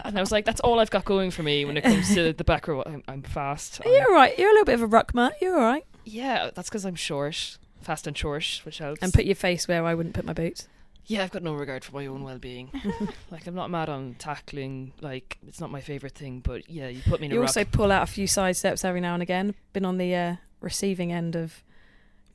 and 0.03 0.17
I 0.17 0.21
was 0.21 0.33
like, 0.33 0.47
"That's 0.47 0.61
all 0.63 0.81
I've 0.81 0.91
got 0.91 1.05
going 1.05 1.31
for 1.31 1.43
me 1.43 1.67
when 1.67 1.77
it 1.77 1.83
comes 1.85 2.15
to 2.15 2.33
the 2.33 2.43
back 2.43 2.67
row. 2.67 2.83
I'm, 2.87 3.03
I'm 3.07 3.23
fast. 3.23 3.81
I'm- 3.85 3.93
You're 3.93 4.09
all 4.09 4.15
right. 4.15 4.37
You're 4.39 4.49
a 4.49 4.53
little 4.53 4.65
bit 4.65 4.81
of 4.81 4.83
a 4.83 4.89
ruckman. 4.89 5.33
You're 5.43 5.57
all 5.57 5.63
right. 5.65 5.85
yeah, 6.07 6.51
that's 6.55 6.71
because 6.71 6.87
I'm 6.87 6.95
short, 6.97 7.59
fast 7.81 8.07
and 8.07 8.17
short, 8.17 8.61
which 8.65 8.79
helps. 8.79 9.03
And 9.03 9.13
put 9.13 9.25
your 9.25 9.35
face 9.37 9.67
where 9.69 9.85
I 9.85 9.95
wouldn't 9.95 10.15
put 10.15 10.25
my 10.25 10.33
boots. 10.33 10.69
yeah, 11.07 11.23
I've 11.25 11.31
got 11.31 11.43
no 11.43 11.55
regard 11.55 11.85
for 11.85 11.95
my 11.97 12.07
own 12.07 12.23
well-being. 12.23 12.71
like 13.31 13.47
I'm 13.47 13.55
not 13.55 13.71
mad 13.71 13.89
on 13.89 14.15
tackling. 14.19 14.93
Like 15.01 15.39
it's 15.47 15.61
not 15.61 15.71
my 15.71 15.81
favorite 15.81 16.15
thing, 16.15 16.41
but 16.41 16.69
yeah, 16.71 16.89
you 16.89 17.03
put 17.03 17.21
me 17.21 17.27
in 17.27 17.33
a 17.33 17.35
You 17.35 17.41
ruck. 17.41 17.49
also 17.49 17.65
pull 17.65 17.91
out 17.91 18.03
a 18.03 18.07
few 18.07 18.27
side 18.27 18.57
steps 18.57 18.85
every 18.85 19.01
now 19.01 19.15
and 19.15 19.23
again. 19.23 19.55
Been 19.73 19.85
on 19.85 19.99
the 19.99 20.15
uh, 20.15 20.37
receiving 20.61 21.13
end 21.13 21.35
of 21.37 21.63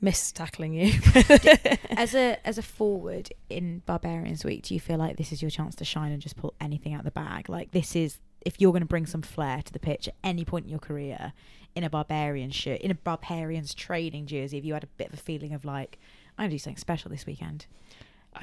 miss 0.00 0.30
tackling 0.30 0.74
you. 0.74 0.92
as 1.96 2.14
a 2.14 2.38
as 2.46 2.58
a 2.58 2.62
forward 2.62 3.30
in 3.48 3.82
Barbarians 3.86 4.44
Week, 4.44 4.62
do 4.64 4.74
you 4.74 4.80
feel 4.80 4.98
like 4.98 5.16
this 5.16 5.32
is 5.32 5.40
your 5.40 5.50
chance 5.50 5.74
to 5.76 5.84
shine 5.84 6.12
and 6.12 6.20
just 6.20 6.36
pull 6.36 6.52
anything 6.60 6.92
out 6.92 7.00
of 7.00 7.04
the 7.06 7.10
bag? 7.12 7.48
Like 7.48 7.70
this 7.70 7.96
is 7.96 8.18
if 8.44 8.60
you're 8.60 8.72
going 8.72 8.82
to 8.82 8.86
bring 8.86 9.06
some 9.06 9.22
flair 9.22 9.62
to 9.62 9.72
the 9.72 9.78
pitch 9.78 10.06
at 10.08 10.14
any 10.22 10.44
point 10.44 10.66
in 10.66 10.70
your 10.70 10.78
career 10.80 11.32
in 11.76 11.84
a 11.84 11.90
Barbarian 11.90 12.50
shirt, 12.50 12.80
in 12.80 12.90
a 12.90 12.94
Barbarians 12.94 13.74
training 13.74 14.26
jersey, 14.26 14.58
if 14.58 14.64
you 14.64 14.74
had 14.74 14.82
a 14.82 14.88
bit 14.98 15.08
of 15.08 15.14
a 15.14 15.18
feeling 15.18 15.52
of 15.52 15.64
like, 15.64 15.98
I'm 16.36 16.44
going 16.44 16.50
to 16.50 16.54
do 16.54 16.58
something 16.58 16.78
special 16.78 17.10
this 17.10 17.26
weekend. 17.26 17.66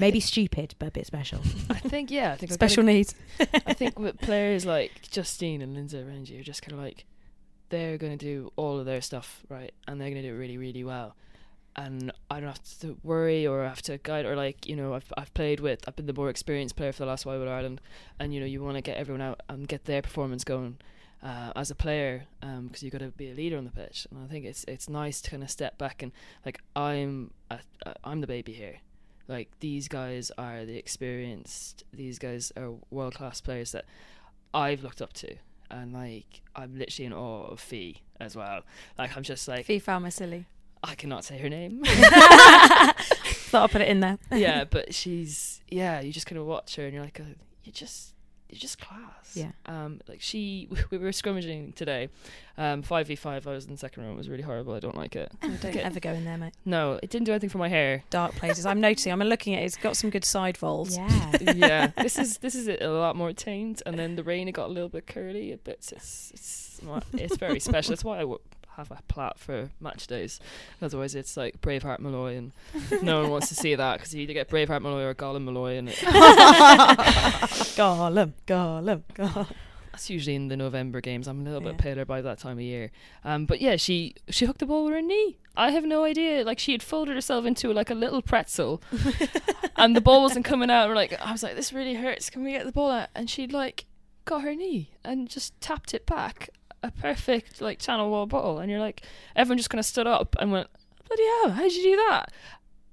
Maybe 0.00 0.18
stupid, 0.20 0.74
but 0.78 0.88
a 0.88 0.90
bit 0.90 1.06
special. 1.06 1.40
I 1.70 1.74
think 1.74 2.10
yeah, 2.10 2.32
I 2.32 2.36
think 2.36 2.50
Special 2.52 2.82
gotta- 2.82 2.94
needs. 2.94 3.14
I 3.66 3.74
think 3.74 3.98
with 3.98 4.18
players 4.20 4.64
like 4.66 5.02
Justine 5.10 5.62
and 5.62 5.74
Lindsay 5.74 5.98
you, 6.32 6.40
are 6.40 6.42
just 6.42 6.62
kind 6.62 6.72
of 6.72 6.78
like 6.84 7.04
they're 7.68 7.96
going 7.98 8.16
to 8.16 8.24
do 8.24 8.52
all 8.56 8.78
of 8.80 8.86
their 8.86 9.00
stuff 9.00 9.42
right, 9.48 9.72
and 9.86 10.00
they're 10.00 10.10
going 10.10 10.22
to 10.22 10.28
do 10.28 10.34
it 10.34 10.38
really, 10.38 10.58
really 10.58 10.82
well. 10.82 11.14
And 11.76 12.12
I 12.30 12.40
don't 12.40 12.48
have 12.48 12.78
to 12.80 12.96
worry 13.04 13.46
or 13.46 13.64
have 13.64 13.82
to 13.82 13.98
guide 13.98 14.26
or 14.26 14.34
like 14.36 14.66
you 14.66 14.74
know 14.76 14.94
I've 14.94 15.12
I've 15.16 15.32
played 15.34 15.60
with 15.60 15.80
I've 15.88 15.94
been 15.96 16.06
the 16.06 16.12
more 16.12 16.28
experienced 16.30 16.74
player 16.76 16.92
for 16.92 17.00
the 17.00 17.06
last 17.06 17.24
while 17.26 17.38
with 17.38 17.48
Ireland, 17.48 17.80
and 18.18 18.34
you 18.34 18.40
know 18.40 18.46
you 18.46 18.62
want 18.64 18.76
to 18.76 18.80
get 18.80 18.96
everyone 18.96 19.22
out 19.22 19.42
and 19.48 19.68
get 19.68 19.84
their 19.84 20.02
performance 20.02 20.42
going. 20.44 20.78
Uh, 21.24 21.52
as 21.56 21.70
a 21.70 21.74
player, 21.74 22.26
because 22.40 22.82
you've 22.82 22.92
got 22.92 22.98
to 23.00 23.08
be 23.08 23.30
a 23.30 23.34
leader 23.34 23.56
on 23.56 23.64
the 23.64 23.70
pitch, 23.70 24.06
and 24.10 24.22
I 24.22 24.26
think 24.26 24.44
it's 24.44 24.62
it's 24.68 24.90
nice 24.90 25.22
to 25.22 25.30
kind 25.30 25.42
of 25.42 25.50
step 25.50 25.78
back 25.78 26.02
and 26.02 26.12
like 26.44 26.60
I'm 26.76 27.30
a, 27.50 27.60
a, 27.86 27.94
I'm 28.04 28.20
the 28.20 28.26
baby 28.26 28.52
here, 28.52 28.80
like 29.26 29.48
these 29.60 29.88
guys 29.88 30.30
are 30.36 30.66
the 30.66 30.76
experienced 30.76 31.82
these 31.94 32.18
guys 32.18 32.52
are 32.58 32.74
world 32.90 33.14
class 33.14 33.40
players 33.40 33.72
that 33.72 33.86
I've 34.52 34.82
looked 34.82 35.00
up 35.00 35.12
to. 35.14 35.36
And 35.70 35.92
like 35.94 36.42
I'm 36.54 36.78
literally 36.78 37.06
in 37.06 37.12
awe 37.14 37.46
of 37.46 37.58
Fee 37.58 38.02
as 38.20 38.36
well. 38.36 38.60
Like 38.98 39.16
I'm 39.16 39.22
just 39.22 39.48
like 39.48 39.66
Fiao'o 39.66 39.82
Faamausili. 39.82 40.44
I 40.82 40.94
cannot 40.94 41.24
say 41.24 41.38
her 41.38 41.48
name. 41.48 41.82
Thought 41.84 43.64
I'd 43.64 43.70
put 43.70 43.80
it 43.80 43.88
in 43.88 44.00
there. 44.00 44.18
yeah 44.30 44.64
but 44.64 44.92
she's 44.94 45.62
yeah 45.70 46.00
you 46.00 46.12
just 46.12 46.26
kind 46.26 46.38
of 46.38 46.44
watch 46.46 46.76
her 46.76 46.84
and 46.84 46.92
you're 46.94 47.02
like 47.02 47.18
uh, 47.18 47.24
you 47.64 47.72
just 47.72 48.13
just 48.58 48.78
class 48.78 49.32
Yeah. 49.34 49.50
um 49.66 50.00
like 50.08 50.20
she 50.20 50.68
we 50.90 50.98
were 50.98 51.12
scrimmaging 51.12 51.72
today 51.74 52.08
um 52.56 52.82
5v5 52.82 53.46
I 53.46 53.50
was 53.50 53.64
in 53.66 53.72
the 53.72 53.78
second 53.78 54.04
row 54.04 54.12
it 54.12 54.16
was 54.16 54.28
really 54.28 54.42
horrible 54.42 54.74
I 54.74 54.80
don't 54.80 54.96
like 54.96 55.16
it 55.16 55.30
Don't 55.42 55.64
Okay. 55.64 55.80
ever 55.80 56.00
go 56.00 56.10
in 56.12 56.24
there, 56.24 56.38
mate. 56.38 56.52
no 56.64 56.98
it 57.02 57.10
didn't 57.10 57.26
do 57.26 57.32
anything 57.32 57.50
for 57.50 57.58
my 57.58 57.68
hair 57.68 58.02
Dark 58.10 58.34
places. 58.36 58.66
I'm 58.66 58.80
noticing. 58.80 59.12
I'm 59.12 59.18
looking 59.20 59.54
at 59.54 59.62
it. 59.62 59.66
It's 59.66 59.76
got 59.76 59.96
some 59.96 60.10
good 60.10 60.24
side 60.24 60.56
volts. 60.56 60.96
yeah. 60.96 61.32
yeah, 61.54 61.86
this 62.00 62.18
is 62.18 62.38
this 62.38 62.54
is 62.54 62.68
a 62.68 62.88
lot 62.88 63.16
more 63.16 63.32
tamed, 63.32 63.82
and 63.86 63.98
then 63.98 64.16
the 64.16 64.22
rain 64.22 64.46
it 64.48 64.52
got 64.52 64.66
a 64.68 64.72
little 64.72 64.88
bit 64.88 65.06
curly. 65.06 65.52
A 65.52 65.56
bit, 65.56 65.78
it's 65.92 66.30
it's 66.32 66.80
not- 66.82 67.04
it's 67.14 67.36
very 67.36 67.60
special. 67.60 67.90
That's 67.90 68.04
why 68.04 68.16
I 68.18 68.20
w- 68.20 68.38
have 68.76 68.90
a 68.90 68.98
plat 69.08 69.38
for 69.38 69.70
match 69.80 70.06
days. 70.06 70.40
Otherwise, 70.82 71.14
it's 71.14 71.36
like 71.36 71.60
Braveheart 71.60 72.00
Molloy, 72.00 72.36
and 72.36 72.52
no 73.02 73.22
one 73.22 73.30
wants 73.30 73.48
to 73.48 73.54
see 73.54 73.74
that 73.74 73.98
because 73.98 74.14
you 74.14 74.22
either 74.22 74.32
get 74.32 74.48
Braveheart 74.48 74.82
Molloy 74.82 75.02
or 75.04 75.14
Gollum 75.14 75.44
Molloy, 75.44 75.76
and 75.76 75.88
it, 75.88 75.94
Gollum, 77.76 78.32
Gollum, 78.46 79.02
Gollum. 79.14 79.46
That's 79.92 80.10
usually 80.10 80.34
in 80.34 80.48
the 80.48 80.56
November 80.56 81.00
games. 81.00 81.28
I'm 81.28 81.40
a 81.40 81.44
little 81.44 81.60
bit 81.60 81.78
paler 81.78 82.04
by 82.04 82.20
that 82.20 82.40
time 82.40 82.58
of 82.58 82.64
year. 82.64 82.90
Um, 83.22 83.46
but 83.46 83.60
yeah, 83.60 83.76
she 83.76 84.16
she 84.28 84.44
hooked 84.44 84.58
the 84.58 84.66
ball 84.66 84.84
with 84.86 84.94
her 84.94 85.00
knee. 85.00 85.38
I 85.56 85.70
have 85.70 85.84
no 85.84 86.02
idea. 86.02 86.42
Like 86.42 86.58
she 86.58 86.72
had 86.72 86.82
folded 86.82 87.14
herself 87.14 87.44
into 87.44 87.72
like 87.72 87.90
a 87.90 87.94
little 87.94 88.20
pretzel, 88.20 88.82
and 89.76 89.94
the 89.94 90.00
ball 90.00 90.22
wasn't 90.22 90.44
coming 90.44 90.68
out. 90.68 90.86
And 90.86 90.96
like 90.96 91.12
I 91.20 91.30
was 91.30 91.44
like, 91.44 91.54
this 91.54 91.72
really 91.72 91.94
hurts. 91.94 92.28
Can 92.28 92.42
we 92.42 92.50
get 92.50 92.66
the 92.66 92.72
ball 92.72 92.90
out? 92.90 93.10
And 93.14 93.30
she'd 93.30 93.52
like 93.52 93.84
got 94.24 94.42
her 94.42 94.54
knee 94.54 94.90
and 95.04 95.28
just 95.28 95.60
tapped 95.60 95.94
it 95.94 96.06
back. 96.06 96.50
A 96.86 96.90
perfect 97.00 97.60
like 97.60 97.78
channel 97.78 98.10
wall 98.10 98.26
ball. 98.26 98.58
And 98.58 98.70
you're 98.70 98.80
like, 98.80 99.02
everyone 99.36 99.58
just 99.58 99.70
kind 99.70 99.80
of 99.80 99.86
stood 99.86 100.06
up 100.06 100.36
and 100.38 100.52
went, 100.52 100.68
bloody 101.08 101.22
hell, 101.42 101.50
how 101.50 101.62
did 101.62 101.74
you 101.74 101.82
do 101.82 101.96
that? 102.08 102.32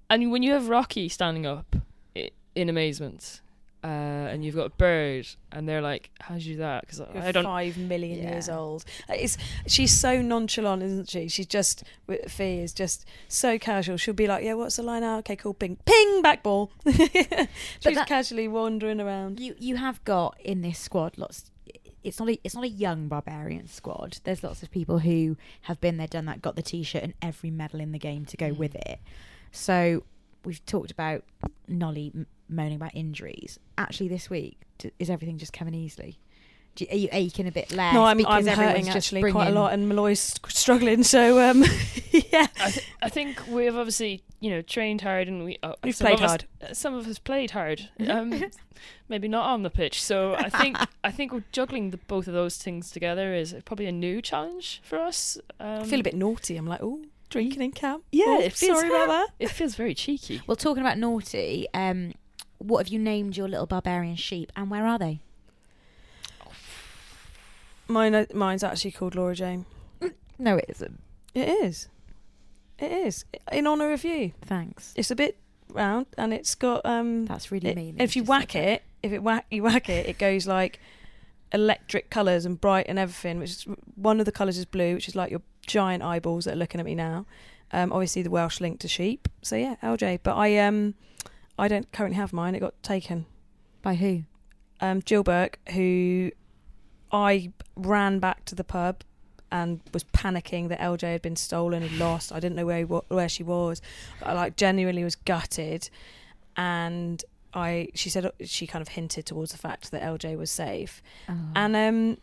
And 0.09 0.31
when 0.31 0.43
you 0.43 0.53
have 0.53 0.69
Rocky 0.69 1.07
standing 1.09 1.45
up 1.45 1.75
i- 2.15 2.31
in 2.55 2.69
amazement. 2.69 3.41
Uh, 3.83 3.87
and 3.87 4.45
you've 4.45 4.55
got 4.55 4.77
Bird, 4.77 5.27
and 5.51 5.67
they're 5.67 5.81
like, 5.81 6.11
"How 6.19 6.35
did 6.35 6.43
you 6.45 6.53
do 6.53 6.59
that?" 6.59 6.81
Because 6.81 7.01
I 7.01 7.31
don't. 7.31 7.43
five 7.45 7.77
million 7.79 8.19
Yeah. 8.19 8.29
years 8.33 8.47
old. 8.47 8.85
It's 9.09 9.37
she's 9.65 9.91
so 9.91 10.21
nonchalant, 10.21 10.83
isn't 10.83 11.09
she? 11.09 11.27
She's 11.29 11.47
just 11.47 11.83
with 12.05 12.31
Fee 12.31 12.59
is 12.59 12.73
just 12.73 13.05
so 13.27 13.57
casual. 13.57 13.97
She'll 13.97 14.13
be 14.13 14.27
like, 14.27 14.43
"Yeah, 14.43 14.53
what's 14.53 14.75
the 14.75 14.83
line 14.83 15.01
out? 15.01 15.19
Okay, 15.21 15.35
cool, 15.35 15.55
ping, 15.55 15.77
ping, 15.83 16.21
back 16.21 16.43
ball." 16.43 16.71
she's 16.85 17.95
that- 17.95 18.05
casually 18.07 18.47
wandering 18.47 19.01
around. 19.01 19.39
You 19.39 19.55
you 19.57 19.77
have 19.77 20.03
got 20.03 20.39
in 20.41 20.61
this 20.61 20.77
squad 20.77 21.17
lots. 21.17 21.49
It's 22.03 22.19
not 22.19 22.29
a 22.29 22.39
it's 22.43 22.55
not 22.55 22.63
a 22.63 22.69
young 22.69 23.07
barbarian 23.07 23.67
squad. 23.67 24.19
There's 24.23 24.43
lots 24.43 24.63
of 24.63 24.71
people 24.71 24.99
who 24.99 25.37
have 25.63 25.79
been 25.81 25.97
there, 25.97 26.07
done 26.07 26.25
that, 26.25 26.41
got 26.41 26.55
the 26.55 26.61
t-shirt 26.61 27.03
and 27.03 27.13
every 27.21 27.51
medal 27.51 27.79
in 27.79 27.91
the 27.91 27.99
game 27.99 28.25
to 28.25 28.37
go 28.37 28.51
mm. 28.51 28.57
with 28.57 28.75
it. 28.75 28.99
So 29.51 30.03
we've 30.43 30.65
talked 30.65 30.91
about 30.91 31.23
Nolli 31.69 32.13
m- 32.15 32.27
moaning 32.49 32.75
about 32.75 32.95
injuries. 32.95 33.59
Actually, 33.77 34.09
this 34.09 34.29
week 34.29 34.59
is 34.97 35.09
everything 35.09 35.37
just 35.37 35.53
coming 35.53 35.75
easily? 35.75 36.17
Do 36.75 36.85
you, 36.85 36.89
are 36.91 36.97
you 36.97 37.09
aching 37.11 37.47
a 37.47 37.51
bit 37.51 37.71
less? 37.73 37.93
no, 37.93 38.03
I'm 38.05 38.17
because 38.17 38.47
I'm 38.47 38.57
hurting 38.57 38.85
just 38.85 38.95
actually 38.97 39.29
quite 39.31 39.49
a 39.49 39.51
lot, 39.51 39.73
and 39.73 39.89
Molloy's 39.89 40.33
struggling. 40.47 41.03
So 41.03 41.39
um, 41.49 41.63
yeah, 42.11 42.47
I, 42.59 42.71
th- 42.71 42.87
I 43.01 43.09
think 43.09 43.41
we've 43.49 43.75
obviously 43.75 44.23
you 44.39 44.49
know 44.51 44.61
trained 44.61 45.01
hard 45.01 45.27
and 45.27 45.43
we 45.43 45.57
uh, 45.63 45.73
We've 45.83 45.97
played 45.97 46.15
of 46.15 46.21
us- 46.23 46.29
hard. 46.29 46.45
uh, 46.63 46.73
some 46.73 46.93
of 46.93 47.07
us 47.07 47.19
played 47.19 47.51
hard. 47.51 47.89
Um, 48.09 48.45
maybe 49.09 49.27
not 49.27 49.45
on 49.45 49.63
the 49.63 49.69
pitch. 49.69 50.01
So 50.01 50.33
I 50.35 50.49
think 50.49 50.77
I 51.03 51.11
think 51.11 51.33
we're 51.33 51.43
juggling 51.51 51.91
the, 51.91 51.97
both 51.97 52.27
of 52.27 52.33
those 52.33 52.57
things 52.57 52.89
together 52.89 53.33
is 53.33 53.53
probably 53.65 53.85
a 53.87 53.91
new 53.91 54.21
challenge 54.21 54.81
for 54.83 54.97
us. 54.99 55.37
Um, 55.59 55.81
I 55.81 55.83
feel 55.83 55.99
a 55.99 56.03
bit 56.03 56.15
naughty. 56.15 56.55
I'm 56.57 56.65
like, 56.67 56.81
oh, 56.81 57.01
drinking 57.29 57.61
in 57.61 57.71
camp. 57.71 58.03
Yeah, 58.11 58.25
Oh, 58.27 58.39
it 58.41 58.53
feels 58.53 58.79
sorry 58.79 58.87
about 58.89 59.07
that. 59.09 59.27
It 59.39 59.49
feels 59.49 59.75
very 59.75 59.93
cheeky. 59.93 60.41
Well, 60.47 60.55
talking 60.55 60.81
about 60.81 60.97
naughty, 60.97 61.67
um, 61.73 62.13
what 62.59 62.79
have 62.79 62.87
you 62.87 62.97
named 62.99 63.35
your 63.37 63.47
little 63.49 63.65
barbarian 63.67 64.15
sheep, 64.15 64.51
and 64.55 64.71
where 64.71 64.85
are 64.87 64.97
they? 64.97 65.19
Mine, 67.87 68.25
mine's 68.33 68.63
actually 68.63 68.91
called 68.91 69.15
Laura 69.15 69.35
Jane. 69.35 69.65
No, 70.39 70.57
it 70.57 70.65
isn't. 70.69 70.99
It 71.35 71.47
is. 71.49 71.87
It 72.79 72.91
is 72.91 73.25
in 73.51 73.67
honour 73.67 73.91
of 73.91 74.03
you. 74.03 74.31
Thanks. 74.43 74.93
It's 74.95 75.11
a 75.11 75.15
bit 75.15 75.37
round 75.69 76.07
and 76.17 76.33
it's 76.33 76.55
got 76.55 76.85
um. 76.85 77.25
That's 77.25 77.51
really 77.51 77.69
it- 77.69 77.75
mean. 77.75 77.95
If 77.99 78.15
you 78.15 78.23
whack 78.23 78.55
it, 78.55 78.81
if 79.03 79.11
it 79.11 79.21
whack 79.21 79.45
you 79.51 79.61
whack 79.63 79.87
it, 79.89 80.07
it 80.07 80.17
goes 80.17 80.47
like 80.47 80.79
electric 81.53 82.09
colours 82.09 82.45
and 82.45 82.59
bright 82.59 82.85
and 82.89 82.97
everything. 82.97 83.39
Which 83.39 83.51
is 83.51 83.65
one 83.95 84.19
of 84.19 84.25
the 84.25 84.31
colours 84.31 84.57
is 84.57 84.65
blue, 84.65 84.95
which 84.95 85.07
is 85.07 85.15
like 85.15 85.29
your 85.31 85.41
giant 85.67 86.01
eyeballs 86.01 86.45
that 86.45 86.53
are 86.53 86.57
looking 86.57 86.79
at 86.79 86.85
me 86.85 86.95
now. 86.95 87.25
Um, 87.71 87.93
obviously 87.93 88.21
the 88.23 88.31
Welsh 88.31 88.59
link 88.59 88.79
to 88.79 88.87
sheep. 88.87 89.27
So 89.41 89.55
yeah, 89.55 89.75
LJ. 89.83 90.21
But 90.23 90.35
I 90.37 90.57
um, 90.57 90.95
I 91.59 91.67
don't 91.67 91.91
currently 91.91 92.17
have 92.17 92.33
mine. 92.33 92.55
It 92.55 92.59
got 92.59 92.81
taken 92.81 93.25
by 93.81 93.95
who? 93.95 94.23
Um, 94.79 95.03
Jill 95.03 95.21
Burke, 95.23 95.59
who 95.73 96.31
I 97.11 97.51
ran 97.75 98.19
back 98.19 98.45
to 98.45 98.55
the 98.55 98.63
pub 98.63 99.03
and 99.51 99.81
was 99.93 100.03
panicking 100.05 100.69
that 100.69 100.79
LJ 100.79 101.01
had 101.11 101.21
been 101.21 101.35
stolen 101.35 101.83
and 101.83 101.97
lost. 101.99 102.31
I 102.31 102.39
didn't 102.39 102.55
know 102.55 102.65
where 102.65 102.77
he 102.79 102.83
wa- 102.85 103.01
where 103.09 103.27
she 103.29 103.43
was. 103.43 103.81
I 104.23 104.33
like 104.33 104.55
genuinely 104.55 105.03
was 105.03 105.15
gutted, 105.15 105.89
and 106.55 107.23
I 107.53 107.89
she 107.93 108.09
said 108.09 108.31
she 108.45 108.67
kind 108.67 108.81
of 108.81 108.89
hinted 108.89 109.25
towards 109.25 109.51
the 109.51 109.57
fact 109.57 109.91
that 109.91 110.01
LJ 110.01 110.37
was 110.37 110.51
safe, 110.51 111.01
Oh. 111.29 111.33
and 111.55 111.75
um. 111.75 112.17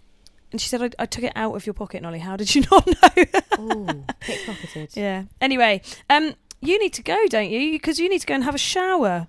And 0.51 0.59
she 0.63 0.71
said, 0.71 0.81
I, 0.83 1.03
I 1.03 1.05
took 1.05 1.25
it 1.25 1.33
out 1.37 1.55
of 1.55 1.67
your 1.67 1.75
pocket, 1.75 2.03
Nolli. 2.03 2.21
How 2.21 2.35
did 2.35 2.55
you 2.55 2.63
not 2.71 2.87
know? 2.87 3.25
Ooh, 3.61 4.05
pickpocketed. 4.23 4.97
yeah. 4.97 5.25
Anyway, 5.43 5.83
um, 6.09 6.33
you 6.63 6.79
need 6.79 6.95
to 6.95 7.03
go, 7.03 7.19
don't 7.29 7.51
you? 7.51 7.73
Because 7.73 7.99
you 7.99 8.09
need 8.09 8.21
to 8.23 8.27
go 8.27 8.33
and 8.33 8.45
have 8.45 8.55
a 8.55 8.59
shower. 8.59 9.27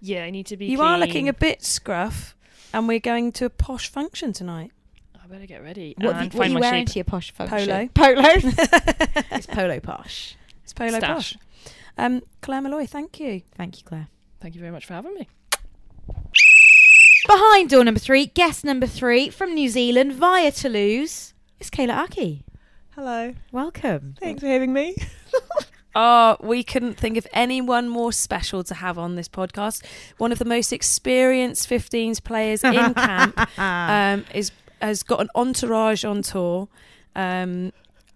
Yeah, 0.00 0.22
I 0.22 0.30
need 0.30 0.46
to 0.46 0.56
be. 0.56 0.66
You 0.66 0.80
are 0.80 0.96
looking 0.96 1.28
a 1.28 1.32
bit 1.32 1.64
scruff, 1.64 2.36
and 2.72 2.86
we're 2.86 3.00
going 3.00 3.32
to 3.32 3.46
a 3.46 3.50
posh 3.50 3.90
function 3.90 4.32
tonight. 4.32 4.70
I 5.30 5.32
better 5.32 5.46
get 5.46 5.62
ready. 5.62 5.94
What, 5.96 6.16
and 6.16 6.24
have 6.24 6.34
what 6.34 6.48
are 6.48 6.50
you 6.50 6.58
wearing 6.58 6.86
sheep. 6.86 6.92
to 6.94 6.98
your 6.98 7.04
posh 7.04 7.30
function? 7.30 7.88
Polo. 7.94 8.14
Polo. 8.14 8.52
it's 9.30 9.46
polo 9.50 9.78
posh. 9.78 10.34
It's 10.64 10.72
polo 10.72 10.98
Stash. 10.98 11.34
posh. 11.34 11.36
Um, 11.96 12.22
Claire 12.42 12.62
Molloy, 12.62 12.86
thank 12.86 13.20
you. 13.20 13.42
Thank 13.54 13.78
you, 13.78 13.84
Claire. 13.84 14.08
Thank 14.40 14.56
you 14.56 14.60
very 14.60 14.72
much 14.72 14.86
for 14.86 14.94
having 14.94 15.14
me. 15.14 15.28
Behind 17.28 17.70
door 17.70 17.84
number 17.84 18.00
three, 18.00 18.26
guest 18.26 18.64
number 18.64 18.88
three 18.88 19.30
from 19.30 19.54
New 19.54 19.68
Zealand 19.68 20.14
via 20.14 20.50
Toulouse, 20.50 21.34
it's 21.60 21.70
Kayla 21.70 22.08
Ahki. 22.08 22.42
Hello. 22.96 23.34
Welcome. 23.52 24.16
Thanks 24.18 24.40
for 24.40 24.48
having 24.48 24.72
me. 24.72 24.96
Oh, 25.94 26.36
we 26.40 26.62
couldn't 26.62 26.94
think 26.94 27.16
of 27.16 27.26
anyone 27.32 27.88
more 27.88 28.12
special 28.12 28.62
to 28.64 28.74
have 28.74 28.96
on 28.96 29.16
this 29.16 29.28
podcast. 29.28 29.84
One 30.18 30.30
of 30.30 30.38
the 30.38 30.44
most 30.44 30.72
experienced 30.72 31.68
15s 31.68 32.22
players 32.22 32.62
in 32.62 32.94
camp 32.94 33.58
um, 33.58 34.24
is 34.32 34.52
has 34.80 35.02
got 35.02 35.20
an 35.20 35.28
entourage 35.34 36.04
on 36.04 36.22
tour. 36.22 36.68
Um, 37.14 37.72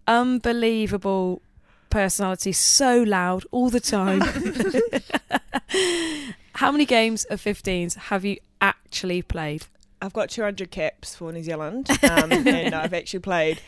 unbelievable 0.07 1.43
personality, 1.91 2.53
so 2.53 3.03
loud 3.03 3.45
all 3.51 3.71
the 3.71 3.81
time. 3.81 4.21
How 6.55 6.71
many 6.71 6.85
games 6.85 7.25
of 7.25 7.41
15s 7.41 7.97
have 7.97 8.25
you 8.25 8.39
actually 8.61 9.23
played? 9.23 9.67
I've 10.01 10.13
got 10.13 10.29
200 10.29 10.71
caps 10.71 11.15
for 11.15 11.33
New 11.33 11.43
Zealand, 11.43 11.89
um, 12.11 12.33
and 12.33 12.75
I've 12.75 12.93
actually 12.93 13.21
played 13.21 13.61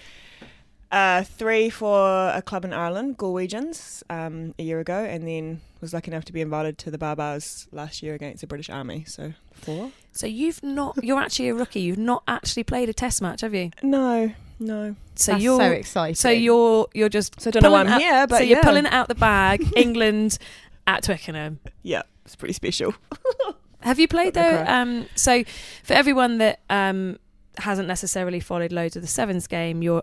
uh, 0.92 1.24
three 1.24 1.70
for 1.70 2.30
a 2.34 2.42
club 2.42 2.64
in 2.64 2.72
Ireland, 2.72 3.18
Galwegians, 3.18 4.03
um, 4.11 4.55
a 4.59 4.62
year 4.62 4.80
ago, 4.80 5.05
and 5.05 5.26
then 5.26 5.61
was 5.80 5.94
lucky 5.94 6.11
enough 6.11 6.24
to 6.26 6.32
be 6.32 6.40
invited 6.40 6.78
to 6.78 6.90
the 6.90 6.99
Barbars 6.99 7.66
last 7.72 8.03
year 8.03 8.14
against 8.14 8.40
the 8.40 8.47
British 8.47 8.70
Army. 8.70 9.05
So 9.05 9.32
four. 9.53 9.90
So 10.17 10.27
you've 10.27 10.62
not. 10.62 11.03
You're 11.03 11.21
actually 11.21 11.49
a 11.49 11.55
rookie. 11.55 11.81
You've 11.81 11.99
not 11.99 12.23
actually 12.27 12.64
played 12.64 12.89
a 12.89 12.95
test 12.95 13.21
match, 13.21 13.43
have 13.43 13.55
you? 13.55 13.71
No, 13.83 14.33
no. 14.59 14.97
So 15.14 15.33
That's 15.33 15.45
you're 15.45 15.61
so 15.61 15.71
exciting. 15.71 16.14
So 16.14 16.31
you're 16.31 16.89
you're 16.95 17.09
just. 17.09 17.41
So 17.41 17.49
I 17.49 17.51
don't 17.53 17.62
know 17.62 17.71
why 17.71 17.83
pulling 17.83 17.93
I'm 17.93 17.95
out- 17.95 18.01
here, 18.01 18.27
but 18.27 18.39
so 18.39 18.45
you're 18.45 18.62
pulling 18.62 18.87
it 18.87 18.93
out 18.93 19.09
the 19.09 19.14
bag. 19.14 19.64
England 19.77 20.39
at 20.87 21.03
Twickenham. 21.03 21.61
Yeah, 21.83 22.03
it's 22.25 22.37
pretty 22.37 22.55
special. 22.55 22.95
Have 23.81 24.01
you 24.01 24.09
played 24.09 24.35
though? 24.35 24.64
Um, 24.67 25.07
so 25.14 25.45
for 25.85 25.93
everyone 25.93 26.39
that 26.39 26.61
um, 26.71 27.19
hasn't 27.59 27.87
necessarily 27.87 28.41
followed 28.41 28.73
loads 28.73 28.97
of 28.97 29.03
the 29.03 29.09
sevens 29.09 29.47
game, 29.47 29.83
you're 29.83 30.03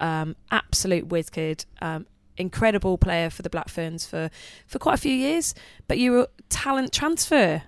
um, 0.00 0.36
absolute 0.50 1.08
whiz 1.08 1.30
kid. 1.30 1.64
Um, 1.80 2.06
incredible 2.36 2.96
player 2.98 3.30
for 3.30 3.42
the 3.42 3.50
Black 3.50 3.68
Ferns 3.68 4.06
for, 4.06 4.30
for 4.66 4.78
quite 4.78 4.94
a 4.94 4.98
few 4.98 5.12
years, 5.12 5.54
but 5.86 5.98
you 5.98 6.12
were 6.12 6.28
talent 6.48 6.92
transfer. 6.92 7.62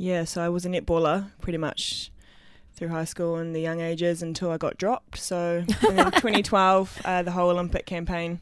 Yeah, 0.00 0.24
so 0.24 0.40
I 0.40 0.48
was 0.48 0.64
a 0.64 0.70
netballer 0.70 1.30
pretty 1.42 1.58
much 1.58 2.10
through 2.72 2.88
high 2.88 3.04
school 3.04 3.36
and 3.36 3.54
the 3.54 3.60
young 3.60 3.82
ages 3.82 4.22
until 4.22 4.50
I 4.50 4.56
got 4.56 4.78
dropped. 4.78 5.18
So 5.18 5.62
in 5.68 5.96
2012, 6.10 7.02
uh, 7.04 7.22
the 7.22 7.32
whole 7.32 7.50
Olympic 7.50 7.84
campaign, 7.84 8.40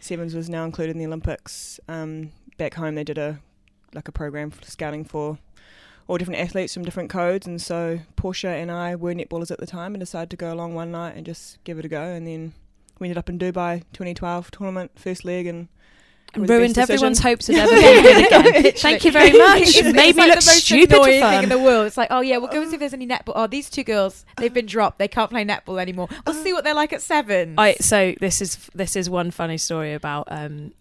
Sevens 0.00 0.34
was 0.34 0.48
now 0.48 0.64
included 0.64 0.92
in 0.92 0.98
the 0.98 1.04
Olympics. 1.04 1.78
Um, 1.88 2.32
back 2.56 2.72
home, 2.72 2.94
they 2.94 3.04
did 3.04 3.18
a 3.18 3.38
like 3.92 4.08
a 4.08 4.12
program 4.12 4.50
for 4.50 4.64
scouting 4.64 5.04
for 5.04 5.36
all 6.08 6.16
different 6.16 6.40
athletes 6.40 6.72
from 6.72 6.86
different 6.86 7.10
codes, 7.10 7.46
and 7.46 7.60
so 7.60 8.00
Portia 8.16 8.48
and 8.48 8.70
I 8.70 8.96
were 8.96 9.12
netballers 9.12 9.50
at 9.50 9.58
the 9.58 9.66
time 9.66 9.92
and 9.94 10.00
decided 10.00 10.30
to 10.30 10.36
go 10.36 10.54
along 10.54 10.72
one 10.72 10.90
night 10.90 11.16
and 11.16 11.26
just 11.26 11.62
give 11.64 11.78
it 11.78 11.84
a 11.84 11.88
go, 11.88 12.02
and 12.02 12.26
then 12.26 12.54
we 12.98 13.08
ended 13.08 13.18
up 13.18 13.28
in 13.28 13.38
Dubai 13.38 13.82
2012 13.92 14.50
tournament 14.52 14.92
first 14.96 15.22
leg 15.22 15.46
and. 15.46 15.68
It 16.36 16.48
Ruined 16.48 16.78
everyone's 16.78 17.20
hopes 17.20 17.48
of 17.48 17.56
ever 17.58 17.70
being 17.70 18.02
good 18.02 18.26
again. 18.26 18.72
Thank 18.76 19.04
you 19.04 19.12
very 19.12 19.36
much. 19.36 19.62
It's, 19.62 19.76
You've 19.76 19.86
it's 19.86 19.96
made 19.96 20.16
me 20.16 20.22
like 20.22 20.30
look 20.30 20.40
the 20.40 20.50
most 20.50 20.64
stupid 20.64 20.92
annoying 20.92 21.20
thing 21.22 21.42
in 21.44 21.48
the 21.48 21.58
world. 21.58 21.86
It's 21.86 21.96
like, 21.96 22.08
oh 22.10 22.20
yeah, 22.20 22.38
we'll 22.38 22.48
go 22.48 22.60
and 22.60 22.68
see 22.70 22.76
if 22.76 22.80
there's 22.80 22.94
any 22.94 23.06
netball. 23.06 23.32
Oh, 23.34 23.46
these 23.46 23.70
two 23.70 23.84
girls, 23.84 24.24
they've 24.36 24.52
been 24.52 24.66
dropped. 24.66 24.98
They 24.98 25.08
can't 25.08 25.30
play 25.30 25.44
netball 25.44 25.80
anymore. 25.80 26.08
We'll 26.26 26.34
see 26.34 26.52
what 26.52 26.64
they're 26.64 26.74
like 26.74 26.92
at 26.92 27.02
seven. 27.02 27.54
I 27.58 27.74
so 27.74 28.14
this 28.20 28.40
is 28.40 28.70
this 28.74 28.96
is 28.96 29.08
one 29.08 29.30
funny 29.30 29.58
story 29.58 29.94
about 29.94 30.28
um 30.30 30.72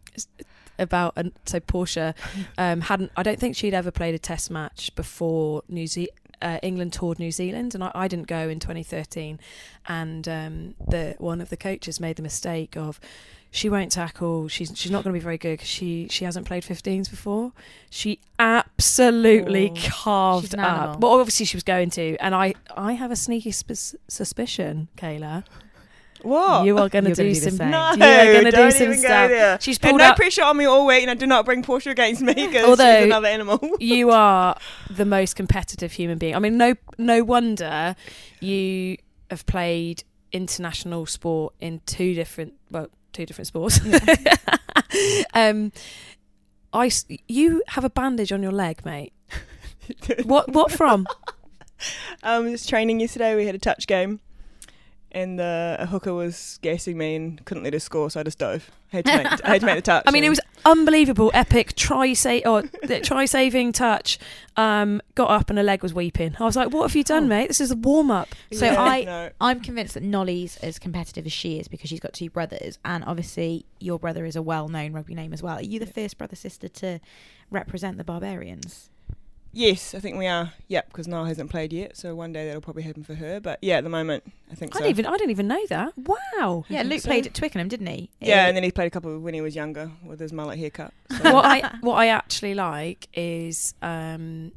about 0.79 1.13
um, 1.17 1.31
so 1.45 1.59
Portia 1.59 2.15
um 2.57 2.81
hadn't 2.81 3.11
I 3.15 3.23
don't 3.23 3.39
think 3.39 3.55
she'd 3.55 3.73
ever 3.73 3.91
played 3.91 4.15
a 4.15 4.19
test 4.19 4.49
match 4.49 4.93
before 4.95 5.63
New 5.69 5.87
Ze- 5.87 6.09
uh, 6.43 6.59
England 6.61 6.93
toured 6.93 7.19
New 7.19 7.31
Zealand, 7.31 7.73
and 7.73 7.83
I, 7.83 7.91
I 7.95 8.07
didn't 8.07 8.27
go 8.27 8.49
in 8.49 8.59
2013. 8.59 9.39
And 9.87 10.27
um, 10.27 10.75
the 10.87 11.15
one 11.17 11.41
of 11.41 11.49
the 11.49 11.57
coaches 11.57 11.99
made 11.99 12.17
the 12.17 12.21
mistake 12.21 12.75
of 12.75 12.99
she 13.55 13.69
won't 13.69 13.91
tackle. 13.91 14.47
She's 14.47 14.71
she's 14.75 14.91
not 14.91 15.03
going 15.03 15.13
to 15.13 15.19
be 15.19 15.23
very 15.23 15.37
good 15.37 15.51
because 15.53 15.67
she 15.69 16.07
she 16.09 16.25
hasn't 16.25 16.47
played 16.47 16.63
15s 16.63 17.09
before. 17.09 17.51
She 17.91 18.19
absolutely 18.39 19.71
Oh, 19.71 19.79
carved 19.89 20.45
she's 20.47 20.53
an 20.55 20.59
up. 20.61 20.99
Well, 20.99 21.13
obviously 21.19 21.45
she 21.45 21.55
was 21.55 21.63
going 21.63 21.89
to, 21.91 22.17
and 22.19 22.33
I 22.35 22.55
I 22.75 22.93
have 22.93 23.11
a 23.11 23.15
sneaky 23.15 23.51
sp- 23.53 23.97
suspicion, 24.07 24.87
Kayla. 24.97 25.45
What? 26.23 26.65
You 26.65 26.77
are 26.77 26.87
going 26.87 27.03
to 27.03 27.13
do, 27.13 27.33
do 27.33 27.35
some. 27.35 27.69
No, 27.69 27.91
you 27.95 28.01
are 28.03 28.31
going 28.31 28.45
to 28.45 28.51
do 28.51 28.57
don't 28.57 28.71
some 28.71 28.81
even 28.83 28.95
go 29.01 29.07
stuff. 29.07 29.29
there. 29.29 29.57
She's 29.61 29.77
And 29.77 29.89
pulled 29.89 29.99
no 29.99 30.05
up. 30.05 30.15
pressure 30.15 30.43
on 30.43 30.55
me 30.55 30.63
all 30.63 30.85
week, 30.87 31.01
and 31.01 31.11
I 31.11 31.15
do 31.15 31.27
not 31.27 31.43
bring 31.43 31.61
Portia 31.63 31.89
against 31.89 32.21
me 32.21 32.33
because 32.33 32.63
Although- 32.65 32.95
she's 32.95 33.05
another 33.05 33.27
animal. 33.27 33.59
you 33.81 34.09
are 34.09 34.57
the 34.89 35.03
most 35.05 35.35
competitive 35.35 35.91
human 35.91 36.17
being. 36.17 36.33
I 36.33 36.39
mean, 36.39 36.57
no, 36.57 36.75
no 36.97 37.23
wonder 37.25 37.95
you 38.39 38.97
have 39.29 39.45
played 39.45 40.05
international 40.31 41.05
sport 41.07 41.55
in 41.59 41.81
two 41.85 42.13
different, 42.13 42.53
well, 42.71 42.87
two 43.13 43.25
different 43.25 43.47
sports. 43.47 43.79
um, 45.33 45.71
I, 46.73 46.91
you 47.27 47.63
have 47.69 47.83
a 47.83 47.89
bandage 47.89 48.31
on 48.31 48.41
your 48.41 48.51
leg, 48.51 48.83
mate. 48.83 49.13
what, 50.23 50.49
what 50.51 50.71
from? 50.71 51.07
um, 52.23 52.51
just 52.51 52.67
training 52.67 52.99
yesterday. 52.99 53.35
We 53.35 53.45
had 53.45 53.55
a 53.55 53.59
touch 53.59 53.87
game, 53.87 54.19
and 55.13 55.39
the 55.39 55.77
a 55.79 55.85
hooker 55.85 56.13
was 56.13 56.59
gassing 56.61 56.97
me 56.97 57.15
and 57.15 57.43
couldn't 57.45 57.63
let 57.63 57.73
her 57.73 57.79
score, 57.79 58.09
so 58.09 58.19
I 58.19 58.23
just 58.23 58.39
dove. 58.39 58.71
I 58.91 58.97
had 58.97 59.05
to 59.05 59.17
make, 59.17 59.27
I 59.27 59.49
had 59.53 59.61
to 59.61 59.65
make 59.65 59.75
the 59.75 59.81
touch. 59.81 60.03
I 60.07 60.11
mean, 60.11 60.23
it 60.23 60.29
was 60.29 60.39
unbelievable, 60.65 61.31
epic 61.33 61.75
try 61.75 62.13
sa- 62.13 62.39
or 62.45 62.63
try 63.03 63.25
saving 63.25 63.71
touch. 63.73 64.19
Um, 64.55 65.01
got 65.15 65.29
up 65.29 65.49
and 65.49 65.57
her 65.57 65.63
leg 65.63 65.81
was 65.81 65.93
weeping. 65.93 66.35
I 66.39 66.43
was 66.43 66.55
like, 66.55 66.71
"What 66.71 66.83
have 66.83 66.95
you 66.95 67.03
done, 67.03 67.27
mate? 67.27 67.47
This 67.47 67.61
is 67.61 67.71
a 67.71 67.75
warm 67.75 68.11
up." 68.11 68.29
So 68.51 68.65
Yeah, 68.65 68.81
I, 68.81 69.03
no. 69.03 69.29
I'm 69.41 69.61
convinced 69.61 69.95
that 69.95 70.03
Nolli's 70.03 70.57
as 70.57 70.79
competitive 70.79 71.25
as 71.25 71.33
she 71.33 71.59
is 71.59 71.67
because 71.67 71.89
she's 71.89 71.99
got 71.99 72.13
two 72.13 72.29
brothers, 72.29 72.79
and 72.85 73.03
obviously 73.05 73.65
your 73.79 73.99
brother 73.99 74.25
is 74.25 74.35
a 74.35 74.41
well-known 74.41 74.93
rugby 74.93 75.15
name 75.15 75.33
as 75.33 75.41
well. 75.43 75.57
Are 75.57 75.63
you 75.63 75.79
the 75.79 75.85
first 75.85 76.17
brother 76.17 76.35
sister 76.35 76.67
to 76.67 76.99
represent 77.49 77.97
the 77.97 78.03
Barbarians? 78.03 78.89
Yes, 79.55 79.93
I 79.93 79.99
think 79.99 80.17
we 80.17 80.25
are. 80.25 80.51
Yep, 80.67 80.87
because 80.87 81.07
Niall 81.07 81.25
hasn't 81.25 81.51
played 81.51 81.71
yet, 81.71 81.95
so 81.95 82.15
one 82.15 82.33
day 82.33 82.47
that'll 82.47 82.59
probably 82.59 82.81
happen 82.81 83.03
for 83.03 83.13
her. 83.13 83.39
But 83.39 83.59
yeah, 83.61 83.77
at 83.77 83.83
the 83.83 83.89
moment, 83.89 84.23
I 84.51 84.55
think 84.55 84.75
I 84.75 84.79
so. 84.79 84.83
didn't 84.83 84.89
even 84.89 85.05
I 85.05 85.17
didn't 85.17 85.29
even 85.29 85.47
know 85.47 85.63
that. 85.69 85.93
Wow. 85.95 86.65
Yeah, 86.69 86.81
Luke 86.81 87.01
so. 87.01 87.09
played 87.09 87.27
at 87.27 87.35
Twickenham, 87.35 87.67
didn't 87.67 87.85
he? 87.85 88.09
yeah, 88.19 88.47
and 88.47 88.57
then 88.57 88.63
he 88.63 88.71
played 88.71 88.87
a 88.87 88.89
couple 88.89 89.17
when 89.19 89.35
he 89.35 89.41
was 89.41 89.55
younger 89.55 89.91
with 90.03 90.19
his 90.19 90.33
mullet 90.33 90.57
haircut. 90.57 90.91
So. 91.11 91.33
what 91.33 91.45
I 91.45 91.77
what 91.81 91.95
I 91.95 92.07
actually 92.07 92.55
like 92.55 93.07
is 93.13 93.75
um, 93.83 94.53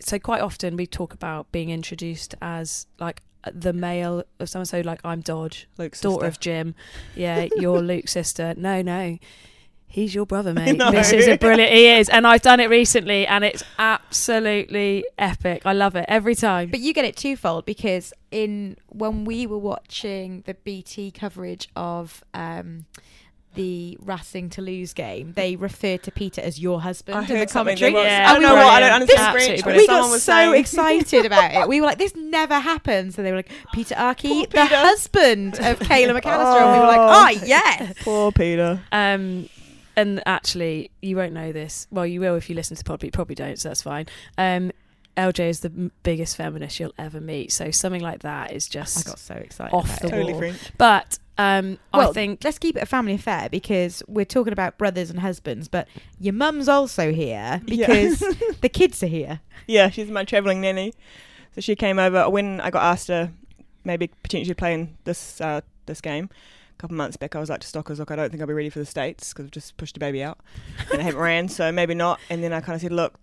so 0.00 0.18
quite 0.18 0.40
often 0.40 0.76
we 0.76 0.86
talk 0.86 1.14
about 1.14 1.52
being 1.52 1.70
introduced 1.70 2.34
as 2.42 2.88
like 2.98 3.22
the 3.52 3.72
male 3.72 4.24
of 4.40 4.48
someone. 4.48 4.66
So 4.66 4.80
like 4.80 5.00
I'm 5.04 5.20
Dodge, 5.20 5.68
Luke's 5.78 6.00
daughter 6.00 6.26
sister. 6.26 6.26
of 6.26 6.40
Jim. 6.40 6.74
Yeah, 7.14 7.46
you're 7.56 7.80
Luke's 7.80 8.12
sister. 8.12 8.54
No, 8.56 8.82
no. 8.82 9.18
He's 9.92 10.14
your 10.14 10.24
brother, 10.24 10.54
mate. 10.58 10.76
know. 10.78 10.90
This 10.90 11.12
is 11.12 11.28
a 11.28 11.36
brilliant. 11.36 11.70
He 11.70 11.86
is, 11.88 12.08
and 12.08 12.26
I've 12.26 12.40
done 12.42 12.60
it 12.60 12.70
recently, 12.70 13.26
and 13.26 13.44
it's 13.44 13.62
absolutely 13.78 15.04
epic. 15.18 15.62
I 15.66 15.74
love 15.74 15.96
it 15.96 16.06
every 16.08 16.34
time. 16.34 16.70
But 16.70 16.80
you 16.80 16.94
get 16.94 17.04
it 17.04 17.16
twofold 17.16 17.66
because 17.66 18.12
in 18.30 18.76
when 18.88 19.24
we 19.26 19.46
were 19.46 19.58
watching 19.58 20.42
the 20.46 20.54
BT 20.54 21.10
coverage 21.10 21.68
of 21.76 22.24
um, 22.32 22.86
the 23.54 23.98
Racing 24.00 24.48
Toulouse 24.48 24.94
game, 24.94 25.34
they 25.36 25.56
referred 25.56 26.02
to 26.04 26.10
Peter 26.10 26.40
as 26.40 26.58
your 26.58 26.80
husband 26.80 27.18
I 27.18 27.20
in 27.26 27.40
the 27.40 27.46
commentary. 27.46 27.92
There 27.92 28.00
was- 28.00 28.06
Yeah, 28.10 28.30
I 28.30 28.32
don't 28.32 28.42
know 28.42 28.54
what. 28.54 28.64
I 28.64 28.80
don't 28.80 28.92
understand 28.92 29.36
This- 29.36 29.44
French. 29.44 29.58
absolutely 29.58 29.72
but 29.72 29.76
we 29.76 29.86
someone 29.86 30.10
got 30.12 30.20
so 30.20 30.32
saying- 30.32 30.54
excited 30.60 31.26
about 31.26 31.52
it. 31.54 31.68
We 31.68 31.80
were 31.82 31.86
like, 31.88 31.98
"This 31.98 32.16
never 32.16 32.58
happens." 32.58 33.18
And 33.18 33.26
they 33.26 33.30
were 33.30 33.38
like, 33.38 33.50
"Peter 33.74 33.94
Ahki, 33.96 34.48
the 34.48 34.64
husband 34.64 35.54
of 35.60 35.78
Kayla 35.80 36.12
McAlister," 36.18 36.62
and 36.62 36.72
we 36.72 36.78
were 36.78 36.86
like, 36.86 36.98
Oh. 36.98 37.10
"Ah, 37.10 37.28
yes." 37.44 37.94
Poor 38.02 38.32
Peter. 38.32 38.80
Um, 38.90 39.50
and 39.96 40.22
actually, 40.26 40.90
you 41.00 41.16
won't 41.16 41.32
know 41.32 41.52
this. 41.52 41.86
Well, 41.90 42.06
you 42.06 42.20
will 42.20 42.34
if 42.36 42.48
you 42.48 42.56
listen 42.56 42.76
to 42.76 42.84
Pod, 42.84 43.00
but 43.00 43.06
you 43.06 43.12
probably 43.12 43.34
don't, 43.34 43.58
so 43.58 43.68
that's 43.68 43.82
fine. 43.82 44.06
Um, 44.38 44.72
LJ 45.16 45.40
is 45.50 45.60
the 45.60 45.68
m- 45.68 45.92
biggest 46.02 46.36
feminist 46.36 46.80
you'll 46.80 46.94
ever 46.98 47.20
meet, 47.20 47.52
so 47.52 47.70
something 47.70 48.00
like 48.00 48.20
that 48.20 48.52
is 48.52 48.66
just 48.66 48.96
I 48.96 49.00
just 49.00 49.06
got 49.06 49.18
so 49.18 49.34
excited. 49.34 49.74
off 49.74 49.84
about 49.84 50.00
the 50.00 50.06
it. 50.06 50.10
Totally 50.10 50.32
wall. 50.32 50.40
French. 50.40 50.72
But 50.78 51.18
um, 51.36 51.78
Well, 51.92 52.10
I 52.10 52.12
think 52.12 52.42
let's 52.44 52.58
keep 52.58 52.76
it 52.76 52.82
a 52.82 52.86
family 52.86 53.12
affair 53.14 53.48
because 53.50 54.02
we're 54.08 54.24
talking 54.24 54.52
about 54.54 54.78
brothers 54.78 55.10
and 55.10 55.20
husbands, 55.20 55.68
but 55.68 55.86
your 56.18 56.32
mum's 56.32 56.68
also 56.68 57.12
here 57.12 57.60
Yeah. 57.66 57.86
because 57.86 58.20
the 58.62 58.68
kids 58.70 59.02
are 59.02 59.06
here. 59.08 59.40
Yeah, 59.66 59.90
she's 59.90 60.10
my 60.10 60.24
travelling 60.24 60.60
nanny. 60.62 60.94
So 61.54 61.60
she 61.60 61.76
came 61.76 61.98
over 61.98 62.30
when 62.30 62.60
I 62.62 62.70
got 62.70 62.82
asked 62.82 63.08
to 63.08 63.30
maybe 63.84 64.08
potentially 64.22 64.54
play 64.54 64.72
in 64.72 64.96
this 65.04 65.40
uh, 65.42 65.60
this 65.84 66.00
game. 66.00 66.30
A 66.82 66.84
couple 66.84 66.96
of 66.96 66.98
months 66.98 67.16
back, 67.16 67.36
I 67.36 67.38
was 67.38 67.48
like 67.48 67.60
to 67.60 67.66
Stockers, 67.68 68.00
look, 68.00 68.10
I 68.10 68.16
don't 68.16 68.28
think 68.30 68.40
I'll 68.40 68.48
be 68.48 68.54
ready 68.54 68.68
for 68.68 68.80
the 68.80 68.84
States 68.84 69.32
because 69.32 69.44
I've 69.44 69.50
just 69.52 69.76
pushed 69.76 69.96
a 69.96 70.00
baby 70.00 70.20
out 70.20 70.38
and 70.90 71.00
I 71.00 71.04
haven't 71.04 71.20
ran, 71.20 71.48
so 71.48 71.70
maybe 71.70 71.94
not. 71.94 72.18
And 72.28 72.42
then 72.42 72.52
I 72.52 72.60
kind 72.60 72.74
of 72.74 72.80
said, 72.82 72.90
look, 72.90 73.14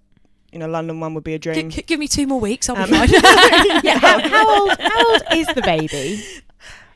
you 0.54 0.60
know, 0.60 0.68
London 0.70 1.02
one 1.02 1.14
would 1.14 1.26
be 1.26 1.34
a 1.34 1.40
dream. 1.40 1.70
g- 1.70 1.82
give 1.82 2.00
me 2.00 2.08
two 2.08 2.26
more 2.26 2.40
weeks, 2.40 2.70
I'll 2.70 2.78
be 2.78 2.84
Um, 2.84 2.88
fine. 2.88 3.10
yeah, 3.84 4.00
how, 4.00 4.18
how 4.30 4.62
old? 4.62 4.80
How 4.80 5.12
old 5.12 5.24
is 5.36 5.48
the 5.48 5.62
baby? 5.62 6.24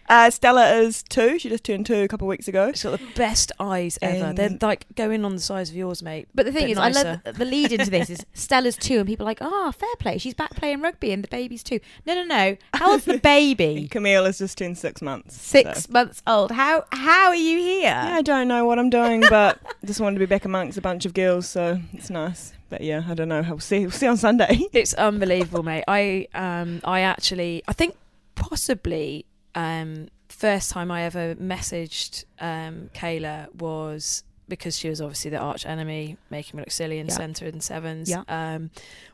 Uh, 0.09 0.29
Stella 0.29 0.73
is 0.75 1.03
two. 1.03 1.39
She 1.39 1.49
just 1.49 1.63
turned 1.63 1.85
two 1.85 1.95
a 2.01 2.07
couple 2.07 2.27
of 2.27 2.29
weeks 2.29 2.47
ago. 2.47 2.71
She's 2.71 2.83
got 2.83 2.99
the 2.99 3.05
best 3.15 3.51
eyes 3.59 3.97
ever. 4.01 4.33
They're 4.33 4.57
like 4.61 4.85
going 4.95 5.23
on 5.25 5.33
the 5.35 5.41
size 5.41 5.69
of 5.69 5.75
yours, 5.75 6.03
mate. 6.03 6.27
But 6.35 6.45
the 6.45 6.51
thing 6.51 6.63
Bit 6.63 6.71
is, 6.71 6.77
I 6.77 6.89
nicer. 6.89 7.21
love 7.25 7.37
the 7.37 7.45
lead 7.45 7.71
into 7.71 7.89
this 7.89 8.09
is 8.09 8.25
Stella's 8.33 8.75
two, 8.75 8.97
and 8.99 9.07
people 9.07 9.25
are 9.25 9.29
like, 9.29 9.41
"Ah, 9.41 9.71
fair 9.71 9.95
play. 9.99 10.17
She's 10.17 10.33
back 10.33 10.55
playing 10.55 10.81
rugby, 10.81 11.11
and 11.11 11.23
the 11.23 11.27
baby's 11.29 11.63
two. 11.63 11.79
No, 12.05 12.15
no, 12.15 12.23
no. 12.23 12.57
How 12.73 12.91
old's 12.91 13.05
the 13.05 13.17
baby? 13.23 13.87
Camille 13.89 14.25
has 14.25 14.37
just 14.39 14.57
turned 14.57 14.77
six 14.77 15.01
months. 15.01 15.41
so- 15.41 15.61
Six 15.63 15.89
months 15.89 16.21
old. 16.27 16.51
How 16.51 16.85
how 16.91 17.27
are 17.27 17.35
you 17.35 17.57
here? 17.57 17.81
Yeah, 17.83 18.15
I 18.15 18.21
don't 18.21 18.47
know 18.47 18.65
what 18.65 18.79
I'm 18.79 18.89
doing, 18.89 19.21
but 19.29 19.59
just 19.85 19.99
wanted 20.01 20.15
to 20.15 20.19
be 20.19 20.25
back 20.25 20.45
amongst 20.45 20.77
a 20.77 20.81
bunch 20.81 21.05
of 21.05 21.13
girls, 21.13 21.47
so 21.47 21.79
it's 21.93 22.09
nice. 22.09 22.53
But 22.69 22.81
yeah, 22.81 23.03
I 23.07 23.13
don't 23.13 23.29
know. 23.29 23.41
We'll 23.47 23.59
see. 23.59 23.79
We'll 23.81 23.91
see 23.91 24.07
on 24.07 24.17
Sunday. 24.17 24.59
It's 24.73 24.93
unbelievable, 24.95 25.63
mate. 25.63 25.83
I 25.87 26.27
um 26.33 26.81
I 26.83 27.01
actually 27.01 27.63
I 27.67 27.73
think 27.73 27.95
possibly 28.35 29.25
um 29.55 30.07
first 30.29 30.71
time 30.71 30.89
I 30.91 31.03
ever 31.03 31.35
messaged 31.35 32.25
um 32.39 32.89
Kayla 32.93 33.53
was 33.55 34.23
because 34.49 34.77
she 34.77 34.89
was 34.89 34.99
obviously 34.99 35.31
the 35.31 35.37
arch 35.37 35.65
enemy, 35.65 36.17
making 36.29 36.57
me 36.57 36.61
look 36.61 36.71
silly 36.71 36.99
in 36.99 37.07
Yeah. 37.07 37.13
centre 37.13 37.45
and 37.45 37.63
sevens. 37.63 38.09
Yeah. 38.09 38.23
Um 38.27 38.71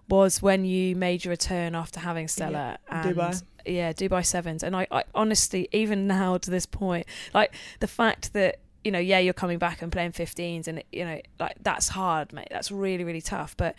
was 0.08 0.42
when 0.42 0.66
you 0.66 0.96
made 0.96 1.24
your 1.24 1.30
return 1.32 1.76
after 1.76 2.00
having 2.00 2.28
Stella 2.28 2.80
Yeah, 2.92 3.08
and 3.08 3.18
Dubai. 3.18 3.44
yeah, 3.66 3.94
Dubai 3.94 4.26
sevens. 4.26 4.64
And 4.64 4.76
I, 4.76 4.88
I 4.92 5.04
honestly, 5.14 5.70
even 5.72 6.08
now 6.08 6.38
to 6.40 6.50
this 6.50 6.66
point, 6.66 7.06
like 7.34 7.54
the 7.80 7.88
fact 7.88 8.34
that 8.34 8.60
you 8.84 8.92
know, 8.92 9.00
yeah, 9.00 9.20
you're 9.20 9.34
coming 9.34 9.58
back 9.60 9.82
and 9.82 9.92
playing 9.92 10.14
15s, 10.14 10.68
and 10.68 10.82
you 10.92 11.04
know, 11.04 11.20
like 11.40 11.58
that's 11.62 11.90
hard, 11.90 12.32
mate. 12.34 12.48
That's 12.50 12.72
really, 12.72 13.04
really 13.04 13.22
tough. 13.22 13.56
But 13.58 13.76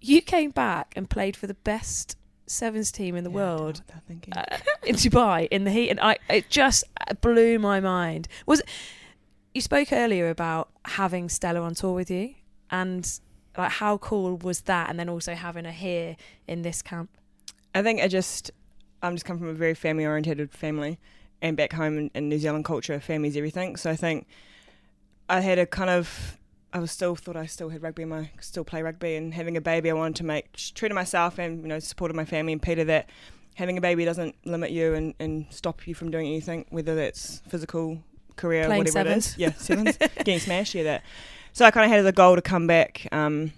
you 0.00 0.20
came 0.20 0.50
back 0.50 0.92
and 0.94 1.08
played 1.08 1.36
for 1.36 1.46
the 1.46 1.54
best 1.54 2.16
sevens 2.46 2.92
team 2.92 3.16
in 3.16 3.24
the 3.24 3.30
world 3.30 3.82
uh, 3.92 4.56
in 4.84 4.94
Dubai 4.96 5.48
in 5.50 5.64
the 5.64 5.70
heat, 5.70 5.90
and 5.90 6.00
I 6.00 6.18
it 6.28 6.50
just 6.50 6.84
blew 7.20 7.58
my 7.58 7.80
mind. 7.80 8.28
Was 8.46 8.60
it, 8.60 8.68
you 9.54 9.60
spoke 9.60 9.92
earlier 9.92 10.30
about 10.30 10.68
having 10.84 11.28
Stella 11.28 11.60
on 11.62 11.74
tour 11.74 11.94
with 11.94 12.10
you, 12.10 12.34
and 12.70 13.20
like 13.56 13.72
how 13.72 13.98
cool 13.98 14.36
was 14.38 14.62
that? 14.62 14.90
And 14.90 14.98
then 14.98 15.08
also 15.08 15.34
having 15.34 15.64
her 15.64 15.72
here 15.72 16.16
in 16.46 16.62
this 16.62 16.82
camp. 16.82 17.10
I 17.74 17.82
think 17.82 18.00
I 18.00 18.08
just, 18.08 18.50
I'm 19.02 19.14
just 19.14 19.24
come 19.24 19.38
from 19.38 19.48
a 19.48 19.54
very 19.54 19.74
family 19.74 20.04
oriented 20.04 20.50
family, 20.52 20.98
and 21.40 21.56
back 21.56 21.72
home 21.72 21.98
in, 21.98 22.10
in 22.14 22.28
New 22.28 22.38
Zealand 22.38 22.64
culture, 22.64 22.98
family's 23.00 23.36
everything. 23.36 23.76
So 23.76 23.90
I 23.90 23.96
think 23.96 24.26
I 25.28 25.40
had 25.40 25.58
a 25.58 25.66
kind 25.66 25.90
of, 25.90 26.38
I 26.72 26.78
was 26.78 26.90
still 26.90 27.14
thought 27.14 27.36
I 27.36 27.46
still 27.46 27.68
had 27.68 27.82
rugby, 27.82 28.02
in 28.02 28.08
my 28.08 28.30
still 28.40 28.64
play 28.64 28.82
rugby, 28.82 29.14
and 29.16 29.34
having 29.34 29.56
a 29.56 29.60
baby, 29.60 29.90
I 29.90 29.94
wanted 29.94 30.16
to 30.16 30.24
make 30.24 30.52
true 30.74 30.88
to 30.88 30.94
myself 30.94 31.38
and 31.38 31.62
you 31.62 31.68
know 31.68 31.78
supported 31.78 32.14
my 32.14 32.24
family 32.24 32.52
and 32.52 32.62
Peter 32.62 32.84
that 32.84 33.08
having 33.56 33.76
a 33.76 33.80
baby 33.80 34.04
doesn't 34.04 34.34
limit 34.46 34.70
you 34.70 34.94
and, 34.94 35.14
and 35.18 35.46
stop 35.50 35.86
you 35.86 35.94
from 35.94 36.10
doing 36.10 36.26
anything, 36.26 36.64
whether 36.70 36.94
that's 36.94 37.42
physical, 37.48 37.98
career, 38.36 38.64
Playing 38.64 38.84
whatever 38.84 39.10
it 39.10 39.16
is. 39.18 39.36
Yeah, 39.36 39.52
sevens, 39.52 39.96
getting 40.16 40.38
smashed, 40.38 40.74
yeah, 40.74 40.84
that. 40.84 41.02
So 41.52 41.66
I 41.66 41.70
kind 41.70 41.84
of 41.84 41.90
had 41.90 42.00
as 42.00 42.06
a 42.06 42.12
goal 42.12 42.34
to 42.36 42.40
come 42.42 42.66
back 42.66 43.06
um, 43.12 43.52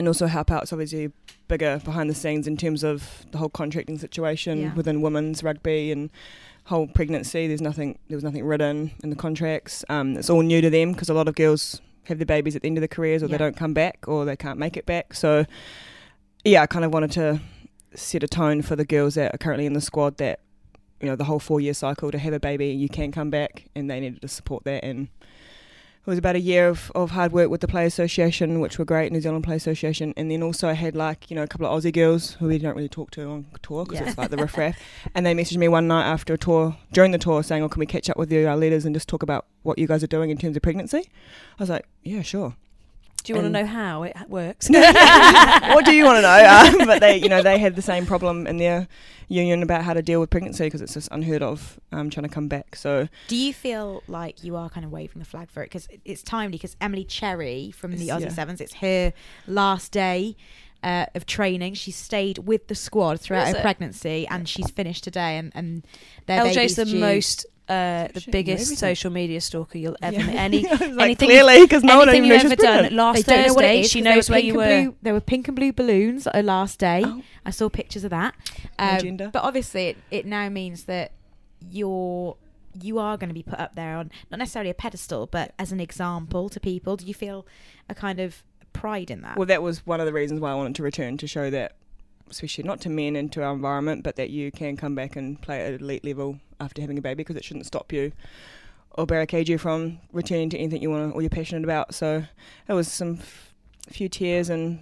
and 0.00 0.08
also 0.08 0.26
help 0.26 0.50
out. 0.50 0.66
So 0.68 0.74
obviously 0.74 1.12
bigger 1.46 1.80
behind 1.84 2.10
the 2.10 2.14
scenes 2.14 2.48
in 2.48 2.56
terms 2.56 2.82
of 2.82 3.24
the 3.30 3.38
whole 3.38 3.48
contracting 3.48 3.98
situation 3.98 4.60
Yeah. 4.60 4.74
within 4.74 5.00
women's 5.00 5.44
rugby 5.44 5.92
and 5.92 6.10
whole 6.64 6.88
pregnancy. 6.88 7.46
There's 7.46 7.60
nothing. 7.60 7.98
There 8.08 8.16
was 8.16 8.24
nothing 8.24 8.44
written 8.44 8.90
in 9.04 9.10
the 9.10 9.16
contracts. 9.16 9.84
Um, 9.88 10.16
it's 10.16 10.28
all 10.30 10.42
new 10.42 10.60
to 10.60 10.70
them 10.70 10.92
because 10.92 11.08
a 11.08 11.14
lot 11.14 11.28
of 11.28 11.36
girls 11.36 11.80
have 12.04 12.18
their 12.18 12.26
babies 12.26 12.56
at 12.56 12.62
the 12.62 12.68
end 12.68 12.76
of 12.78 12.80
their 12.82 12.88
careers, 12.88 13.22
or 13.22 13.26
Yeah. 13.26 13.32
they 13.32 13.38
don't 13.38 13.56
come 13.56 13.74
back, 13.74 14.06
or 14.08 14.24
they 14.24 14.36
can't 14.36 14.58
make 14.58 14.76
it 14.76 14.86
back. 14.86 15.14
So 15.14 15.44
yeah, 16.44 16.62
I 16.62 16.66
kind 16.66 16.84
of 16.84 16.92
wanted 16.92 17.12
to 17.12 17.40
set 17.94 18.22
a 18.22 18.28
tone 18.28 18.62
for 18.62 18.76
the 18.76 18.84
girls 18.84 19.14
that 19.16 19.34
are 19.34 19.38
currently 19.38 19.66
in 19.66 19.72
the 19.72 19.80
squad 19.80 20.16
that 20.18 20.40
you 21.00 21.06
know 21.08 21.16
the 21.16 21.24
whole 21.24 21.38
four 21.38 21.60
year 21.60 21.74
cycle 21.74 22.10
to 22.10 22.18
have 22.18 22.32
a 22.32 22.40
baby, 22.40 22.68
you 22.68 22.88
can 22.88 23.12
come 23.12 23.30
back, 23.30 23.68
and 23.74 23.90
they 23.90 24.00
needed 24.00 24.20
to 24.22 24.28
support 24.28 24.64
that 24.64 24.84
and 24.84 25.08
was 26.10 26.18
about 26.18 26.36
a 26.36 26.40
year 26.40 26.68
of, 26.68 26.92
of 26.94 27.12
hard 27.12 27.32
work 27.32 27.48
with 27.50 27.60
the 27.62 27.68
Play 27.68 27.86
Association, 27.86 28.60
which 28.60 28.78
were 28.78 28.84
great, 28.84 29.10
New 29.12 29.20
Zealand 29.20 29.44
Play 29.44 29.56
Association, 29.56 30.12
and 30.16 30.30
then 30.30 30.42
also 30.42 30.68
I 30.68 30.74
had 30.74 30.94
like 30.94 31.30
you 31.30 31.34
know 31.36 31.42
a 31.42 31.46
couple 31.46 31.66
of 31.66 31.72
Aussie 31.82 31.92
girls 31.92 32.32
who 32.34 32.48
we 32.48 32.58
don't 32.58 32.76
really 32.76 32.88
talk 32.88 33.10
to 33.12 33.24
on 33.28 33.46
tour 33.62 33.84
because 33.84 34.00
Yeah. 34.00 34.08
it's 34.08 34.18
like 34.18 34.30
the 34.30 34.36
riffraff, 34.36 34.76
and 35.14 35.24
they 35.24 35.34
messaged 35.34 35.56
me 35.56 35.68
one 35.68 35.88
night 35.88 36.04
after 36.04 36.34
a 36.34 36.38
tour 36.38 36.76
during 36.92 37.12
the 37.12 37.18
tour 37.18 37.42
saying, 37.42 37.62
"Oh, 37.62 37.68
can 37.68 37.80
we 37.80 37.86
catch 37.86 38.10
up 38.10 38.16
with 38.18 38.30
you, 38.30 38.46
our 38.46 38.56
leaders, 38.56 38.84
and 38.84 38.94
just 38.94 39.08
talk 39.08 39.22
about 39.22 39.46
what 39.62 39.78
you 39.78 39.86
guys 39.86 40.02
are 40.02 40.06
doing 40.08 40.30
in 40.30 40.36
terms 40.36 40.56
of 40.56 40.62
pregnancy?" 40.62 40.98
I 41.58 41.62
was 41.62 41.70
like, 41.70 41.86
"Yeah, 42.02 42.22
sure." 42.22 42.56
Do 43.22 43.32
you 43.32 43.36
want 43.36 43.46
to 43.46 43.60
know 43.60 43.66
how 43.66 44.02
it 44.04 44.16
works? 44.28 44.68
what 44.70 45.84
do 45.84 45.94
you 45.94 46.04
want 46.04 46.18
to 46.18 46.22
know? 46.22 46.30
Um, 46.80 46.86
but 46.86 47.00
they, 47.00 47.16
you 47.16 47.28
know, 47.28 47.42
they 47.42 47.58
had 47.58 47.76
the 47.76 47.82
same 47.82 48.06
problem 48.06 48.46
in 48.46 48.56
their 48.58 48.88
union 49.28 49.62
about 49.62 49.82
how 49.82 49.94
to 49.94 50.02
deal 50.02 50.20
with 50.20 50.30
pregnancy 50.30 50.64
because 50.64 50.80
it's 50.80 50.94
just 50.94 51.08
unheard 51.12 51.42
of 51.42 51.78
um, 51.92 52.10
trying 52.10 52.24
to 52.24 52.28
come 52.28 52.48
back. 52.48 52.74
So 52.76 53.08
Do 53.28 53.36
you 53.36 53.52
feel 53.54 54.02
like 54.08 54.42
you 54.42 54.56
are 54.56 54.68
kind 54.68 54.84
of 54.84 54.92
waving 54.92 55.20
the 55.20 55.24
flag 55.24 55.48
for 55.50 55.62
it? 55.62 55.66
Because 55.66 55.88
it's 56.04 56.22
timely. 56.22 56.52
Because 56.52 56.76
Emilee 56.80 57.04
Cherry 57.04 57.70
from 57.70 57.92
the 57.92 58.04
It's- 58.04 58.18
Aussie 58.18 58.24
yeah. 58.24 58.28
Sevens, 58.30 58.60
it's 58.60 58.74
her 58.74 59.12
last 59.46 59.92
day 59.92 60.36
uh, 60.82 61.06
of 61.14 61.26
training. 61.26 61.74
She 61.74 61.90
stayed 61.90 62.38
with 62.38 62.66
the 62.68 62.74
squad 62.74 63.20
throughout 63.20 63.54
her 63.54 63.60
pregnancy, 63.60 64.26
and 64.28 64.48
she's 64.48 64.70
finished 64.70 65.04
today. 65.04 65.36
And, 65.36 65.52
and 65.54 65.84
their 66.26 66.44
LJ's 66.44 66.76
the 66.76 66.84
due. 66.84 66.98
most, 66.98 67.46
uh, 67.70 68.08
the 68.12 68.24
biggest 68.30 68.62
everything. 68.64 68.76
social 68.76 69.10
media 69.10 69.40
stalker 69.40 69.78
you'll 69.78 69.96
ever 70.02 70.16
Yeah. 70.16 70.26
meet. 70.26 70.36
Any, 70.38 70.62
like, 70.62 70.80
anything, 71.00 71.28
clearly, 71.28 71.66
'cause 71.68 71.82
no 71.84 71.98
one 71.98 72.08
anything 72.08 72.24
you've 72.30 72.44
ever 72.44 72.56
done. 72.56 72.66
pregnant. 72.72 72.94
Last 72.94 73.16
They 73.26 73.36
don't 73.36 73.46
know 73.48 73.54
what 73.54 73.62
Thursday, 73.64 73.80
is, 73.80 73.90
she 73.90 74.00
knows 74.00 74.28
where 74.28 74.38
you 74.40 74.54
were. 74.54 74.82
Blue, 74.82 74.96
there 75.02 75.12
were 75.14 75.20
pink 75.20 75.48
and 75.48 75.56
blue 75.56 75.72
balloons 75.72 76.26
at 76.26 76.34
her 76.34 76.42
last 76.42 76.78
day. 76.78 77.02
Oh. 77.06 77.22
I 77.46 77.50
saw 77.50 77.68
pictures 77.68 78.04
of 78.04 78.10
that. 78.10 78.34
Um, 78.78 79.16
but 79.16 79.36
obviously, 79.36 79.86
it, 79.88 79.96
it 80.10 80.26
now 80.26 80.48
means 80.48 80.84
that 80.84 81.12
you're 81.70 82.36
you 82.80 82.98
are 83.00 83.16
going 83.16 83.28
to 83.28 83.34
be 83.34 83.42
put 83.42 83.58
up 83.58 83.74
there 83.74 83.96
on 83.96 84.10
not 84.30 84.38
necessarily 84.38 84.70
a 84.70 84.74
pedestal, 84.74 85.26
but 85.26 85.52
as 85.58 85.72
an 85.72 85.80
example 85.80 86.48
to 86.48 86.60
people. 86.60 86.96
Do 86.96 87.04
you 87.06 87.14
feel 87.14 87.44
a 87.88 87.94
kind 87.96 88.20
of 88.20 88.44
pride 88.72 89.10
in 89.10 89.22
that? 89.22 89.36
Well, 89.36 89.46
that 89.46 89.60
was 89.62 89.84
one 89.84 89.98
of 89.98 90.06
the 90.06 90.12
reasons 90.12 90.40
why 90.40 90.52
I 90.52 90.54
wanted 90.54 90.76
to 90.76 90.82
return 90.84 91.16
to 91.18 91.26
show 91.26 91.50
that, 91.50 91.74
especially 92.30 92.64
not 92.64 92.80
to 92.82 92.88
men 92.90 93.16
and 93.16 93.30
to 93.32 93.42
our 93.42 93.52
environment, 93.52 94.02
but 94.02 94.16
that 94.16 94.30
you 94.30 94.50
can 94.50 94.76
come 94.76 94.94
back 94.94 95.16
and 95.16 95.40
play 95.40 95.64
at 95.66 95.80
elite 95.80 96.04
level 96.04 96.38
after 96.60 96.80
having 96.80 96.98
a 96.98 97.02
baby 97.02 97.16
because 97.16 97.36
it 97.36 97.44
shouldn't 97.44 97.66
stop 97.66 97.92
you 97.92 98.12
or 98.92 99.06
barricade 99.06 99.48
you 99.48 99.58
from 99.58 99.98
returning 100.12 100.50
to 100.50 100.58
anything 100.58 100.82
you 100.82 100.90
want 100.90 101.14
or 101.14 101.22
you're 101.22 101.30
passionate 101.30 101.64
about. 101.64 101.94
So 101.94 102.24
it 102.68 102.72
was 102.72 102.88
some 102.88 103.18
f- 103.20 103.52
few 103.88 104.08
tears 104.08 104.48
and 104.50 104.80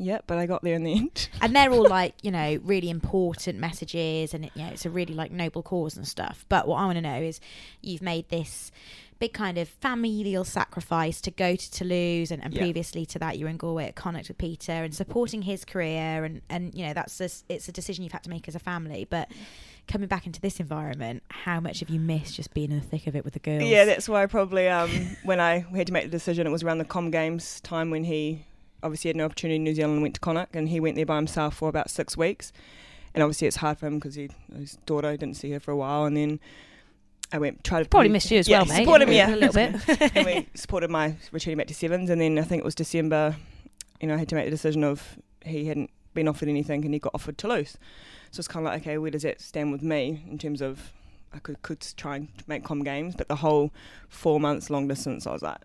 yeah, 0.00 0.18
but 0.28 0.38
I 0.38 0.46
got 0.46 0.62
there 0.62 0.74
in 0.76 0.84
the 0.84 0.92
end. 0.96 1.28
and 1.40 1.54
they're 1.56 1.72
all 1.72 1.88
like 1.88 2.14
you 2.22 2.30
know 2.30 2.58
really 2.62 2.88
important 2.88 3.58
messages 3.58 4.32
and 4.32 4.44
it, 4.44 4.52
you 4.54 4.62
know 4.62 4.68
it's 4.70 4.86
a 4.86 4.90
really 4.90 5.12
like 5.14 5.32
noble 5.32 5.62
cause 5.62 5.96
and 5.96 6.06
stuff 6.06 6.44
but 6.48 6.68
what 6.68 6.76
i 6.76 6.84
want 6.84 6.96
to 6.96 7.02
know 7.02 7.20
is 7.20 7.40
you've 7.82 8.00
made 8.02 8.28
this 8.28 8.70
big 9.18 9.32
kind 9.32 9.58
of 9.58 9.68
familial 9.68 10.44
sacrifice 10.44 11.20
to 11.20 11.30
go 11.30 11.56
to 11.56 11.70
toulouse 11.70 12.30
and, 12.30 12.42
and 12.44 12.54
Yeah. 12.54 12.60
previously 12.62 13.04
to 13.06 13.18
that 13.18 13.38
you 13.38 13.46
were 13.46 13.50
in 13.50 13.56
galway 13.56 13.86
at 13.86 13.96
connacht 13.96 14.28
with 14.28 14.38
peter 14.38 14.72
and 14.72 14.94
supporting 14.94 15.42
his 15.42 15.64
career 15.64 16.24
and 16.24 16.40
and 16.48 16.74
you 16.74 16.86
know 16.86 16.94
that's 16.94 17.18
just 17.18 17.44
it's 17.48 17.68
a 17.68 17.72
decision 17.72 18.04
you've 18.04 18.12
had 18.12 18.22
to 18.24 18.30
make 18.30 18.46
as 18.46 18.54
a 18.54 18.60
family 18.60 19.06
but 19.10 19.28
coming 19.88 20.06
back 20.06 20.26
into 20.26 20.40
this 20.40 20.60
environment 20.60 21.22
how 21.30 21.58
much 21.58 21.80
have 21.80 21.88
you 21.88 21.98
missed 21.98 22.36
just 22.36 22.52
being 22.54 22.70
in 22.70 22.78
the 22.78 22.84
thick 22.86 23.06
of 23.06 23.16
it 23.16 23.24
with 23.24 23.32
the 23.34 23.40
girls 23.40 23.62
Yeah, 23.70 23.84
that's 23.86 24.08
why 24.08 24.26
probably 24.26 24.68
um, 24.68 24.90
when 25.24 25.40
I 25.40 25.60
had 25.74 25.86
to 25.88 25.92
make 25.92 26.04
the 26.04 26.10
decision, 26.10 26.46
it 26.46 26.50
was 26.50 26.62
around 26.62 26.78
the 26.78 26.84
Com 26.84 27.10
Games 27.10 27.60
time 27.62 27.90
when 27.90 28.04
he 28.04 28.44
obviously 28.82 29.08
had 29.08 29.16
no 29.16 29.24
opportunity 29.24 29.56
in 29.56 29.64
New 29.64 29.74
Zealand 29.74 29.94
and 29.94 30.02
went 30.02 30.14
to 30.14 30.20
Connacht, 30.20 30.54
and 30.54 30.68
he 30.68 30.78
went 30.78 30.94
there 30.96 31.06
by 31.06 31.16
himself 31.16 31.56
for 31.56 31.68
about 31.70 31.88
six 31.90 32.16
weeks. 32.16 32.52
And 33.14 33.22
obviously, 33.22 33.48
it's 33.48 33.56
hard 33.56 33.78
for 33.78 33.86
him 33.86 33.98
because 33.98 34.14
his 34.14 34.76
daughter 34.86 35.16
didn't 35.16 35.36
see 35.36 35.50
her 35.52 35.58
for 35.60 35.70
a 35.72 35.76
while, 35.76 36.04
and 36.04 36.16
then 36.16 36.38
I 37.32 37.38
went 37.38 37.62
tried 37.64 37.82
to 37.82 37.88
Probably 37.88 38.08
missed 38.08 38.30
you 38.30 38.38
as 38.38 38.48
yeah, 38.48 38.58
well, 38.58 38.66
mate. 38.66 38.84
Supported 38.84 39.08
me 39.08 39.20
A 39.20 39.28
little 39.28 39.52
bit. 39.52 40.00
and 40.16 40.26
we 40.26 40.48
supported 40.54 40.90
my 40.90 41.16
returning 41.32 41.58
back 41.58 41.66
to 41.66 41.74
sevens, 41.74 42.10
and 42.10 42.20
then 42.20 42.38
I 42.38 42.42
think 42.42 42.60
it 42.60 42.64
was 42.64 42.74
December. 42.74 43.36
You 44.00 44.08
know, 44.08 44.14
I 44.14 44.18
had 44.18 44.28
to 44.28 44.34
make 44.34 44.46
the 44.46 44.50
decision 44.50 44.84
of 44.84 45.18
he 45.44 45.66
hadn't 45.66 45.90
been 46.14 46.28
offered 46.28 46.48
anything, 46.48 46.84
and 46.84 46.94
he 46.94 47.00
got 47.00 47.14
offered 47.14 47.36
Toulouse. 47.36 47.76
So 48.30 48.40
it's 48.40 48.48
kind 48.48 48.66
of 48.66 48.72
like, 48.72 48.82
okay, 48.82 48.98
where 48.98 49.10
does 49.10 49.22
that 49.22 49.40
stand 49.40 49.72
with 49.72 49.82
me 49.82 50.24
in 50.30 50.38
terms 50.38 50.60
of 50.62 50.92
I 51.32 51.38
could 51.38 51.60
could 51.62 51.86
try 51.96 52.16
and 52.16 52.28
make 52.46 52.64
com 52.64 52.82
games, 52.82 53.14
but 53.14 53.28
the 53.28 53.36
whole 53.36 53.72
four 54.08 54.40
months 54.40 54.70
long 54.70 54.88
distance, 54.88 55.26
I 55.26 55.32
was 55.32 55.42
like, 55.42 55.58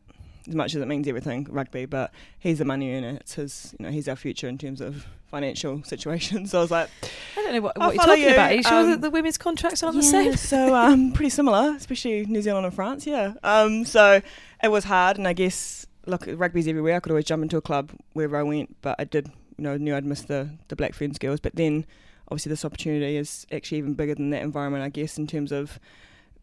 as 0.47 0.55
much 0.55 0.75
as 0.75 0.81
it 0.81 0.87
means 0.87 1.07
everything 1.07 1.47
rugby, 1.49 1.85
but 1.85 2.11
he's 2.39 2.59
the 2.59 2.65
money 2.65 2.93
earner. 2.93 3.17
It's 3.21 3.35
his, 3.35 3.75
you 3.79 3.85
know, 3.85 3.91
he's 3.91 4.07
our 4.07 4.15
future 4.15 4.47
in 4.47 4.57
terms 4.57 4.81
of 4.81 5.05
financial 5.27 5.83
situation. 5.85 6.45
So 6.45 6.59
I 6.59 6.61
was 6.61 6.71
like, 6.71 6.89
I 7.37 7.41
don't 7.41 7.53
know 7.53 7.61
what, 7.61 7.77
what 7.77 7.95
you're 7.95 8.03
talking 8.03 8.29
about. 8.29 8.51
Are 8.51 8.53
you, 8.53 8.57
you 8.57 8.63
sure 8.63 8.79
um, 8.79 8.89
that 8.91 9.01
the 9.01 9.09
women's 9.09 9.37
contracts 9.37 9.81
aren't 9.83 9.95
the 9.95 10.03
same? 10.03 10.35
so 10.35 10.75
um, 10.75 11.11
pretty 11.13 11.29
similar, 11.29 11.73
especially 11.75 12.25
New 12.25 12.41
Zealand 12.41 12.65
and 12.65 12.75
France. 12.75 13.07
Yeah. 13.07 13.33
Um, 13.43 13.85
so 13.85 14.21
it 14.61 14.67
was 14.67 14.83
hard, 14.83 15.17
and 15.17 15.27
I 15.27 15.33
guess 15.33 15.87
look, 16.05 16.27
rugby's 16.27 16.67
everywhere. 16.67 16.95
I 16.95 16.99
could 16.99 17.11
always 17.11 17.25
jump 17.25 17.43
into 17.43 17.57
a 17.57 17.61
club 17.61 17.91
wherever 18.13 18.37
I 18.37 18.43
went, 18.43 18.75
but 18.81 18.95
I 18.99 19.05
did, 19.05 19.27
you 19.57 19.63
know, 19.63 19.77
knew 19.77 19.95
I'd 19.95 20.05
miss 20.05 20.21
the 20.21 20.49
the 20.67 20.75
Black 20.75 20.93
Ferns 20.93 21.17
girls. 21.17 21.39
But 21.39 21.55
then, 21.55 21.85
obviously, 22.27 22.49
this 22.49 22.65
opportunity 22.65 23.17
is 23.17 23.45
actually 23.51 23.77
even 23.79 23.93
bigger 23.93 24.15
than 24.15 24.29
that 24.31 24.41
environment. 24.41 24.83
I 24.83 24.89
guess 24.89 25.17
in 25.17 25.27
terms 25.27 25.51
of 25.51 25.79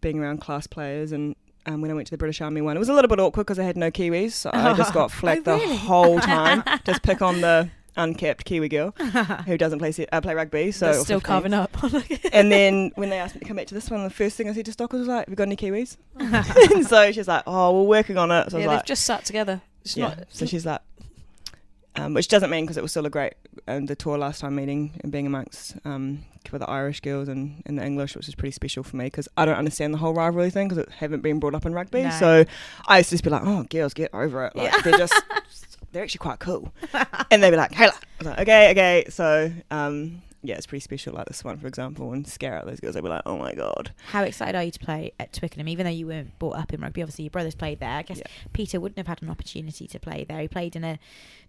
being 0.00 0.18
around 0.18 0.40
class 0.40 0.66
players 0.66 1.12
and. 1.12 1.36
Um, 1.66 1.82
when 1.82 1.90
I 1.90 1.94
went 1.94 2.06
to 2.06 2.10
the 2.10 2.18
British 2.18 2.40
Army 2.40 2.60
one, 2.62 2.76
it 2.76 2.78
was 2.80 2.88
a 2.88 2.94
little 2.94 3.08
bit 3.08 3.20
awkward 3.20 3.44
because 3.44 3.58
I 3.58 3.64
had 3.64 3.76
no 3.76 3.90
Kiwis, 3.90 4.32
so 4.32 4.50
I 4.52 4.74
just 4.74 4.94
got 4.94 5.10
flacked 5.12 5.46
Oh, 5.46 5.56
really? 5.58 5.68
the 5.68 5.76
whole 5.76 6.18
time. 6.20 6.62
just 6.84 7.02
pick 7.02 7.20
on 7.22 7.40
the 7.42 7.68
unkept 7.96 8.44
Kiwi 8.46 8.68
girl 8.68 8.92
who 9.46 9.58
doesn't 9.58 9.78
play 9.78 9.92
se- 9.92 10.06
uh, 10.10 10.20
play 10.22 10.34
rugby. 10.34 10.72
So 10.72 10.86
They're 10.92 11.00
still 11.04 11.20
carving 11.20 11.52
up. 11.52 11.76
and 12.32 12.50
then 12.50 12.92
when 12.94 13.10
they 13.10 13.18
asked 13.18 13.34
me 13.34 13.40
to 13.40 13.44
come 13.44 13.56
back 13.58 13.66
to 13.66 13.74
this 13.74 13.90
one, 13.90 14.02
the 14.04 14.10
first 14.10 14.36
thing 14.36 14.48
I 14.48 14.54
said 14.54 14.64
to 14.66 14.72
Stockers 14.72 15.00
was 15.00 15.08
like, 15.08 15.26
"Have 15.26 15.28
you 15.28 15.36
got 15.36 15.44
any 15.48 15.56
Kiwis?" 15.56 15.96
and 16.18 16.86
so 16.86 17.12
she's 17.12 17.28
like, 17.28 17.42
"Oh, 17.46 17.82
we're 17.82 17.88
working 17.88 18.16
on 18.16 18.30
it." 18.30 18.50
So 18.50 18.56
I 18.56 18.60
yeah, 18.60 18.66
they've 18.68 18.76
like, 18.76 18.86
just 18.86 19.04
sat 19.04 19.24
together. 19.24 19.60
It's 19.84 19.96
"Yeah." 19.96 20.08
not. 20.08 20.18
So 20.30 20.46
she's 20.46 20.64
like, 20.64 20.80
um, 21.96 22.14
which 22.14 22.28
doesn't 22.28 22.50
mean 22.50 22.64
because 22.64 22.76
it 22.76 22.82
was 22.82 22.90
still 22.90 23.06
a 23.06 23.10
great 23.10 23.34
um, 23.66 23.86
the 23.86 23.96
tour 23.96 24.16
last 24.16 24.40
time 24.40 24.54
meeting 24.54 24.92
and 25.02 25.10
being 25.10 25.26
amongst 25.26 25.76
um, 25.84 26.24
with 26.52 26.60
the 26.60 26.70
Irish 26.70 27.00
girls 27.00 27.28
and, 27.28 27.62
and 27.66 27.78
the 27.78 27.84
English, 27.84 28.16
which 28.16 28.28
is 28.28 28.34
pretty 28.34 28.52
special 28.52 28.82
for 28.82 28.96
me 28.96 29.06
because 29.06 29.28
I 29.36 29.44
don't 29.44 29.56
understand 29.56 29.92
the 29.94 29.98
whole 29.98 30.14
rivalry 30.14 30.50
thing 30.50 30.68
because 30.68 30.86
I 30.86 30.92
haven't 30.94 31.20
been 31.20 31.38
brought 31.40 31.54
up 31.54 31.66
in 31.66 31.72
rugby. 31.72 32.02
No. 32.02 32.10
So 32.10 32.44
I 32.86 32.98
used 32.98 33.10
to 33.10 33.14
just 33.14 33.24
be 33.24 33.30
like, 33.30 33.42
"Oh, 33.44 33.64
girls, 33.64 33.94
get 33.94 34.10
over 34.14 34.46
it." 34.46 34.56
Like 34.56 34.82
they're 34.82 34.98
just 34.98 35.14
they're 35.92 36.02
actually 36.02 36.18
quite 36.18 36.38
cool, 36.38 36.72
and 37.30 37.42
they'd 37.42 37.50
be 37.50 37.56
like, 37.56 37.72
"Hey," 37.72 37.90
like, 38.22 38.38
"Okay, 38.40 38.70
okay." 38.70 39.04
So 39.10 39.52
um, 39.70 40.22
yeah, 40.42 40.56
it's 40.56 40.66
pretty 40.66 40.80
special. 40.82 41.14
Like 41.14 41.26
this 41.26 41.44
one, 41.44 41.58
for 41.58 41.66
example, 41.66 42.12
and 42.12 42.26
scare 42.26 42.54
out 42.56 42.66
those 42.66 42.80
girls. 42.80 42.94
They'd 42.94 43.02
be 43.02 43.08
like, 43.10 43.22
"Oh 43.26 43.36
my 43.38 43.52
god." 43.54 43.92
How 44.08 44.22
excited 44.22 44.56
are 44.56 44.62
you 44.64 44.70
to 44.70 44.78
play 44.78 45.12
at 45.20 45.32
Twickenham? 45.32 45.68
Even 45.68 45.84
though 45.84 45.90
you 45.92 46.06
weren't 46.06 46.38
brought 46.38 46.56
up 46.56 46.72
in 46.72 46.80
rugby, 46.80 47.02
obviously 47.02 47.24
your 47.24 47.30
brothers 47.30 47.54
played 47.54 47.80
there. 47.80 47.90
I 47.90 48.02
guess 48.02 48.18
Yeah. 48.18 48.24
Peter 48.52 48.80
wouldn't 48.80 48.98
have 48.98 49.06
had 49.06 49.22
an 49.22 49.30
opportunity 49.30 49.86
to 49.86 49.98
play 50.00 50.24
there. 50.28 50.40
He 50.40 50.48
played 50.48 50.76
in 50.76 50.84
a 50.84 50.98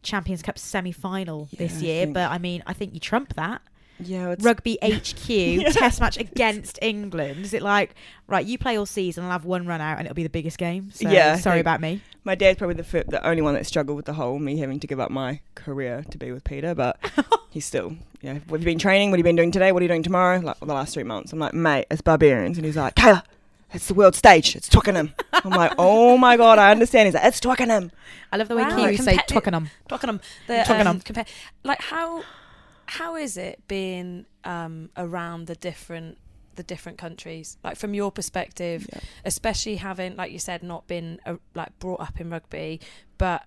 Champions 0.04 0.42
Cup 0.42 0.58
semi-final 0.58 1.48
this 1.58 1.82
Yeah, 1.82 1.90
I 1.90 1.94
year, 1.94 2.04
think- 2.06 2.14
but 2.16 2.32
I 2.32 2.38
mean, 2.38 2.64
I 2.68 2.74
think 2.74 2.94
you 2.94 3.00
trump 3.00 3.34
that. 3.36 3.62
Yeah, 4.06 4.36
Rugby 4.40 4.78
HQ 4.84 5.74
test 5.74 6.00
match 6.02 6.18
against 6.18 6.80
England. 6.82 7.46
Is 7.46 7.54
it 7.54 7.62
like 7.62 7.96
right? 8.28 8.46
You 8.46 8.58
play 8.58 8.78
all 8.78 8.86
season, 8.86 9.24
I'll 9.26 9.32
have 9.32 9.46
one 9.46 9.66
run 9.68 9.82
out, 9.82 9.98
and 9.98 10.06
it'll 10.08 10.16
be 10.16 10.24
the 10.24 10.30
biggest 10.30 10.58
game. 10.58 10.92
So 10.92 11.10
Yeah, 11.10 11.36
sorry 11.38 11.60
about 11.60 11.82
me. 11.82 12.02
My 12.24 12.36
dad's 12.36 12.58
probably 12.58 12.76
the 12.76 12.84
fir- 12.84 13.04
the 13.08 13.26
only 13.28 13.42
one 13.42 13.54
that 13.56 13.66
struggled 13.66 13.96
with 13.96 14.06
the 14.06 14.14
whole 14.14 14.38
me 14.40 14.58
having 14.60 14.80
to 14.80 14.88
give 14.88 15.00
up 15.00 15.10
my 15.12 15.40
career 15.56 16.04
to 16.12 16.18
be 16.18 16.32
with 16.32 16.44
Peter, 16.44 16.76
but 16.76 16.98
he's 17.50 17.66
still, 17.66 17.96
you 18.22 18.34
know, 18.34 18.40
what 18.48 18.60
have 18.60 18.62
you 18.62 18.66
been 18.66 18.80
training? 18.80 19.10
What 19.10 19.18
have 19.18 19.26
you 19.26 19.30
been 19.30 19.36
doing 19.36 19.52
today? 19.52 19.72
What 19.72 19.82
are 19.82 19.84
you 19.86 19.90
doing 19.90 20.04
tomorrow? 20.04 20.40
Like 20.40 20.60
the 20.60 20.66
last 20.68 20.94
three 20.94 21.04
months. 21.04 21.34
I'm 21.34 21.40
like, 21.40 21.54
mate, 21.54 21.88
it's 21.90 22.02
barbarians, 22.02 22.58
and 22.58 22.66
he's 22.66 22.78
like, 22.78 22.94
Kayla, 22.96 23.24
it's 23.74 23.88
the 23.88 23.94
world 23.96 24.16
stage. 24.16 24.56
It's 24.56 24.70
Twickenham. 24.70 25.14
I'm 25.34 25.50
like, 25.52 25.74
oh 25.80 26.18
my 26.18 26.38
god, 26.38 26.60
I 26.60 26.72
understand. 26.72 27.08
He's 27.08 27.16
like, 27.16 27.24
it's 27.26 27.40
Twickenham. 27.40 27.92
I 28.32 28.38
love 28.38 28.48
the 28.50 28.56
way 28.56 28.64
Wow, 28.64 28.78
Kiwis 28.78 29.02
say 29.02 29.16
competi- 29.18 29.28
Twickenham. 29.28 29.70
Twickenham. 29.88 30.22
The, 30.48 30.64
Twickenham. 30.66 30.88
Um, 30.88 31.00
compa- 31.02 31.28
like 31.64 31.82
how 31.82 32.24
how 32.92 33.16
is 33.16 33.38
it 33.38 33.66
being 33.70 34.26
um, 34.44 34.90
around 34.98 35.48
the 35.48 35.56
different 35.56 36.18
the 36.56 36.64
different 36.64 36.98
countries? 36.98 37.58
Like 37.64 37.78
from 37.78 37.94
your 37.94 38.12
perspective, 38.12 38.86
especially 39.24 39.78
having, 39.78 40.18
like 40.18 40.34
you 40.34 40.40
said, 40.40 40.62
not 40.62 40.88
been 40.88 41.22
uh, 41.26 41.36
like 41.56 41.78
brought 41.80 42.02
up 42.02 42.20
in 42.20 42.30
rugby, 42.30 42.82
but 43.18 43.46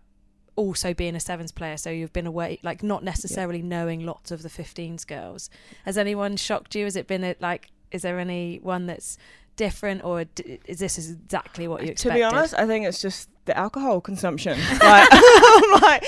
also 0.56 0.94
being 0.94 1.14
a 1.14 1.20
sevens 1.20 1.52
player, 1.52 1.76
so 1.76 1.90
you've 1.90 2.12
been 2.14 2.26
away, 2.26 2.58
like 2.62 2.82
not 2.82 3.04
necessarily 3.04 3.60
knowing 3.60 4.06
lots 4.06 4.30
of 4.30 4.42
the 4.42 4.48
15s 4.48 5.06
girls. 5.06 5.50
Has 5.84 5.98
anyone 5.98 6.36
shocked 6.38 6.74
you? 6.74 6.84
Has 6.84 6.96
it 6.96 7.06
been 7.06 7.22
a, 7.22 7.36
like? 7.38 7.68
Is 7.90 8.00
there 8.00 8.18
any 8.18 8.60
one 8.62 8.86
that's 8.86 9.18
different, 9.56 10.04
or 10.04 10.24
d- 10.24 10.58
is 10.64 10.78
this 10.78 10.96
exactly 10.96 11.68
what 11.68 11.82
you 11.82 11.90
expected? 11.90 12.22
To 12.22 12.30
be 12.30 12.36
honest, 12.36 12.54
I 12.54 12.66
think 12.66 12.86
it's 12.86 13.02
just 13.02 13.28
the 13.44 13.56
alcohol 13.56 14.00
consumption. 14.00 14.58
like, 14.58 15.10
like, 15.82 16.02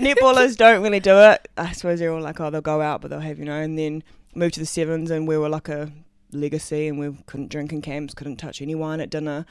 netballers 0.00 0.56
don't 0.56 0.82
really 0.82 1.00
do 1.00 1.18
it. 1.18 1.48
I 1.56 1.72
suppose 1.72 1.98
they're 1.98 2.12
all 2.12 2.20
like, 2.20 2.40
oh, 2.40 2.50
they'll 2.50 2.60
go 2.60 2.80
out, 2.80 3.00
but 3.00 3.10
they'll 3.10 3.20
have, 3.20 3.38
you 3.38 3.44
know, 3.44 3.60
and 3.60 3.78
then 3.78 4.02
move 4.34 4.52
to 4.52 4.60
the 4.60 4.66
sevens, 4.66 5.10
and 5.10 5.28
we 5.28 5.36
were 5.36 5.48
like 5.48 5.68
a 5.68 5.92
legacy, 6.32 6.88
and 6.88 6.98
we 6.98 7.16
couldn't 7.26 7.50
drink 7.50 7.72
in 7.72 7.82
camps, 7.82 8.14
couldn't 8.14 8.36
touch 8.36 8.62
any 8.62 8.74
wine 8.74 9.00
at 9.00 9.10
dinner. 9.10 9.46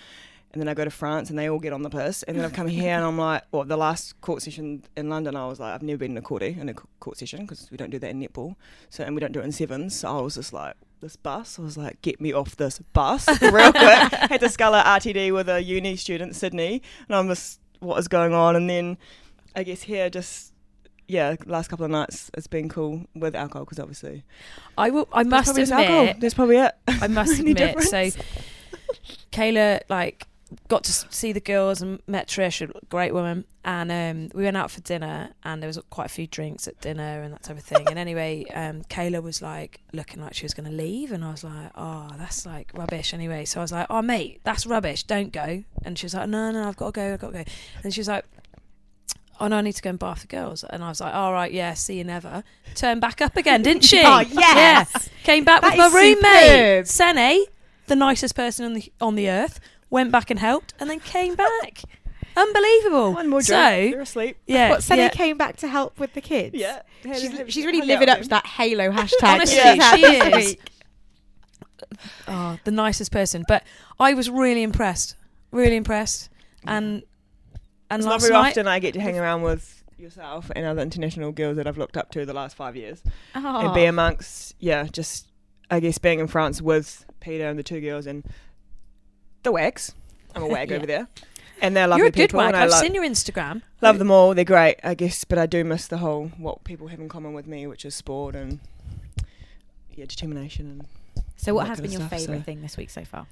And 0.53 0.59
then 0.59 0.67
I 0.67 0.73
go 0.73 0.83
to 0.83 0.91
France, 0.91 1.29
and 1.29 1.39
they 1.39 1.49
all 1.49 1.59
get 1.59 1.71
on 1.71 1.81
the 1.81 1.89
piss. 1.89 2.23
And 2.23 2.37
then 2.37 2.43
I've 2.43 2.51
come 2.51 2.67
here, 2.67 2.93
and 2.93 3.05
I'm 3.05 3.17
like, 3.17 3.43
well, 3.51 3.63
the 3.63 3.77
last 3.77 4.19
court 4.19 4.41
session 4.41 4.83
in 4.97 5.09
London, 5.09 5.37
I 5.37 5.47
was 5.47 5.61
like, 5.61 5.73
I've 5.73 5.83
never 5.83 5.97
been 5.97 6.11
in 6.11 6.17
a 6.17 6.21
courtie 6.21 6.57
in 6.57 6.67
a 6.67 6.73
court 6.73 7.17
session 7.17 7.41
because 7.41 7.71
we 7.71 7.77
don't 7.77 7.89
do 7.89 7.99
that 7.99 8.09
in 8.09 8.21
netball, 8.21 8.55
so 8.89 9.03
and 9.03 9.15
we 9.15 9.21
don't 9.21 9.31
do 9.31 9.39
it 9.39 9.45
in 9.45 9.53
sevens. 9.53 9.97
So 9.97 10.17
I 10.17 10.21
was 10.21 10.35
just 10.35 10.51
like, 10.51 10.75
this 11.01 11.15
bus. 11.15 11.59
I 11.59 11.63
was 11.63 11.77
like, 11.77 12.01
get 12.01 12.21
me 12.21 12.33
off 12.33 12.55
this 12.55 12.79
bus 12.93 13.27
real 13.41 13.71
quick. 13.71 14.11
Had 14.13 14.39
to 14.39 14.49
scull 14.49 14.73
a 14.73 14.83
RTD 14.83 15.33
with 15.33 15.49
a 15.49 15.61
uni 15.61 15.95
student, 15.95 16.35
Sydney, 16.35 16.81
and 17.07 17.15
I'm 17.15 17.27
just, 17.27 17.59
what 17.79 17.97
is 17.97 18.07
going 18.07 18.33
on? 18.33 18.55
And 18.55 18.69
then 18.69 18.97
I 19.55 19.63
guess 19.63 19.81
here, 19.81 20.09
just, 20.09 20.53
yeah, 21.07 21.35
last 21.45 21.67
couple 21.67 21.85
of 21.85 21.91
nights, 21.91 22.31
it's 22.35 22.47
been 22.47 22.69
cool 22.69 23.05
with 23.15 23.35
alcohol 23.35 23.65
because 23.65 23.79
obviously. 23.79 24.23
I 24.77 24.89
will. 24.89 25.09
I 25.11 25.23
must 25.23 25.51
admit. 25.51 25.71
alcohol. 25.71 26.13
That's 26.19 26.33
probably 26.33 26.57
it. 26.57 26.73
I 26.87 27.07
must 27.07 27.39
admit. 27.39 27.81
So. 27.83 28.09
Kayla 29.31 29.81
like 29.89 30.27
got 30.67 30.83
to 30.85 30.91
see 30.91 31.31
the 31.31 31.39
girls 31.39 31.81
and 31.81 31.99
met 32.07 32.27
Trish, 32.27 32.61
a 32.61 32.85
great 32.87 33.13
woman, 33.13 33.45
and 33.63 33.91
um, 33.91 34.29
we 34.37 34.43
went 34.43 34.57
out 34.57 34.71
for 34.71 34.81
dinner, 34.81 35.31
and 35.43 35.61
there 35.61 35.67
was 35.67 35.79
quite 35.89 36.05
a 36.05 36.09
few 36.09 36.27
drinks 36.27 36.67
at 36.67 36.79
dinner 36.81 37.21
and 37.21 37.33
that 37.33 37.43
type 37.43 37.57
of 37.57 37.63
thing. 37.63 37.87
and 37.87 37.97
anyway, 37.99 38.45
um, 38.53 38.83
Kayla 38.83 39.21
was 39.21 39.41
like 39.41 39.79
looking 39.93 40.21
like 40.21 40.33
she 40.33 40.43
was 40.45 40.53
going 40.53 40.69
to 40.69 40.75
leave, 40.75 41.11
and 41.11 41.23
I 41.23 41.31
was 41.31 41.43
like, 41.43 41.71
"Oh, 41.75 42.09
that's 42.17 42.45
like 42.45 42.71
rubbish." 42.73 43.13
Anyway, 43.13 43.45
so 43.45 43.59
I 43.59 43.63
was 43.63 43.71
like, 43.71 43.87
"Oh, 43.89 44.01
mate, 44.01 44.41
that's 44.43 44.65
rubbish. 44.65 45.03
Don't 45.03 45.31
go." 45.31 45.63
And 45.83 45.97
she 45.97 46.05
was 46.05 46.13
like, 46.13 46.27
"No, 46.29 46.51
no, 46.51 46.67
I've 46.67 46.77
got 46.77 46.93
to 46.93 46.99
go. 46.99 47.13
I've 47.13 47.19
got 47.19 47.33
to 47.33 47.43
go." 47.43 47.51
And 47.83 47.93
she 47.93 47.99
was 47.99 48.07
like. 48.07 48.25
Oh 49.39 49.47
no, 49.47 49.57
I 49.57 49.61
need 49.61 49.73
to 49.73 49.81
go 49.81 49.89
and 49.89 49.97
bath 49.97 50.21
the 50.21 50.27
girls. 50.27 50.63
And 50.63 50.83
I 50.83 50.89
was 50.89 51.01
like, 51.01 51.15
all 51.15 51.33
right, 51.33 51.51
yeah, 51.51 51.73
see 51.73 51.97
you 51.97 52.03
never. 52.03 52.43
Turned 52.75 53.01
back 53.01 53.23
up 53.23 53.35
again, 53.35 53.63
didn't 53.63 53.83
she? 53.83 53.99
Oh, 54.05 54.19
yes. 54.19 54.29
Yeah. 54.93 55.01
Came 55.23 55.43
back 55.43 55.61
That 55.61 55.71
with 55.71 55.77
my 55.79 55.87
roommate, 55.99 56.85
superb. 56.85 57.17
Sene, 57.17 57.45
the 57.87 57.95
nicest 57.95 58.35
person 58.35 58.65
on 58.65 58.73
the 58.75 58.91
on 59.01 59.15
the 59.15 59.31
earth, 59.31 59.59
went 59.91 60.11
back 60.11 60.31
and 60.31 60.39
helped, 60.39 60.73
and 60.79 60.89
then 60.89 60.99
came 60.99 61.35
back. 61.61 61.83
Unbelievable. 62.35 63.13
One 63.13 63.27
more 63.27 63.41
so, 63.41 63.53
drink, 63.55 63.91
you're 63.91 64.01
asleep. 64.01 64.37
Yeah, 64.47 64.69
What, 64.69 64.83
Sunny 64.83 65.03
yeah. 65.03 65.09
came 65.09 65.37
back 65.37 65.57
to 65.57 65.67
help 65.67 65.99
with 65.99 66.13
the 66.13 66.21
kids? 66.21 66.55
Yeah. 66.55 66.81
She's, 67.03 67.29
Had- 67.37 67.51
she's 67.51 67.65
really 67.65 67.79
hung 67.79 67.87
living 67.89 68.09
up 68.09 68.19
with 68.19 68.27
to 68.27 68.29
that 68.29 68.47
Halo 68.47 68.89
hashtag. 68.91 69.23
Honestly, 69.23 69.57
that 69.57 69.97
she's 69.97 70.07
had 70.07 70.33
she 70.33 70.39
is. 70.39 70.47
week. 70.47 70.61
Oh, 72.27 72.57
the 72.63 72.71
nicest 72.71 73.11
person. 73.11 73.43
But 73.47 73.63
I 73.99 74.13
was 74.13 74.29
really 74.29 74.63
impressed. 74.63 75.15
Really 75.51 75.75
impressed. 75.75 76.29
And 76.65 77.03
and 77.89 77.99
It's 77.99 78.07
last 78.07 78.21
not 78.21 78.21
very 78.21 78.33
night, 78.33 78.49
often 78.51 78.67
I 78.67 78.79
get 78.79 78.93
to 78.93 79.01
hang 79.01 79.19
around 79.19 79.41
with 79.41 79.83
yourself 79.97 80.49
and 80.55 80.65
other 80.65 80.81
international 80.81 81.31
girls 81.33 81.57
that 81.57 81.67
I've 81.67 81.77
looked 81.77 81.97
up 81.97 82.11
to 82.11 82.25
the 82.25 82.33
last 82.33 82.55
five 82.55 82.77
years. 82.77 83.01
Oh. 83.35 83.65
And 83.65 83.73
be 83.73 83.85
oh. 83.85 83.89
amongst, 83.89 84.55
yeah, 84.59 84.85
just, 84.85 85.27
I 85.69 85.81
guess, 85.81 85.97
being 85.97 86.19
in 86.19 86.27
France 86.27 86.61
with 86.61 87.05
Peter 87.19 87.47
and 87.49 87.59
the 87.59 87.63
two 87.63 87.81
girls 87.81 88.07
and 88.07 88.23
the 89.43 89.51
wags. 89.51 89.93
I'm 90.35 90.43
a 90.43 90.47
wag 90.47 90.69
Yeah. 90.71 90.77
over 90.77 90.85
there. 90.85 91.07
And 91.61 91.75
they're 91.75 91.87
lovely 91.87 91.99
you're 91.99 92.07
a 92.07 92.11
good 92.11 92.29
people. 92.29 92.39
wag. 92.39 92.47
and 92.55 92.57
I 92.57 92.63
I've 92.65 92.73
seen 92.73 92.95
your 92.95 93.03
Instagram. 93.03 93.61
Love 93.81 93.99
them 93.99 94.09
all. 94.11 94.33
They're 94.33 94.43
great, 94.45 94.77
I 94.83 94.93
guess, 94.95 95.23
but 95.23 95.37
I 95.37 95.45
do 95.45 95.63
miss 95.63 95.87
the 95.87 95.97
whole 95.99 96.31
what 96.37 96.63
people 96.63 96.87
have 96.87 96.99
in 96.99 97.07
common 97.09 97.33
with 97.33 97.45
me, 97.47 97.67
which 97.67 97.85
is 97.85 97.93
sport 97.95 98.35
and 98.35 98.59
yeah, 99.95 100.05
determination 100.05 100.67
and. 100.67 100.85
So, 101.35 101.53
what 101.55 101.63
that 101.63 101.69
has 101.69 101.81
been 101.81 101.91
your 101.91 102.01
stuff, 102.01 102.11
so- 102.11 102.17
favourite 102.17 102.45
thing 102.45 102.61
this 102.61 102.77
week 102.77 102.89
so 102.91 103.03
far? 103.03 103.25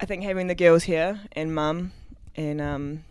I 0.00 0.04
think 0.04 0.22
having 0.22 0.46
the 0.48 0.54
girls 0.54 0.82
here 0.84 1.20
and 1.32 1.54
mum 1.54 1.92
and 2.36 2.60
um, 2.60 3.04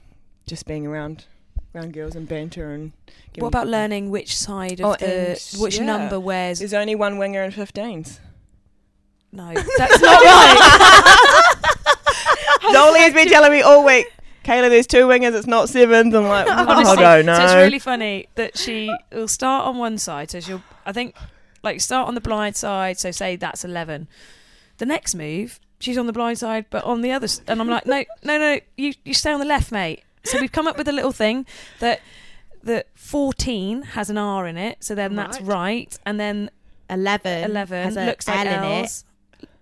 just 0.45 0.67
being 0.67 0.85
around 0.85 1.25
around 1.73 1.93
girls 1.93 2.15
and 2.15 2.27
banter 2.27 2.71
and. 2.71 2.91
getting 3.33 3.41
What 3.43 3.47
about 3.49 3.67
learning 3.67 4.09
which 4.11 4.35
side 4.37 4.79
of 4.79 4.85
Oh, 4.85 4.95
the 4.99 5.29
and- 5.31 5.61
which 5.61 5.77
yeah. 5.79 5.85
number 5.85 6.19
wears? 6.19 6.59
There's 6.59 6.73
only 6.75 6.93
one 6.95 7.17
winger 7.17 7.43
in 7.43 7.51
15s. 7.51 8.19
No, 9.31 9.51
that's 9.53 9.99
not 10.01 10.23
right. 10.23 11.41
Dolly 12.73 12.99
has 12.99 13.13
been 13.13 13.27
telling 13.27 13.51
me 13.51 13.61
oh, 13.63 13.79
all 13.79 13.85
week, 13.85 14.07
Kayla, 14.43 14.69
there's 14.69 14.87
two 14.87 15.07
wingers, 15.07 15.33
it's 15.35 15.47
not 15.47 15.69
sevens. 15.69 16.13
I'm 16.13 16.27
like, 16.27 16.47
oh, 16.49 16.65
Honestly, 16.67 17.03
I 17.03 17.15
don't 17.17 17.25
know. 17.25 17.35
So 17.35 17.43
it's 17.43 17.53
really 17.55 17.79
funny 17.79 18.27
that 18.35 18.57
she 18.57 18.95
will 19.11 19.27
start 19.27 19.65
on 19.67 19.77
one 19.77 19.97
side. 19.97 20.29
So 20.31 20.39
she'll, 20.39 20.61
I 20.85 20.91
think, 20.91 21.15
like 21.63 21.81
start 21.81 22.07
on 22.07 22.15
the 22.15 22.21
blind 22.21 22.55
side. 22.55 22.99
So 22.99 23.11
say 23.11 23.35
that's 23.35 23.65
eleven. 23.65 24.07
The 24.77 24.85
next 24.85 25.15
move, 25.15 25.59
she's 25.79 25.97
on 25.97 26.05
the 26.05 26.13
blind 26.13 26.37
side, 26.37 26.65
but 26.69 26.83
on 26.83 27.01
the 27.01 27.11
other. 27.11 27.25
s- 27.25 27.41
And 27.47 27.59
I'm 27.61 27.69
like, 27.69 27.85
no, 27.85 28.03
no, 28.23 28.37
no, 28.37 28.59
you 28.77 28.93
you 29.03 29.13
stay 29.13 29.31
on 29.31 29.39
the 29.39 29.45
left, 29.45 29.71
mate. 29.71 30.03
So 30.25 30.39
we've 30.39 30.51
come 30.51 30.67
up 30.67 30.77
with 30.77 30.87
a 30.87 30.91
little 30.91 31.11
thing 31.11 31.45
that 31.79 32.01
that 32.63 32.87
14 32.95 33.81
has 33.83 34.09
an 34.09 34.17
R 34.17 34.47
in 34.47 34.57
it. 34.57 34.83
So 34.83 34.95
then 34.95 35.15
that's 35.15 35.39
Right. 35.39 35.57
right, 35.57 35.99
and 36.05 36.19
then 36.19 36.49
11, 36.89 37.43
11 37.51 37.83
has 37.83 37.95
a 37.97 38.05
looks 38.05 38.27
like 38.27 38.45
L 38.47 38.63
in 38.63 38.83
it. 38.85 39.03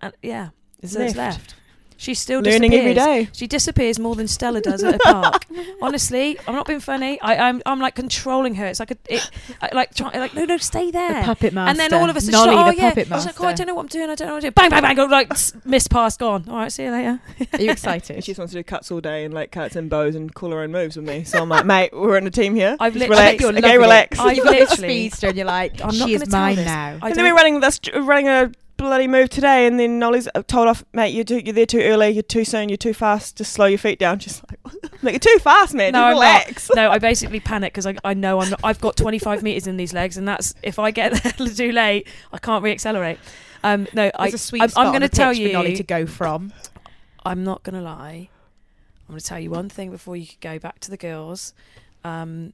And 0.02 0.12
yeah, 0.22 0.48
It's 0.82 0.92
so 0.94 1.00
it's 1.00 1.14
left. 1.16 1.38
left. 1.38 1.54
She 1.96 2.14
still 2.14 2.40
Learning 2.40 2.72
disappears. 2.72 2.98
every 2.98 3.24
day. 3.24 3.30
She 3.32 3.46
disappears 3.46 3.98
more 3.98 4.14
than 4.16 4.26
Stella 4.28 4.60
does 4.60 4.82
at 4.82 4.96
a 4.96 4.98
park. 4.98 5.46
Honestly, 5.82 6.38
I'm 6.46 6.54
not 6.54 6.66
being 6.66 6.80
funny. 6.80 7.20
I, 7.20 7.48
I'm 7.48 7.62
I'm 7.66 7.78
like 7.80 7.94
controlling 7.94 8.56
her. 8.56 8.66
It's 8.66 8.80
like 8.80 8.90
a 8.90 8.96
it, 9.08 9.30
I, 9.62 9.70
like 9.72 9.94
try, 9.94 10.10
like 10.18 10.34
no 10.34 10.44
no 10.44 10.56
stay 10.56 10.90
there. 10.90 11.20
The 11.20 11.26
puppet 11.26 11.52
master. 11.54 11.70
And 11.70 11.78
then 11.92 11.94
all 12.00 12.10
of 12.10 12.16
a 12.16 12.20
sudden, 12.20 12.40
Nolli, 12.40 12.56
like, 12.56 12.78
oh 12.78 12.80
yeah. 12.80 13.04
I 13.10 13.14
was 13.14 13.26
like, 13.26 13.40
oh, 13.40 13.46
I 13.46 13.52
don't 13.52 13.66
know 13.68 13.74
what 13.74 13.82
I'm 13.82 13.88
doing. 13.88 14.10
I 14.10 14.14
don't 14.16 14.26
know 14.28 14.34
what 14.34 14.38
I'm 14.38 14.40
doing. 14.42 14.52
Bang 14.54 14.70
bang 14.70 14.82
bang. 14.82 14.96
Go 14.96 15.04
like 15.04 15.30
s- 15.30 15.52
missed 15.64 15.90
pass 15.90 16.16
gone. 16.16 16.44
All 16.48 16.56
right, 16.56 16.72
see 16.72 16.84
you 16.84 16.90
later. 16.90 17.20
Are 17.52 17.60
you 17.60 17.70
excited? 17.70 18.16
She 18.24 18.32
just 18.32 18.38
wants 18.38 18.52
to 18.52 18.58
do 18.58 18.64
cuts 18.64 18.90
all 18.90 19.00
day 19.00 19.24
and 19.24 19.32
like 19.32 19.50
cuts 19.52 19.76
and 19.76 19.88
bows 19.88 20.14
and 20.14 20.34
call 20.34 20.50
her 20.50 20.60
own 20.60 20.72
moves 20.72 20.96
with 20.96 21.06
me. 21.06 21.24
So 21.24 21.40
I'm 21.40 21.48
like, 21.48 21.64
mate, 21.64 21.90
we're 21.92 22.16
in 22.18 22.26
a 22.26 22.30
team 22.30 22.54
here. 22.54 22.76
I've 22.80 22.94
Just 22.94 23.08
literally- 23.08 23.20
relax. 23.22 23.40
You're 23.40 23.58
Okay, 23.58 23.78
relax. 23.78 24.18
I've 24.18 24.36
You've 24.36 24.44
got 24.44 24.52
the 24.52 24.58
literally- 24.60 24.88
speedster, 24.88 25.26
and 25.28 25.36
you're 25.36 25.46
like, 25.46 25.80
I'm 25.80 25.96
not 25.96 26.08
she 26.08 26.14
is 26.14 26.22
gonna 26.22 26.30
tell 26.30 26.40
mine 26.40 26.64
now. 26.66 26.98
I 27.02 27.08
and 27.08 27.16
then 27.16 27.24
we're 27.24 27.34
running 27.34 27.60
this, 27.60 27.80
running 27.94 28.28
a 28.28 28.50
bloody 28.84 29.08
move 29.08 29.28
today, 29.30 29.66
and 29.66 29.78
then 29.78 29.98
Nolli's 29.98 30.28
told 30.46 30.68
off, 30.68 30.84
mate, 30.92 31.14
you're, 31.14 31.24
too, 31.24 31.40
you're 31.44 31.52
there 31.54 31.66
too 31.66 31.80
early, 31.80 32.10
you're 32.10 32.22
too 32.22 32.44
soon, 32.44 32.68
you're 32.68 32.76
too 32.76 32.94
fast, 32.94 33.36
just 33.36 33.52
slow 33.52 33.66
your 33.66 33.78
feet 33.78 33.98
down. 33.98 34.18
She's 34.18 34.42
like, 34.50 34.60
like 35.02 35.12
you're 35.14 35.18
too 35.18 35.38
fast, 35.40 35.74
man, 35.74 35.92
No, 35.92 35.98
just 35.98 36.06
I'm 36.06 36.12
relax. 36.12 36.70
No, 36.74 36.90
I 36.90 36.98
basically 36.98 37.40
panic 37.40 37.72
because 37.72 37.86
I, 37.86 37.96
I 38.04 38.14
know 38.14 38.40
I'm 38.40 38.50
not, 38.50 38.60
I've 38.62 38.80
got 38.80 38.96
25 38.96 39.42
meters 39.42 39.66
in 39.66 39.76
these 39.76 39.92
legs, 39.92 40.16
and 40.16 40.26
that's 40.26 40.54
if 40.62 40.78
I 40.78 40.90
get 40.90 41.12
there 41.22 41.32
too 41.48 41.72
late, 41.72 42.08
I 42.32 42.38
can't 42.38 42.64
reaccelerate. 42.64 43.18
Um, 43.62 43.86
no, 43.94 44.10
I, 44.14 44.24
There's 44.30 44.34
a 44.34 44.38
sweet 44.38 44.62
I'm, 44.62 44.70
I'm 44.76 44.86
going 44.92 45.00
to 45.00 45.08
tell 45.08 45.32
you. 45.32 45.52
Nolly 45.52 45.76
to 45.76 45.82
go 45.82 46.06
from. 46.06 46.52
I'm 47.24 47.44
not 47.44 47.62
going 47.62 47.74
to 47.74 47.80
lie. 47.82 48.28
I'm 49.08 49.12
going 49.12 49.20
to 49.20 49.24
tell 49.24 49.38
you 49.40 49.50
one 49.50 49.68
thing 49.68 49.90
before 49.90 50.16
you 50.16 50.26
go 50.40 50.58
back 50.58 50.80
to 50.80 50.90
the 50.90 50.96
girls. 50.96 51.54
Um, 52.04 52.52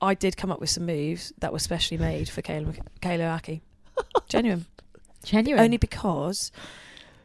I 0.00 0.14
did 0.14 0.36
come 0.36 0.50
up 0.50 0.58
with 0.60 0.70
some 0.70 0.84
moves 0.84 1.32
that 1.38 1.52
were 1.52 1.60
specially 1.60 1.96
made 1.96 2.28
for 2.28 2.42
Kayla, 2.42 2.66
Mc- 2.66 3.00
Kayla 3.00 3.40
Ahki. 3.40 3.60
Genuine. 4.28 4.66
Genuine. 5.24 5.62
Only 5.62 5.76
because 5.76 6.52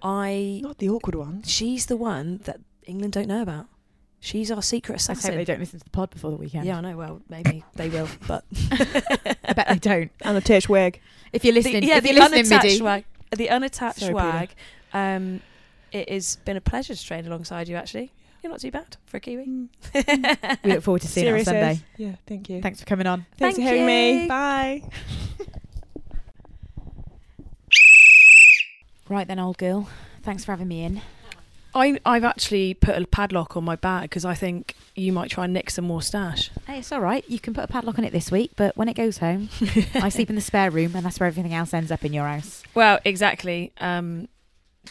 I. 0.02 0.60
Not 0.64 0.78
the 0.78 0.89
awkward 0.89 1.16
one. 1.16 1.43
She's 1.43 1.86
the 1.88 1.98
one 1.98 2.39
that 2.45 2.60
England 2.86 3.14
don't 3.14 3.28
know 3.28 3.41
about. 3.41 3.68
She's 4.20 4.52
our 4.52 4.62
secret 4.62 4.95
Let's 4.95 5.08
hope 5.08 5.18
assassin. 5.18 5.38
they 5.38 5.45
don't 5.45 5.60
listen 5.60 5.80
to 5.80 5.86
the 5.86 5.91
pod 5.91 6.10
before 6.10 6.32
the 6.32 6.38
weekend. 6.38 6.66
Yeah, 6.66 6.78
I 6.78 6.82
know. 6.82 6.98
Well, 6.98 7.22
maybe 7.30 7.64
they 7.76 7.88
will, 7.89 8.10
but 8.28 8.43
I 8.72 9.54
bet 9.54 9.68
they 9.70 9.80
don't. 9.80 10.12
Unattached 10.24 10.70
wag. 10.70 11.00
If 11.32 11.45
you're 11.45 11.54
the, 11.54 11.60
listening, 11.60 11.84
yeah, 11.84 11.98
if 11.98 12.04
the 12.04 12.14
you're 12.14 12.20
listening, 12.20 12.45
unattached 12.45 12.64
Midi, 12.64 12.82
wag. 12.82 13.06
The 13.36 13.50
unattached 13.50 14.00
Sorry, 14.00 14.14
wag. 14.14 14.50
Um, 14.93 15.41
it 15.91 16.10
has 16.10 16.38
been 16.38 16.58
a 16.58 16.62
pleasure 16.62 16.95
to 16.95 17.06
train 17.06 17.28
alongside 17.28 17.68
you. 17.68 17.76
Actually, 17.76 18.12
you're 18.41 18.52
not 18.52 18.60
too 18.60 18.72
bad 18.72 18.98
for 19.06 19.18
a 19.18 19.20
Kiwi. 19.20 19.45
we 19.93 20.72
look 20.72 20.82
forward 20.84 21.02
to 21.02 21.08
seeing 21.08 21.28
you 21.28 21.34
on 21.36 21.43
Sunday. 21.43 21.80
Yeah, 21.98 22.16
thank 22.26 22.50
you. 22.50 22.62
Thanks 22.62 22.80
for 22.80 22.86
coming 22.86 23.08
on. 23.08 23.26
Thanks 23.38 23.58
Thank 23.58 23.68
for 23.68 23.76
having 23.76 23.86
me. 23.86 24.24
you. 24.24 24.28
Bye. 24.28 24.84
Right 29.10 29.28
then, 29.28 29.39
old 29.39 29.58
girl. 29.58 29.89
Thanks 30.24 30.43
for 30.43 30.51
having 30.51 30.68
me 30.68 30.84
in. 30.84 31.01
I, 31.74 31.99
I've 32.05 32.24
actually 32.24 32.74
put 32.74 32.99
a 33.01 33.05
padlock 33.05 33.55
on 33.55 33.64
my 33.64 33.76
bag 33.76 34.03
because 34.03 34.26
I 34.26 34.34
think 34.34 34.76
you 34.95 35.14
might 35.14 35.30
try 35.30 35.45
and 35.45 35.53
nick 35.53 35.70
some 35.70 35.86
more 35.86 36.01
stash. 36.01 36.49
Hey, 36.66 36.80
it's 36.80 36.91
all 36.91 37.01
right. 37.01 37.24
You 37.30 37.39
can 37.39 37.53
put 37.53 37.64
a 37.64 37.68
padlock 37.68 37.99
on 37.99 38.05
it 38.05 38.12
this 38.12 38.32
week, 38.32 38.51
but 38.55 38.76
when 38.76 38.89
it 38.89 38.95
goes 38.95 39.20
home, 39.20 39.49
I 39.93 40.10
sleep 40.10 40.30
in 40.30 40.36
the 40.36 40.41
spare 40.41 40.72
room, 40.72 40.95
and 40.95 41.05
that's 41.05 41.20
where 41.20 41.28
everything 41.28 41.53
else 41.53 41.74
ends 41.74 41.91
up 41.91 42.03
in 42.03 42.14
your 42.14 42.28
house. 42.28 42.64
Well, 42.74 42.99
exactly. 43.05 43.72
Um, 43.80 44.28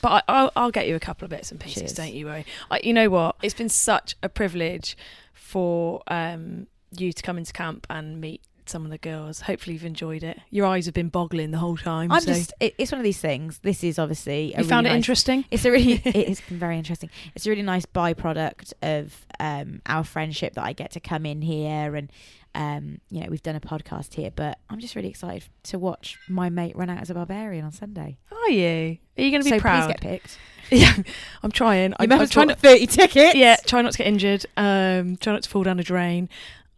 but 0.01 0.25
I, 0.29 0.33
I'll, 0.33 0.53
I'll 0.55 0.71
get 0.71 0.87
you 0.87 0.95
a 0.95 1.01
couple 1.01 1.25
of 1.25 1.31
bits 1.31 1.51
and 1.51 1.59
pieces. 1.59 1.83
Cheers. 1.83 1.93
Don't 1.95 2.13
you 2.15 2.27
worry. 2.27 2.47
I, 2.71 2.81
you 2.83 2.93
know 2.93 3.11
what? 3.11 3.37
It's 3.43 3.55
been 3.55 3.69
such 3.69 4.15
a 4.23 4.29
privilege 4.29 4.97
for 5.33 6.03
um, 6.09 6.69
you 6.97 7.13
to 7.13 7.23
come 7.23 7.37
into 7.37 7.53
camp 7.53 7.87
and 7.91 8.21
meet 8.21 8.43
some 8.69 8.85
of 8.85 8.91
the 8.91 8.99
girls. 8.99 9.43
Hopefully, 9.43 9.75
you've 9.75 9.85
enjoyed 9.85 10.23
it. 10.23 10.39
Your 10.51 10.67
eyes 10.67 10.87
have 10.87 10.95
been 10.95 11.09
boggling 11.09 11.51
the 11.51 11.59
whole 11.59 11.77
time. 11.77 12.11
I'm 12.13 12.21
so- 12.21 12.33
just. 12.33 12.53
It, 12.61 12.75
it's 12.79 12.93
one 12.93 13.01
of 13.01 13.05
these 13.05 13.21
things. 13.21 13.59
This 13.63 13.83
is 13.85 13.99
obviously. 13.99 14.55
You 14.57 14.65
found 14.65 14.87
it 14.87 14.91
nice- 14.91 14.97
interesting? 14.97 15.45
It's 15.51 15.65
a 15.65 15.71
really. 15.71 15.93
it 16.05 16.29
has 16.29 16.41
been 16.41 16.59
very 16.59 16.79
interesting. 16.79 17.11
It's 17.35 17.47
a 17.47 17.51
really 17.51 17.63
nice 17.63 17.87
byproduct 17.87 18.73
of 18.83 19.27
um, 19.41 19.81
our 19.87 20.05
friendship 20.05 20.55
that 20.55 20.65
I 20.65 20.73
get 20.73 20.91
to 20.93 21.01
come 21.01 21.27
in 21.27 21.43
here 21.43 21.95
and. 21.97 22.11
Um, 22.55 23.03
you 23.11 23.21
know, 23.21 23.27
we've 23.29 23.43
done 23.43 23.55
a 23.57 23.61
podcast 23.61 24.15
here, 24.15 24.31
but 24.35 24.59
I'm 24.71 24.79
just 24.81 24.95
really 24.95 25.11
excited 25.11 25.45
to 25.65 25.79
watch 25.79 26.19
my 26.27 26.49
mate 26.49 26.75
run 26.75 26.89
out 26.89 27.03
as 27.03 27.11
a 27.11 27.15
barbarian 27.15 27.67
on 27.67 27.71
Sunday. 27.71 28.17
Are 28.33 28.51
you? 28.51 28.97
Are 29.19 29.23
you 29.23 29.31
going 29.31 29.43
to 29.43 29.45
be 29.45 29.51
so 29.51 29.61
proud? 29.61 29.85
please 29.85 29.93
get 29.93 30.01
picked. 30.01 30.39
Yeah, 30.71 30.95
I'm 31.43 31.51
trying. 31.53 31.91
You 31.91 31.97
I'm, 32.01 32.13
I'm 32.13 32.27
trying 32.29 32.49
to 32.49 32.55
30 32.55 32.87
tickets. 32.87 33.35
Yeah, 33.37 33.57
try 33.67 33.83
not 33.83 33.93
to 33.93 33.99
get 33.99 34.07
injured. 34.07 34.47
Um, 34.57 35.19
try 35.19 35.35
not 35.35 35.43
to 35.43 35.51
fall 35.51 35.65
down 35.65 35.79
a 35.79 35.83
drain. 35.85 36.31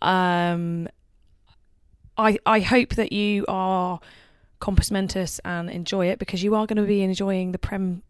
Um, 0.03 0.89
I 2.18 2.38
I 2.44 2.60
hope 2.60 2.90
that 2.96 3.12
you 3.12 3.44
are 3.48 4.00
compos 4.60 4.90
mentis 4.90 5.40
and 5.44 5.70
enjoy 5.70 6.06
it 6.06 6.18
because 6.18 6.42
you 6.42 6.54
are 6.54 6.66
going 6.66 6.76
to 6.76 6.82
be 6.82 7.02
enjoying 7.02 7.52
the 7.52 7.58
Prem 7.58 8.02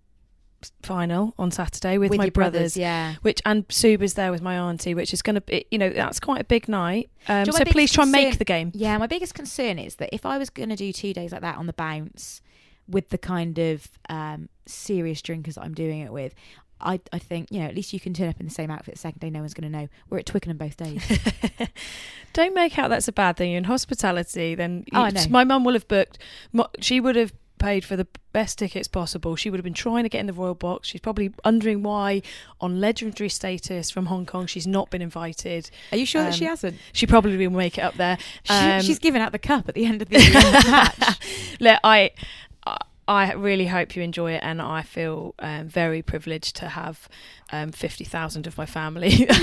final 0.83 1.35
on 1.39 1.53
Saturday 1.53 1.99
with, 1.99 2.11
With 2.11 2.19
my 2.19 2.31
brothers, 2.31 2.75
brothers. 2.75 2.77
yeah. 2.77 3.15
Which 3.23 3.41
and 3.47 3.69
Suba's 3.69 4.15
there 4.15 4.33
with 4.33 4.43
my 4.43 4.57
auntie, 4.57 4.93
which 4.95 5.13
is 5.13 5.23
going 5.23 5.35
to 5.35 5.41
be 5.41 5.67
you 5.71 5.79
know 5.79 5.91
that's 5.91 6.19
quite 6.19 6.41
a 6.41 6.45
big 6.45 6.69
night. 6.69 7.11
Um, 7.29 7.45
Do 7.45 7.51
you 7.51 7.53
know 7.53 7.65
so 7.65 7.71
please 7.71 7.93
try 7.93 8.03
and 8.05 8.13
make 8.13 8.39
the 8.39 8.45
game. 8.45 8.73
Yeah, 8.75 8.99
my 8.99 9.07
biggest 9.07 9.35
concern 9.35 9.79
is 9.79 9.97
that 9.97 10.09
if 10.13 10.27
I 10.27 10.39
was 10.39 10.51
going 10.51 10.71
to 10.71 10.77
do 10.77 10.93
two 10.93 11.13
days 11.13 11.31
like 11.33 11.43
that 11.43 11.57
on 11.59 11.67
the 11.67 11.73
bounce, 11.75 12.41
with 12.89 13.11
the 13.11 13.19
kind 13.19 13.59
of 13.59 13.87
um, 14.09 14.49
serious 14.67 15.21
drinkers 15.23 15.57
that 15.57 15.63
I'm 15.63 15.75
doing 15.75 16.01
it 16.01 16.13
with, 16.13 16.35
I, 16.81 17.01
I 17.13 17.19
think 17.19 17.49
you 17.51 17.61
know 17.61 17.67
at 17.67 17.75
least 17.75 17.93
you 17.93 18.01
can 18.01 18.15
turn 18.15 18.29
up 18.29 18.39
in 18.41 18.47
the 18.47 18.53
same 18.53 18.71
outfit 18.71 18.95
the 18.95 19.01
second 19.01 19.21
day 19.21 19.31
no 19.31 19.41
one's 19.41 19.55
going 19.55 19.71
to 19.71 19.79
know. 19.79 19.89
We're 20.11 20.19
at 20.19 20.27
Twickenham 20.27 20.57
both 20.59 20.77
days. 20.77 21.03
Don't 22.33 22.55
make 22.55 22.79
out 22.79 22.89
that's 22.91 23.09
a 23.09 23.13
bad 23.13 23.37
thing. 23.37 23.51
You're 23.51 23.59
in 23.59 23.65
hospitality 23.65 24.55
then 24.55 24.85
Oh, 24.93 25.03
I 25.03 25.09
you- 25.09 25.15
know. 25.15 25.25
my 25.31 25.45
mum 25.45 25.65
will 25.65 25.73
have 25.75 25.89
booked 25.89 26.19
she 26.81 27.01
would 27.01 27.17
have 27.17 27.33
paid 27.59 27.85
for 27.85 27.97
the 27.97 28.07
best 28.33 28.57
tickets 28.57 28.87
possible. 28.87 29.35
She 29.35 29.51
would 29.51 29.59
have 29.59 29.65
been 29.65 29.75
trying 29.75 30.05
to 30.05 30.09
get 30.09 30.21
in 30.21 30.27
the 30.27 30.33
royal 30.33 30.55
box. 30.55 30.87
She's 30.87 31.01
probably 31.01 31.33
wondering 31.45 31.83
why 31.83 32.23
on 32.61 32.81
legendary 32.81 33.29
status 33.29 33.91
from 33.91 34.07
Hong 34.07 34.27
Kong 34.27 34.47
she's 34.47 34.67
not 34.67 34.91
been 34.91 35.03
invited. 35.03 35.69
Are 35.91 35.99
you 35.99 36.07
sure 36.07 36.23
that 36.23 36.35
she 36.37 36.45
Um, 36.45 36.51
hasn't? 36.51 36.77
she 36.93 37.05
probably 37.07 37.37
will 37.37 37.57
make 37.57 37.77
it 37.77 37.81
up 37.81 37.95
there. 37.95 38.17
She- 38.45 38.53
Um, 38.55 38.83
she's 38.83 39.01
giving 39.01 39.21
out 39.21 39.33
the 39.33 39.41
cup 39.41 39.69
at 39.69 39.75
the 39.75 39.87
end 39.87 40.03
of 40.03 40.09
the 40.09 40.19
match. 40.71 41.59
Look, 41.59 41.81
I, 41.83 42.11
I- 43.09 43.33
really 43.33 43.67
hope 43.67 43.97
you 43.97 44.03
enjoy 44.03 44.33
it, 44.33 44.41
and 44.45 44.61
I 44.63 44.83
feel 44.83 45.35
um, 45.41 45.67
very 45.69 46.03
privileged 46.03 46.55
to 46.57 46.69
have 46.69 47.09
um, 47.51 47.73
fifty 47.73 48.05
thousand 48.05 48.47
of 48.47 48.57
my 48.59 48.67
family. 48.67 49.27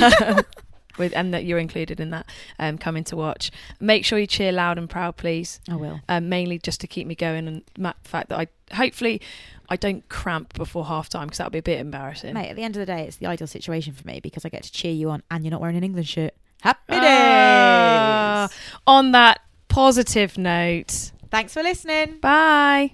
With, 0.97 1.11
and 1.13 1.33
that 1.33 1.43
you're 1.43 1.59
included 1.59 1.99
in 1.99 2.11
that 2.11 2.25
um, 2.57 2.77
coming 2.77 3.03
to 3.05 3.17
watch. 3.17 3.51
Make 3.81 4.05
sure 4.05 4.17
you 4.17 4.25
cheer 4.27 4.53
loud 4.53 4.77
and 4.77 4.89
proud, 4.89 5.17
please. 5.17 5.59
I 5.69 5.75
will. 5.75 5.99
Um, 6.07 6.29
mainly 6.29 6.57
just 6.57 6.79
to 6.81 6.87
keep 6.87 7.05
me 7.05 7.15
going, 7.15 7.49
and 7.49 7.63
the 7.77 7.93
fact 8.05 8.29
that 8.29 8.39
I 8.39 8.47
hopefully 8.73 9.19
I 9.67 9.75
don't 9.75 10.07
cramp 10.07 10.53
before 10.53 10.85
half 10.85 11.09
time 11.09 11.27
because 11.27 11.39
that 11.39 11.47
would 11.47 11.51
be 11.51 11.59
a 11.59 11.63
bit 11.63 11.79
embarrassing. 11.81 12.33
mate 12.33 12.49
at 12.49 12.55
the 12.55 12.61
end 12.63 12.77
of 12.77 12.79
the 12.79 12.85
day 12.85 13.01
it's 13.03 13.17
the 13.17 13.25
ideal 13.25 13.45
situation 13.47 13.91
for 13.93 14.07
me 14.07 14.21
because 14.21 14.45
I 14.45 14.49
get 14.49 14.63
to 14.63 14.71
cheer 14.71 14.93
you 14.93 15.09
on 15.09 15.21
and 15.29 15.43
you're 15.43 15.51
not 15.51 15.59
wearing 15.59 15.75
an 15.75 15.83
England 15.83 16.07
shirt 16.07 16.33
happy 16.61 16.79
Ah, 16.89 18.47
days 18.49 18.57
on 18.87 19.11
that 19.11 19.41
positive 19.67 20.37
note, 20.37 21.11
thanks 21.29 21.53
for 21.53 21.61
listening 21.61 22.19
bye. 22.21 22.93